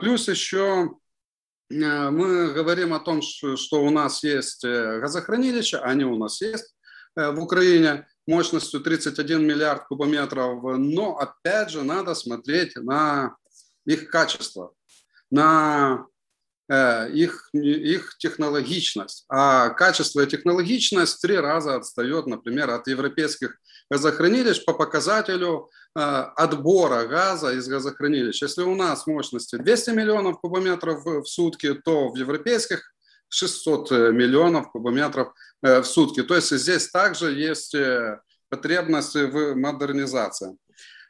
Плюс 0.00 0.28
еще 0.28 0.88
Э, 0.88 0.90
мы 1.70 2.52
говорим 2.52 2.94
о 2.94 3.00
том, 3.00 3.20
что 3.22 3.82
у 3.82 3.90
нас 3.90 4.22
есть 4.22 4.64
э, 4.64 5.00
газохранилища, 5.00 5.80
они 5.80 6.04
у 6.04 6.16
нас 6.16 6.40
есть 6.40 6.74
э, 7.14 7.30
в 7.30 7.42
Украине 7.42 8.06
мощностью 8.26 8.80
31 8.80 9.46
миллиард 9.46 9.84
кубометров, 9.84 10.62
но 10.78 11.18
опять 11.18 11.70
же 11.70 11.82
надо 11.82 12.14
смотреть 12.14 12.76
на 12.76 13.36
их 13.84 14.08
качество, 14.08 14.72
на 15.30 16.06
э, 16.70 17.10
их, 17.12 17.50
их 17.52 18.16
технологичность. 18.18 19.24
А 19.28 19.68
качество 19.70 20.20
и 20.20 20.26
технологичность 20.26 21.18
в 21.18 21.20
три 21.20 21.36
раза 21.36 21.76
отстает, 21.76 22.26
например, 22.26 22.70
от 22.70 22.86
европейских 22.86 23.58
газохранилищ 23.90 24.64
по 24.64 24.74
показателю 24.74 25.68
э, 25.94 26.00
отбора 26.00 27.06
газа 27.06 27.52
из 27.52 27.68
газохранилищ. 27.68 28.42
Если 28.42 28.62
у 28.62 28.74
нас 28.74 29.06
мощности 29.06 29.56
200 29.56 29.90
миллионов 29.90 30.40
кубометров 30.40 31.04
в 31.04 31.24
сутки, 31.26 31.74
то 31.74 32.08
в 32.08 32.16
европейских 32.16 32.82
600 33.30 33.90
миллионов 33.90 34.70
кубометров 34.70 35.32
в 35.60 35.84
сутки. 35.84 36.22
То 36.22 36.34
есть 36.36 36.50
здесь 36.50 36.88
также 36.88 37.32
есть 37.32 37.74
потребности 38.48 39.24
в 39.24 39.54
модернизации. 39.54 40.56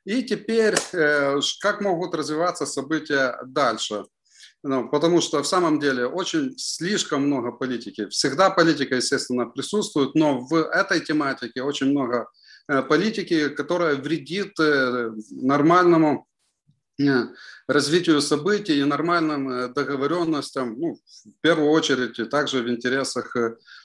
И 0.05 0.23
теперь, 0.23 0.75
э, 0.93 1.39
как 1.61 1.81
могут 1.81 2.15
развиваться 2.15 2.67
события 2.67 3.39
дальше? 3.45 4.05
Ну, 4.63 4.89
потому 4.89 5.21
что 5.21 5.43
в 5.43 5.47
самом 5.47 5.79
деле 5.79 6.07
очень 6.07 6.57
слишком 6.59 7.27
много 7.27 7.53
политики. 7.53 8.09
Всегда 8.09 8.51
политика, 8.51 8.97
естественно, 8.97 9.47
присутствует, 9.47 10.15
но 10.15 10.41
в 10.41 10.55
этой 10.55 11.01
тематике 11.01 11.63
очень 11.63 11.91
много 11.91 12.17
э, 12.17 12.25
политики, 12.89 13.49
которая 13.49 13.97
вредит 13.97 14.59
э, 14.61 15.11
нормальному 15.31 16.27
развитию 17.69 18.21
событий 18.21 18.81
и 18.81 18.85
нормальным 18.85 19.73
договоренностям, 19.73 20.77
ну, 20.81 20.95
в 20.95 21.41
первую 21.41 21.71
очередь, 21.71 22.19
и 22.19 22.25
также 22.25 22.61
в 22.61 22.69
интересах 22.69 23.37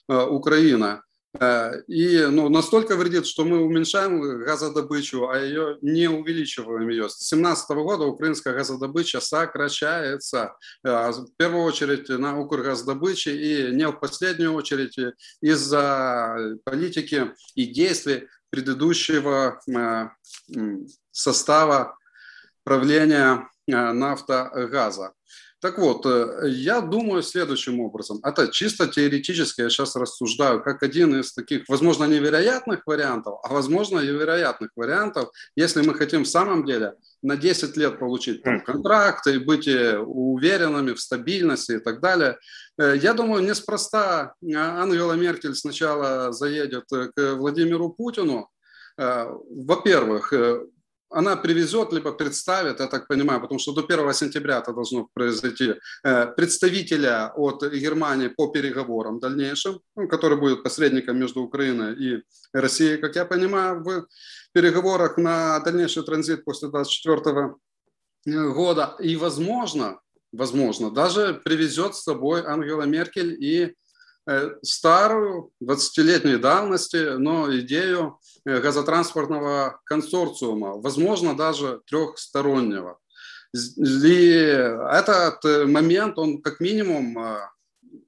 Украины. 0.08 1.02
Э, 1.40 1.82
и 1.88 2.26
ну, 2.28 2.50
настолько 2.50 2.96
вредит, 2.96 3.26
что 3.26 3.44
мы 3.44 3.64
уменьшаем 3.64 4.44
газодобычу, 4.44 5.30
а 5.30 5.40
ее 5.40 5.78
не 5.82 6.08
увеличиваем 6.08 6.88
ее. 6.90 7.10
С 7.10 7.18
2017 7.30 7.70
года 7.72 8.06
украинская 8.06 8.54
газодобыча 8.54 9.20
сокращается. 9.20 10.56
Э, 10.84 11.12
в 11.12 11.36
первую 11.38 11.64
очередь 11.64 12.10
на 12.10 12.40
Укргаздобыче 12.40 13.36
и 13.36 13.76
не 13.76 13.88
в 13.88 13.94
последнюю 13.94 14.54
очередь 14.54 14.98
из-за 15.42 16.58
политики 16.64 17.34
и 17.56 17.66
действий 17.66 18.28
предыдущего 18.50 19.60
э, 19.68 20.10
состава 21.12 21.98
правления 22.64 23.50
нафтогаза. 23.66 25.14
Так 25.64 25.78
вот, 25.78 26.06
э, 26.06 26.50
я 26.50 26.82
думаю 26.82 27.24
следующим 27.24 27.80
образом. 27.80 28.20
Это 28.22 28.50
чисто 28.50 28.86
теоретически 28.86 29.62
я 29.62 29.70
сейчас 29.70 29.96
рассуждаю, 29.96 30.62
как 30.62 30.84
один 30.84 31.18
из 31.22 31.32
таких, 31.32 31.70
возможно, 31.70 32.04
невероятных 32.04 32.82
вариантов, 32.86 33.40
а 33.44 33.48
возможно, 33.48 34.00
и 34.00 34.08
вероятных 34.08 34.72
вариантов, 34.76 35.30
если 35.56 35.82
мы 35.82 35.94
хотим 35.94 36.24
в 36.24 36.28
самом 36.28 36.66
деле 36.66 36.96
на 37.22 37.38
10 37.38 37.78
лет 37.78 37.98
получить 37.98 38.44
там, 38.44 38.60
контракт 38.60 39.26
и 39.28 39.38
быть 39.38 39.66
э, 39.70 39.98
уверенными 40.00 40.92
в 40.92 41.00
стабильности 41.00 41.78
и 41.78 41.80
так 41.80 42.02
далее. 42.02 42.38
Э, 42.78 42.98
я 43.02 43.14
думаю, 43.14 43.42
неспроста 43.42 44.34
Ангела 44.54 45.14
Меркель 45.14 45.56
сначала 45.56 46.34
заедет 46.34 46.90
к 46.90 47.36
Владимиру 47.36 47.90
Путину. 47.90 48.50
Во-первых, 48.98 50.34
она 51.14 51.36
привезет, 51.36 51.94
либо 51.94 52.12
представит, 52.12 52.80
я 52.80 52.88
так 52.88 53.08
понимаю, 53.08 53.42
потому 53.42 53.60
что 53.60 53.74
до 53.74 53.82
1 53.82 54.14
сентября 54.14 54.60
это 54.60 54.74
должно 54.74 55.08
произойти, 55.14 55.76
э, 56.04 56.28
представителя 56.36 57.32
от 57.36 57.64
Германии 57.64 58.28
по 58.28 58.48
переговорам 58.48 59.20
дальнейшим, 59.20 59.80
ну, 59.96 60.08
который 60.08 60.38
будет 60.38 60.64
посредником 60.64 61.18
между 61.18 61.42
Украиной 61.42 61.96
и 61.96 62.24
Россией, 62.54 62.98
как 62.98 63.16
я 63.16 63.26
понимаю, 63.26 63.84
в 63.84 64.08
переговорах 64.54 65.18
на 65.18 65.60
дальнейший 65.60 66.04
транзит 66.04 66.44
после 66.44 66.70
24 66.70 67.56
года. 68.26 68.96
И, 69.00 69.16
возможно, 69.16 70.00
возможно, 70.32 70.92
даже 70.92 71.42
привезет 71.46 71.96
с 71.96 72.04
собой 72.04 72.44
Ангела 72.46 72.84
Меркель 72.84 73.38
и 73.40 73.54
Э, 73.66 73.83
старую, 74.62 75.52
20-летней 75.62 76.38
давности, 76.38 77.18
но 77.18 77.54
идею 77.60 78.20
э, 78.46 78.60
газотранспортного 78.60 79.82
консорциума, 79.86 80.74
возможно, 80.82 81.36
даже 81.36 81.82
трехстороннего. 81.88 83.00
И 83.54 84.36
этот 84.92 85.46
э, 85.46 85.66
момент, 85.66 86.18
он 86.18 86.42
как 86.42 86.60
минимум 86.60 87.18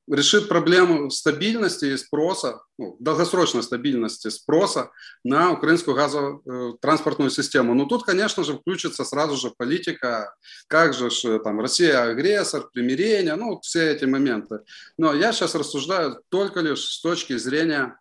решит 0.07 0.47
проблему 0.47 1.09
стабильности 1.09 1.85
и 1.85 1.97
спроса, 1.97 2.61
ну, 2.77 2.95
долгосрочной 2.99 3.63
стабильности 3.63 4.29
спроса 4.29 4.91
на 5.23 5.51
украинскую 5.51 5.95
газотранспортную 5.95 7.31
систему. 7.31 7.73
Но 7.73 7.85
тут, 7.85 8.03
конечно 8.03 8.43
же, 8.43 8.57
включится 8.57 9.03
сразу 9.03 9.35
же 9.35 9.51
политика, 9.57 10.35
как 10.67 10.93
же 10.93 11.09
там 11.39 11.59
Россия 11.59 12.03
агрессор, 12.03 12.69
примирение, 12.71 13.35
ну, 13.35 13.59
все 13.61 13.91
эти 13.91 14.05
моменты. 14.05 14.59
Но 14.97 15.13
я 15.13 15.33
сейчас 15.33 15.55
рассуждаю 15.55 16.21
только 16.29 16.59
лишь 16.59 16.85
с 16.85 17.01
точки 17.01 17.37
зрения 17.37 17.99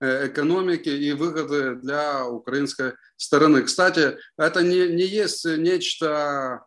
э, 0.00 0.28
экономики 0.28 0.88
и 0.88 1.12
выгоды 1.12 1.76
для 1.76 2.26
украинской 2.26 2.94
стороны. 3.16 3.62
Кстати, 3.62 4.16
это 4.36 4.62
не, 4.62 4.88
не 4.88 5.04
есть 5.04 5.44
нечто 5.44 6.64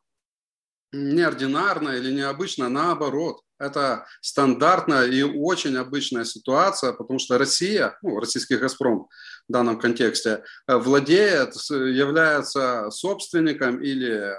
неординарное 0.91 1.97
или 1.97 2.11
необычное, 2.11 2.69
наоборот 2.69 3.41
это 3.59 4.05
стандартная 4.21 5.05
и 5.07 5.23
очень 5.23 5.77
обычная 5.77 6.25
ситуация, 6.25 6.93
потому 6.93 7.19
что 7.19 7.38
Россия, 7.38 7.97
ну, 8.01 8.19
российский 8.19 8.57
«Газпром» 8.57 9.07
в 9.47 9.51
данном 9.51 9.79
контексте, 9.79 10.43
э, 10.67 10.75
владеет, 10.77 11.55
является 11.69 12.89
собственником 12.91 13.81
или 13.81 14.35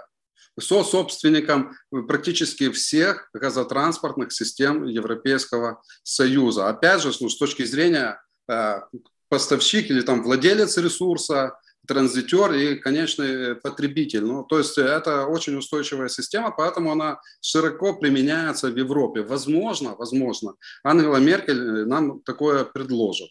со-собственником 0.61 1.77
практически 2.09 2.71
всех 2.71 3.29
газотранспортных 3.33 4.33
систем 4.33 4.85
Европейского 4.85 5.83
Союза. 6.03 6.69
Опять 6.69 7.03
же, 7.03 7.13
ну, 7.21 7.29
с 7.29 7.39
точки 7.39 7.65
зрения 7.65 8.21
э, 8.49 8.81
поставщик 9.29 9.91
или 9.91 10.01
там 10.01 10.23
владелец 10.23 10.77
ресурса, 10.79 11.59
транзитер 11.89 12.53
и 12.53 12.75
конечный 12.77 13.57
потребитель. 13.57 14.25
Ну, 14.25 14.45
то 14.45 14.59
есть 14.59 14.79
это 14.79 15.27
очень 15.27 15.57
устойчивая 15.57 16.09
система, 16.09 16.51
поэтому 16.51 16.93
она 16.93 17.21
широко 17.41 17.95
применяется 17.95 18.71
в 18.71 18.77
Европе. 18.77 19.23
Возможно, 19.23 19.97
возможно, 19.97 20.55
Ангела 20.85 21.17
Меркель 21.17 21.87
нам 21.87 22.21
такое 22.21 22.65
предложит. 22.65 23.31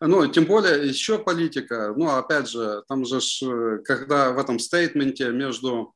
Ну, 0.00 0.26
тем 0.28 0.44
более 0.44 0.86
еще 0.86 1.18
политика, 1.18 1.92
ну, 1.96 2.08
опять 2.08 2.48
же, 2.48 2.82
там 2.88 3.04
же, 3.04 3.20
когда 3.84 4.30
в 4.30 4.38
этом 4.38 4.58
стейтменте 4.58 5.30
между 5.30 5.94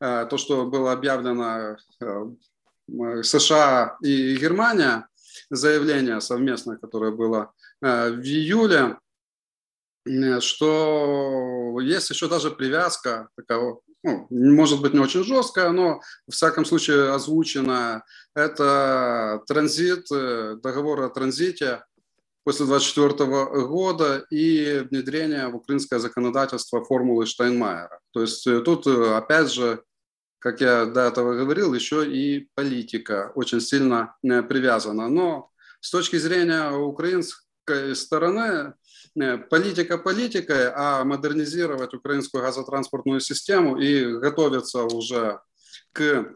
э, 0.00 0.26
то, 0.30 0.36
что 0.36 0.66
было 0.66 0.92
объявлено 0.92 1.76
э, 2.00 3.22
США 3.22 3.96
и 4.02 4.36
Германия, 4.36 5.08
заявление 5.50 6.20
совместное, 6.20 6.76
которое 6.76 7.12
было 7.12 7.52
э, 7.82 8.10
в 8.10 8.22
июле, 8.22 8.98
Э, 8.98 9.03
что 10.40 11.78
есть 11.80 12.10
еще 12.10 12.28
даже 12.28 12.50
привязка 12.50 13.28
такого, 13.48 13.80
ну, 14.02 14.26
может 14.30 14.82
быть, 14.82 14.92
не 14.92 15.00
очень 15.00 15.24
жесткая, 15.24 15.70
но 15.70 16.00
в 16.28 16.32
всяком 16.32 16.66
случае 16.66 17.12
озвучена. 17.12 18.04
Это 18.34 19.42
транзит, 19.46 20.06
э, 20.12 20.56
договор 20.62 21.00
о 21.00 21.08
транзите 21.08 21.82
после 22.44 22.66
2024 22.66 23.66
года 23.66 24.26
и 24.30 24.86
внедрение 24.90 25.48
в 25.48 25.56
украинское 25.56 25.98
законодательство 25.98 26.84
формулы 26.84 27.24
Штайнмайера. 27.24 27.98
То 28.12 28.20
есть 28.20 28.46
э, 28.46 28.60
тут, 28.60 28.86
опять 28.86 29.50
же, 29.50 29.82
как 30.38 30.60
я 30.60 30.84
до 30.84 31.06
этого 31.06 31.34
говорил, 31.34 31.72
еще 31.72 32.06
и 32.06 32.50
политика 32.54 33.32
очень 33.34 33.62
сильно 33.62 34.14
привязана. 34.22 35.08
Но 35.08 35.50
с 35.80 35.90
точки 35.90 36.16
зрения 36.16 36.70
украинской 36.70 37.94
стороны, 37.94 38.74
Э, 38.74 38.83
политика 39.50 39.98
политикой, 39.98 40.70
а 40.74 41.04
модернизировать 41.04 41.94
украинскую 41.94 42.42
газотранспортную 42.42 43.20
систему 43.20 43.78
и 43.78 44.04
готовиться 44.18 44.84
уже 44.84 45.40
к 45.92 46.32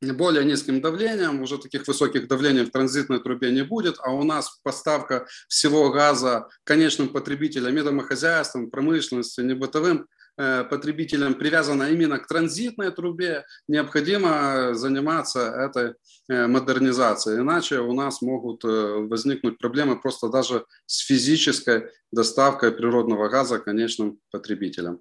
более 0.00 0.44
низким 0.44 0.82
давлением, 0.82 1.40
уже 1.40 1.56
таких 1.56 1.86
высоких 1.86 2.28
давлений 2.28 2.64
в 2.64 2.70
транзитной 2.70 3.20
трубе 3.20 3.50
не 3.52 3.62
будет, 3.62 3.96
а 4.00 4.12
у 4.12 4.22
нас 4.22 4.60
поставка 4.62 5.26
всего 5.48 5.90
газа 5.90 6.48
конечным 6.64 7.08
потребителям 7.08 7.76
и 7.76 7.82
домохозяйствам, 7.82 8.70
промышленности, 8.70 9.40
не 9.40 9.54
бытовым 9.54 10.06
Э, 10.06 10.23
потребителям 10.36 11.34
привязана 11.34 11.90
именно 11.90 12.18
к 12.18 12.26
транзитной 12.26 12.90
трубе, 12.90 13.44
необходимо 13.68 14.74
заниматься 14.74 15.40
этой 15.40 15.94
э, 16.28 16.46
модернизацией. 16.46 17.40
Иначе 17.40 17.80
у 17.80 17.92
нас 17.92 18.20
могут 18.22 18.64
э, 18.64 18.68
возникнуть 19.08 19.58
проблемы 19.58 20.00
просто 20.00 20.28
даже 20.28 20.66
с 20.86 20.98
физической 20.98 21.90
доставкой 22.10 22.72
природного 22.72 23.28
газа 23.28 23.58
конечным 23.58 24.18
потребителям. 24.30 25.00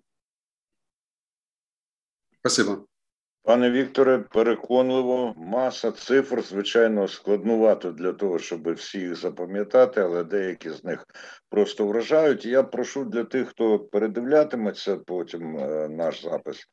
Спасибо. 2.39 2.85
Пане 3.45 3.71
Вікторе, 3.71 4.19
переконливо, 4.19 5.33
маса 5.37 5.91
цифр, 5.91 6.41
звичайно, 6.41 7.07
складнувато 7.07 7.91
для 7.91 8.13
того, 8.13 8.39
щоб 8.39 8.73
всі 8.73 8.99
їх 8.99 9.15
запам'ятати, 9.15 10.01
але 10.01 10.23
деякі 10.23 10.69
з 10.69 10.83
них 10.83 11.05
просто 11.49 11.87
вражають. 11.87 12.45
Я 12.45 12.63
прошу 12.63 13.05
для 13.05 13.23
тих, 13.23 13.47
хто 13.47 13.79
передивлятиметься 13.79 14.97
потім 14.97 15.57
е, 15.57 15.89
наш 15.89 16.23
запис. 16.23 16.67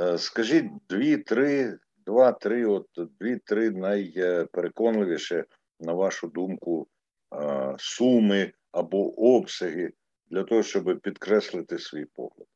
Е, 0.00 0.18
скажіть 0.18 0.70
дві-три, 0.88 1.78
два-три, 2.06 2.66
от 2.66 2.86
дві-три 3.20 3.70
найпереконливіші, 3.70 5.44
на 5.80 5.92
вашу 5.92 6.28
думку, 6.28 6.86
е, 7.34 7.74
суми 7.78 8.52
або 8.72 9.20
обсяги 9.36 9.90
для 10.30 10.42
того, 10.42 10.62
щоб 10.62 11.00
підкреслити 11.02 11.78
свій 11.78 12.04
погляд. 12.04 12.46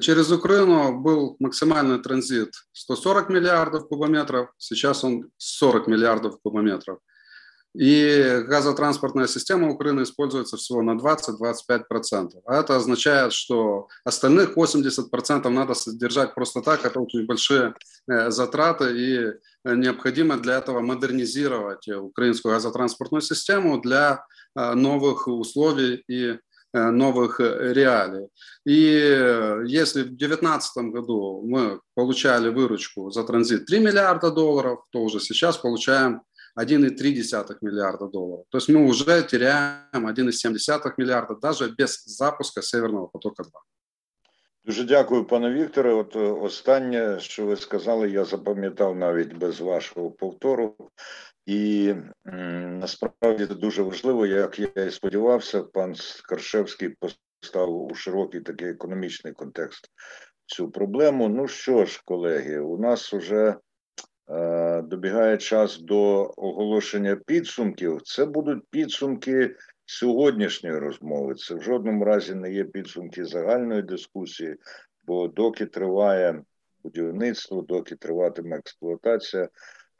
Через 0.00 0.30
Украину 0.32 1.00
был 1.00 1.36
максимальный 1.38 1.98
транзит 1.98 2.54
140 2.72 3.28
миллиардов 3.28 3.88
кубометров, 3.88 4.50
сейчас 4.58 5.04
он 5.04 5.30
40 5.36 5.86
миллиардов 5.88 6.38
кубометров. 6.42 6.98
И 7.74 8.44
газотранспортная 8.46 9.26
система 9.26 9.68
Украины 9.68 10.02
используется 10.04 10.56
всего 10.56 10.80
на 10.82 10.92
20-25%. 10.92 12.40
А 12.46 12.60
это 12.60 12.76
означает, 12.76 13.32
что 13.32 13.88
остальных 14.04 14.56
80% 14.56 15.48
надо 15.48 15.74
содержать 15.74 16.34
просто 16.34 16.62
так. 16.62 16.84
Это 16.84 17.00
очень 17.00 17.26
большие 17.26 17.74
э, 18.08 18.30
затраты 18.30 18.92
и 18.96 19.32
необходимо 19.64 20.36
для 20.36 20.58
этого 20.58 20.80
модернизировать 20.80 21.88
украинскую 21.88 22.54
газотранспортную 22.54 23.22
систему 23.22 23.80
для 23.80 24.24
э, 24.54 24.74
новых 24.74 25.26
условий 25.26 26.04
и 26.06 26.38
новых 26.73 27.39
э, 27.39 27.73
реалий. 27.73 28.27
И 28.65 28.93
э, 28.93 29.63
если 29.65 30.03
в 30.03 30.17
2019 30.17 30.91
году 30.93 31.41
мы 31.43 31.79
получали 31.95 32.49
выручку 32.49 33.09
за 33.11 33.23
транзит 33.23 33.65
3 33.65 33.79
миллиарда 33.79 34.31
долларов, 34.31 34.83
то 34.91 34.99
уже 34.99 35.19
сейчас 35.19 35.57
получаем 35.57 36.21
1,3 36.59 37.57
миллиарда 37.61 38.07
долларов. 38.07 38.45
То 38.49 38.57
есть 38.57 38.69
мы 38.69 38.85
уже 38.85 39.23
теряем 39.23 40.07
1,7 40.07 40.93
миллиарда 40.97 41.35
даже 41.35 41.69
без 41.69 42.03
запуска 42.05 42.61
Северного 42.61 43.07
потока 43.07 43.43
2. 43.43 43.51
Дуже 44.65 44.83
дякую, 44.83 45.25
пане 45.25 45.53
Вікторе. 45.53 45.93
От 45.93 46.15
останнє, 46.15 47.19
що 47.19 47.45
ви 47.45 47.55
сказали, 47.55 48.09
я 48.09 48.25
запам'ятав 48.25 48.95
навіть 48.95 49.33
без 49.33 49.59
вашого 49.59 50.11
повтору. 50.11 50.75
І 51.46 51.94
насправді 52.22 53.46
це 53.46 53.54
дуже 53.54 53.82
важливо, 53.82 54.26
як 54.26 54.58
я 54.58 54.84
і 54.84 54.90
сподівався, 54.90 55.62
пан 55.62 55.94
Каршевський 56.28 56.96
поставив 57.40 57.82
у 57.82 57.94
широкий 57.94 58.40
такий 58.40 58.68
економічний 58.68 59.32
контекст 59.32 59.90
цю 60.46 60.70
проблему. 60.70 61.28
Ну 61.28 61.48
що 61.48 61.84
ж, 61.84 62.02
колеги, 62.04 62.58
у 62.58 62.78
нас 62.78 63.12
вже 63.12 63.56
е, 64.28 64.82
добігає 64.82 65.38
час 65.38 65.78
до 65.78 66.32
оголошення 66.36 67.16
підсумків. 67.16 68.02
Це 68.02 68.24
будуть 68.24 68.64
підсумки 68.70 69.56
сьогоднішньої 69.86 70.78
розмови. 70.78 71.34
Це 71.34 71.54
в 71.54 71.62
жодному 71.62 72.04
разі 72.04 72.34
не 72.34 72.52
є 72.52 72.64
підсумки 72.64 73.24
загальної 73.24 73.82
дискусії, 73.82 74.56
бо 75.04 75.28
доки 75.28 75.66
триває 75.66 76.42
будівництво, 76.82 77.62
доки 77.62 77.96
триватиме 77.96 78.56
експлуатація 78.56 79.48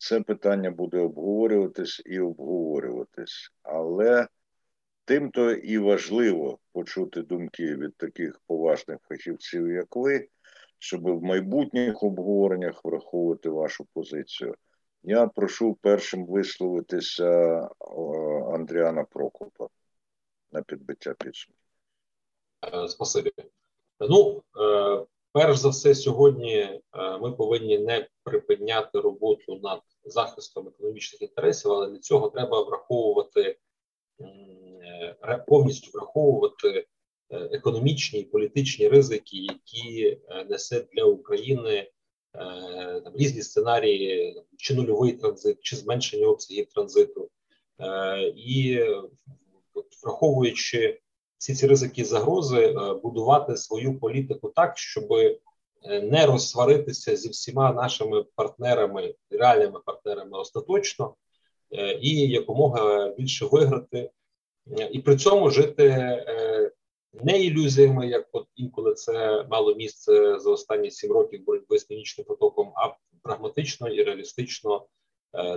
це 0.05 0.21
питання 0.21 0.71
буде 0.71 0.99
обговорюватись 0.99 2.03
і 2.07 2.21
обговорюватись, 2.21 3.51
але 3.63 4.29
тим 5.05 5.31
то 5.31 5.53
і 5.53 5.79
важливо 5.79 6.59
почути 6.73 7.23
думки 7.23 7.77
від 7.77 7.97
таких 7.97 8.41
поважних 8.47 8.99
фахівців, 9.09 9.71
як 9.71 9.97
ви, 9.97 10.29
щоб 10.79 11.03
в 11.03 11.23
майбутніх 11.23 12.03
обговореннях 12.03 12.85
враховувати 12.85 13.49
вашу 13.49 13.87
позицію. 13.95 14.55
Я 15.03 15.27
прошу 15.27 15.75
першим 15.75 16.27
висловитися 16.27 17.29
Андріана 18.55 19.05
Прокопа 19.05 19.69
на 20.53 20.63
підбиття 20.63 21.15
підсумків. 21.19 21.65
Е, 22.75 22.89
спасибі. 22.89 23.33
Ну, 24.01 24.43
е, 24.61 25.07
перш 25.33 25.57
за 25.57 25.69
все, 25.69 25.95
сьогодні 25.95 26.59
е, 26.61 26.81
ми 27.19 27.33
повинні 27.33 27.79
не 27.79 28.09
припиняти 28.23 29.01
роботу 29.01 29.61
над 29.63 29.81
захистом 30.05 30.69
економічних 30.69 31.23
інтересів, 31.23 31.73
але 31.73 31.91
для 31.91 31.99
цього 31.99 32.29
треба 32.31 32.63
враховувати 32.63 33.57
е, 34.21 35.45
повністю 35.49 35.91
враховувати 35.95 36.69
е, 36.69 36.85
економічні 37.53 38.21
і 38.21 38.25
політичні 38.25 38.89
ризики, 38.89 39.37
які 39.37 40.19
е, 40.29 40.45
несе 40.45 40.87
для 40.93 41.05
України 41.05 41.91
там 43.05 43.17
різні 43.17 43.43
сценарії, 43.43 44.43
чи 44.57 44.75
нульовий 44.75 45.13
транзит, 45.13 45.59
чи 45.61 45.77
зменшення 45.77 46.27
обсягів 46.27 46.67
транзиту, 46.67 47.31
і 48.37 48.81
враховуючи 50.03 51.01
всі 51.39 51.55
ці 51.55 51.67
ризики 51.67 52.01
і 52.01 52.05
загрози, 52.05 52.75
будувати 53.03 53.57
свою 53.57 53.99
політику 53.99 54.49
так, 54.49 54.79
щоб 54.79 55.05
Е, 55.13 55.39
не 55.85 56.27
розсваритися 56.27 57.17
зі 57.17 57.29
всіма 57.29 57.73
нашими 57.73 58.25
партнерами, 58.35 59.15
реальними 59.31 59.81
партнерами 59.87 60.39
остаточно 60.39 61.15
е, 61.73 61.99
і 62.03 62.29
якомога 62.29 63.09
більше 63.09 63.47
виграти, 63.47 64.11
е, 64.79 64.89
і 64.93 64.99
при 64.99 65.17
цьому 65.17 65.51
жити 65.51 66.21
не 67.25 67.41
ілюзіями, 67.41 68.09
як 68.09 68.29
от 68.33 68.47
інколи 68.57 68.95
це 68.95 69.47
мало 69.51 69.75
місце 69.75 70.39
за 70.39 70.51
останні 70.51 70.91
сім 70.91 71.13
років 71.13 71.45
боротьби 71.45 71.79
з 71.79 71.85
північним 71.85 72.25
потоком, 72.25 72.73
а 72.77 72.95
прагматично 73.23 73.89
і 73.89 74.03
реалістично 74.03 74.87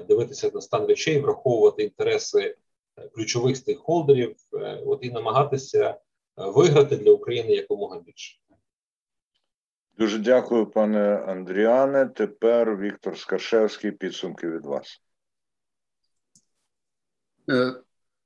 дивитися 0.07 0.51
на 0.53 0.61
стан 0.61 0.85
речей, 0.85 1.19
враховувати 1.19 1.83
інтереси 1.83 2.55
ключових 3.15 3.57
стейкхолдерів, 3.57 4.35
от 4.85 4.99
і 5.01 5.11
намагатися 5.11 5.97
виграти 6.37 6.97
для 6.97 7.11
України 7.11 7.53
якомога 7.53 7.99
більше. 7.99 8.37
Дуже 9.98 10.18
дякую, 10.18 10.66
пане 10.66 11.24
Андріане. 11.28 12.06
Тепер 12.06 12.76
Віктор 12.76 13.18
Скаршевський. 13.18 13.90
Підсумки 13.90 14.48
від 14.48 14.66
вас. 14.66 15.02
Э, 17.48 17.72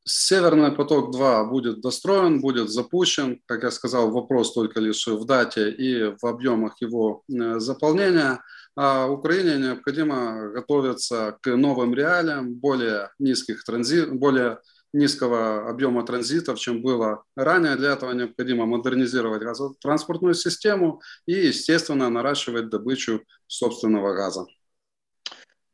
Северный 0.09 0.71
поток-2 0.71 1.51
будет 1.51 1.81
достроен, 1.81 2.41
будет 2.41 2.71
запущен. 2.71 3.41
Как 3.47 3.65
я 3.65 3.71
сказал, 3.71 4.11
вопрос 4.11 4.53
только 4.53 4.79
лишь 4.79 5.07
в 5.09 5.25
дате 5.25 5.71
и 5.71 6.15
в 6.23 6.25
объемах 6.25 6.81
его 6.81 7.25
э, 7.29 7.59
заполнения. 7.59 8.41
А 8.77 9.09
Украине 9.09 9.57
необходимо 9.57 10.51
готовиться 10.51 11.39
к 11.43 11.57
новым 11.57 11.95
реалиям, 11.95 12.55
более 12.55 13.11
низких 13.19 13.65
транзит, 13.65 14.13
более 14.13 14.59
низкого 14.93 15.69
объема 15.69 16.05
транзитов, 16.05 16.59
чем 16.59 16.83
было 16.83 17.25
ранее. 17.37 17.77
Для 17.77 17.93
этого 17.93 18.13
необходимо 18.13 18.67
модернизировать 18.67 19.43
газотранспортную 19.43 20.35
систему 20.35 21.01
и, 21.27 21.33
естественно, 21.33 22.09
наращивать 22.11 22.69
добычу 22.69 23.21
собственного 23.47 24.15
газа. 24.15 24.47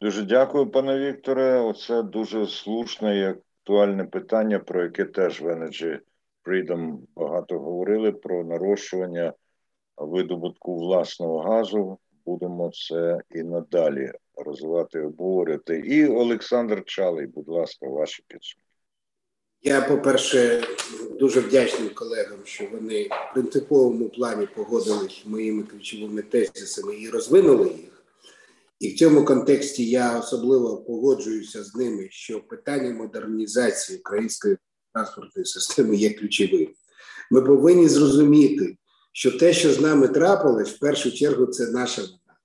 Дуже 0.01 0.23
дякую, 0.23 0.71
пане 0.71 0.99
Вікторе. 0.99 1.61
Оце 1.61 2.03
дуже 2.03 2.47
слушне 2.47 3.19
і 3.19 3.25
актуальне 3.25 4.05
питання, 4.05 4.59
про 4.59 4.83
яке 4.83 5.05
теж 5.05 5.41
в 5.41 5.47
Energy 5.47 5.99
Freedom 6.45 6.99
багато 7.17 7.59
говорили 7.59 8.13
про 8.13 8.45
нарощування 8.45 9.33
видобутку 9.97 10.77
власного 10.77 11.39
газу. 11.39 11.99
Будемо 12.27 12.71
це 12.71 13.19
і 13.31 13.43
надалі 13.43 14.13
розвивати, 14.35 15.01
обговорювати. 15.01 15.79
І 15.79 16.07
Олександр 16.07 16.83
Чалий, 16.87 17.27
будь 17.27 17.49
ласка, 17.49 17.89
ваші 17.89 18.25
підсумки. 18.29 18.66
Я, 19.68 19.82
по-перше, 19.82 20.64
дуже 21.20 21.40
вдячний 21.40 21.90
колегам, 21.90 22.38
що 22.44 22.68
вони 22.72 23.04
в 23.04 23.34
принциповому 23.34 24.10
плані 24.10 24.48
погодились 24.56 25.24
моїми 25.26 25.64
ключовими 25.64 26.22
тезисами 26.22 26.96
і 26.96 27.10
розвинули 27.10 27.68
їх. 27.68 28.04
І 28.80 28.90
в 28.90 28.98
цьому 28.98 29.26
контексті 29.26 29.90
я 29.90 30.20
особливо 30.20 30.78
погоджуюся 30.78 31.64
з 31.64 31.76
ними, 31.76 32.08
що 32.12 32.40
питання 32.40 32.94
модернізації 32.94 34.00
української 34.00 34.58
транспортної 34.94 35.46
системи 35.46 35.96
є 35.96 36.14
ключовим. 36.14 36.70
Ми 37.32 37.42
повинні 37.42 37.88
зрозуміти, 37.88 38.78
що 39.14 39.38
те, 39.38 39.54
що 39.54 39.74
з 39.74 39.80
нами 39.80 40.08
трапилось, 40.08 40.70
в 40.70 40.80
першу 40.80 41.12
чергу, 41.12 41.46
це 41.46 41.72
наша 41.72 42.02
вина. 42.02 42.38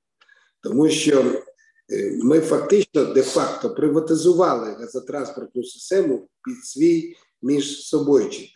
Тому 0.62 0.88
що 0.88 1.42
ми 2.22 2.40
фактично 2.40 3.04
де-факто 3.04 3.74
приватизували 3.74 4.76
газотранспортну 4.80 5.64
систему 5.64 6.28
під 6.44 6.64
свій 6.64 7.16
між 7.42 7.86
собойчик. 7.86 8.48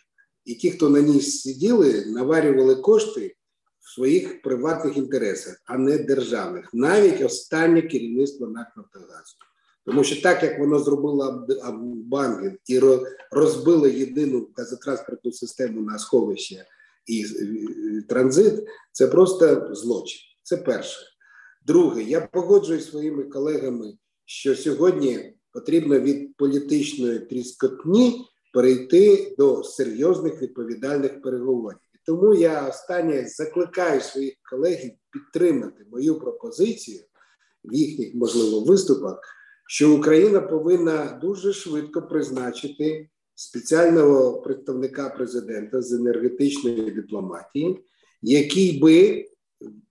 І 0.45 0.55
ті, 0.55 0.71
хто 0.71 0.89
на 0.89 1.01
ній 1.01 1.21
сиділи, 1.21 2.05
наварювали 2.05 2.75
кошти 2.75 3.35
в 3.79 3.93
своїх 3.93 4.41
приватних 4.41 4.97
інтересах, 4.97 5.61
а 5.65 5.77
не 5.77 5.97
державних, 5.97 6.69
навіть 6.73 7.21
останнє 7.21 7.81
керівництво 7.81 8.47
НАК 8.47 8.67
«Нафтогазу». 8.77 9.35
Тому 9.85 10.03
що 10.03 10.21
так 10.21 10.43
як 10.43 10.59
воно 10.59 10.79
зробило 10.79 11.47
банкінг 12.05 12.53
і 12.65 12.81
розбило 13.31 13.87
єдину 13.87 14.49
газотранспортну 14.57 15.31
систему 15.31 15.81
на 15.81 15.99
сховище 15.99 16.65
і 17.05 17.25
транзит, 18.09 18.63
це 18.91 19.07
просто 19.07 19.75
злочин. 19.75 20.21
Це 20.43 20.57
перше. 20.57 21.16
Друге, 21.67 22.03
я 22.03 22.21
погоджуюсь 22.21 22.89
своїми 22.89 23.23
колегами, 23.23 23.93
що 24.25 24.55
сьогодні 24.55 25.33
потрібно 25.51 25.99
від 25.99 26.37
політичної 26.37 27.19
тріскотні 27.19 28.25
перейти 28.53 29.35
до 29.37 29.63
серйозних 29.63 30.41
відповідальних 30.41 31.21
переговорів. 31.21 31.79
І 31.93 31.97
тому 32.05 32.33
я 32.33 32.67
останнє 32.67 33.27
закликаю 33.27 34.01
своїх 34.01 34.33
колег 34.49 34.77
підтримати 35.11 35.85
мою 35.91 36.19
пропозицію 36.19 37.03
в 37.63 37.73
їхніх 37.73 38.15
можливо 38.15 38.59
виступах, 38.59 39.19
що 39.67 39.95
Україна 39.95 40.41
повинна 40.41 41.19
дуже 41.21 41.53
швидко 41.53 42.01
призначити 42.01 43.09
спеціального 43.35 44.41
представника 44.41 45.09
президента 45.09 45.81
з 45.81 45.93
енергетичної 45.93 46.91
дипломатії, 46.91 47.85
який 48.21 48.79
би 48.79 49.25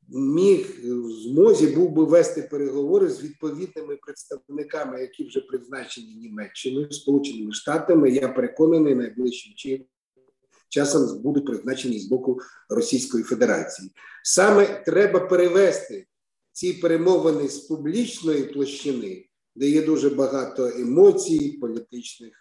міг 0.08 0.66
в 0.84 1.10
змозі 1.10 1.66
був 1.66 1.90
би 1.92 2.04
вести 2.04 2.42
переговори 2.42 3.08
з 3.08 3.22
відповідними 3.22 3.96
представниками, 3.96 5.00
які 5.00 5.24
вже 5.24 5.40
призначені 5.40 6.14
Німеччиною, 6.14 6.92
Сполученими 6.92 7.52
Штатами. 7.52 8.10
Я 8.10 8.28
переконаний, 8.28 8.94
найближчим 8.94 9.52
часом 10.68 11.22
будуть 11.22 11.46
призначені 11.46 11.98
з 11.98 12.06
боку 12.06 12.40
Російської 12.68 13.24
Федерації. 13.24 13.90
Саме 14.24 14.82
треба 14.86 15.20
перевести 15.20 16.06
ці 16.52 16.72
перемовини 16.72 17.48
з 17.48 17.58
публічної 17.58 18.42
площини, 18.42 19.28
де 19.56 19.68
є 19.68 19.82
дуже 19.82 20.10
багато 20.10 20.66
емоцій, 20.66 21.58
політичних 21.60 22.32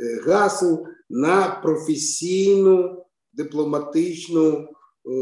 е, 0.00 0.20
гасел, 0.26 0.86
на 1.10 1.60
професійну 1.62 3.04
дипломатичну. 3.32 4.68
Е, 5.06 5.12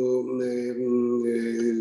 е, 1.26 1.74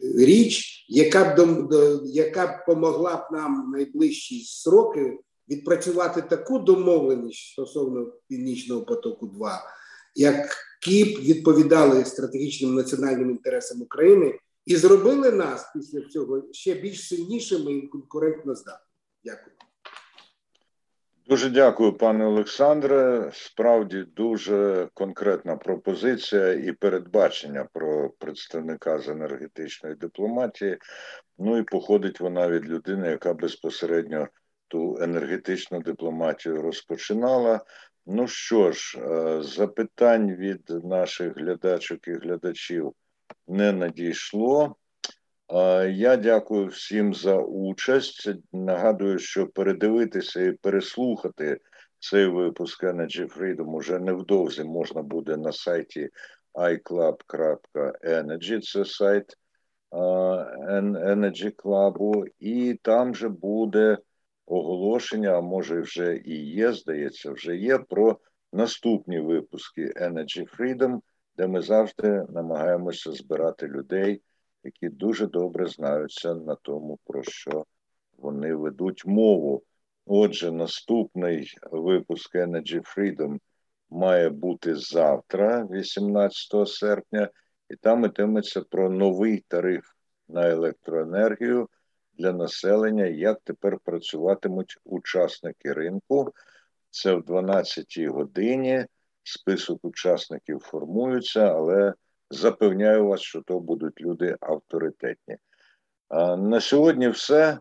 річ, 0.00 0.86
яка 0.88 1.24
б 1.24 1.68
яка 2.04 2.46
б 2.46 2.66
помогла 2.66 3.16
б 3.16 3.32
нам 3.32 3.72
найближчі 3.74 4.44
сроки 4.44 5.18
відпрацювати 5.48 6.22
таку 6.22 6.58
домовленість 6.58 7.52
стосовно 7.52 8.12
північного 8.28 8.84
потоку, 8.84 9.26
2 9.26 9.62
які 10.14 11.04
б 11.04 11.20
відповідали 11.20 12.04
стратегічним 12.04 12.74
національним 12.74 13.30
інтересам 13.30 13.82
України, 13.82 14.38
і 14.66 14.76
зробили 14.76 15.30
нас 15.30 15.70
після 15.74 16.00
цього 16.00 16.42
ще 16.52 16.74
більш 16.74 17.08
сильнішими 17.08 17.72
і 17.72 17.86
конкурентно 17.86 18.54
здатними. 18.54 18.90
Дякую. 19.24 19.53
Дуже 21.26 21.50
дякую, 21.50 21.92
пане 21.92 22.26
Олександре. 22.26 23.30
Справді 23.32 24.02
дуже 24.02 24.88
конкретна 24.94 25.56
пропозиція 25.56 26.52
і 26.52 26.72
передбачення 26.72 27.68
про 27.72 28.10
представника 28.10 28.98
з 28.98 29.08
енергетичної 29.08 29.94
дипломатії. 29.94 30.78
Ну 31.38 31.58
і 31.58 31.62
походить 31.62 32.20
вона 32.20 32.48
від 32.48 32.66
людини, 32.68 33.08
яка 33.08 33.34
безпосередньо 33.34 34.28
ту 34.68 34.98
енергетичну 35.00 35.80
дипломатію 35.80 36.62
розпочинала. 36.62 37.60
Ну 38.06 38.28
що 38.28 38.72
ж, 38.72 38.98
е, 38.98 39.42
запитань 39.42 40.34
від 40.34 40.70
наших 40.84 41.36
глядачок 41.36 42.08
і 42.08 42.12
глядачів 42.12 42.92
не 43.48 43.72
надійшло. 43.72 44.76
Я 45.90 46.16
дякую 46.16 46.66
всім 46.66 47.14
за 47.14 47.38
участь. 47.38 48.30
Нагадую, 48.52 49.18
що 49.18 49.46
передивитися 49.46 50.40
і 50.40 50.52
переслухати 50.52 51.60
цей 51.98 52.26
випуск 52.26 52.84
Energy 52.84 53.38
Freedom 53.38 53.66
уже 53.66 53.98
невдовзі 53.98 54.64
можна 54.64 55.02
буде 55.02 55.36
на 55.36 55.52
сайті 55.52 56.08
iClub.energy, 56.54 58.60
це 58.60 58.84
сайт 58.84 59.36
Energy 59.92 61.56
Club, 61.56 62.24
і 62.38 62.78
там 62.82 63.14
же 63.14 63.28
буде 63.28 63.98
оголошення, 64.46 65.30
а 65.30 65.40
може 65.40 65.80
вже 65.80 66.16
і 66.16 66.46
є, 66.46 66.72
здається, 66.72 67.32
вже 67.32 67.56
є 67.56 67.78
про 67.78 68.18
наступні 68.52 69.20
випуски 69.20 69.92
Energy 69.96 70.58
Freedom, 70.58 71.00
де 71.36 71.46
ми 71.46 71.62
завжди 71.62 72.26
намагаємося 72.28 73.12
збирати 73.12 73.66
людей 73.66 74.22
які 74.64 74.88
дуже 74.88 75.26
добре 75.26 75.66
знаються 75.66 76.34
на 76.34 76.54
тому, 76.54 76.98
про 77.04 77.22
що 77.22 77.64
вони 78.18 78.54
ведуть 78.54 79.06
мову. 79.06 79.62
Отже, 80.06 80.52
наступний 80.52 81.54
випуск 81.72 82.34
Energy 82.34 82.96
Freedom 82.96 83.38
має 83.90 84.28
бути 84.28 84.76
завтра, 84.76 85.68
18 85.70 86.68
серпня, 86.68 87.28
і 87.70 87.76
там 87.76 88.04
йтиметься 88.04 88.60
про 88.60 88.90
новий 88.90 89.44
тариф 89.48 89.84
на 90.28 90.48
електроенергію 90.48 91.68
для 92.18 92.32
населення, 92.32 93.06
як 93.06 93.40
тепер 93.44 93.78
працюватимуть 93.84 94.78
учасники 94.84 95.72
ринку. 95.72 96.32
Це 96.90 97.14
в 97.14 97.22
12 97.22 97.98
годині. 97.98 98.86
Список 99.22 99.84
учасників 99.84 100.60
формується, 100.60 101.40
але 101.40 101.94
Запевняю 102.34 103.06
вас, 103.06 103.20
що 103.20 103.42
то 103.46 103.60
будуть 103.60 104.00
люди 104.00 104.36
авторитетні. 104.40 105.36
На 106.38 106.60
сьогодні 106.60 107.08
все. 107.08 107.58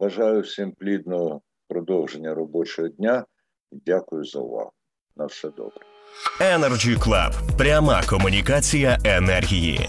Бажаю 0.00 0.40
всім 0.40 0.72
плідного 0.72 1.40
продовження 1.68 2.34
робочого 2.34 2.88
дня. 2.88 3.24
Дякую 3.72 4.24
за 4.24 4.38
увагу. 4.38 4.72
На 5.16 5.26
все 5.26 5.48
добре. 5.48 5.86
Energy 6.40 6.98
Club. 6.98 7.56
пряма 7.58 8.02
комунікація 8.08 8.98
енергії. 9.04 9.88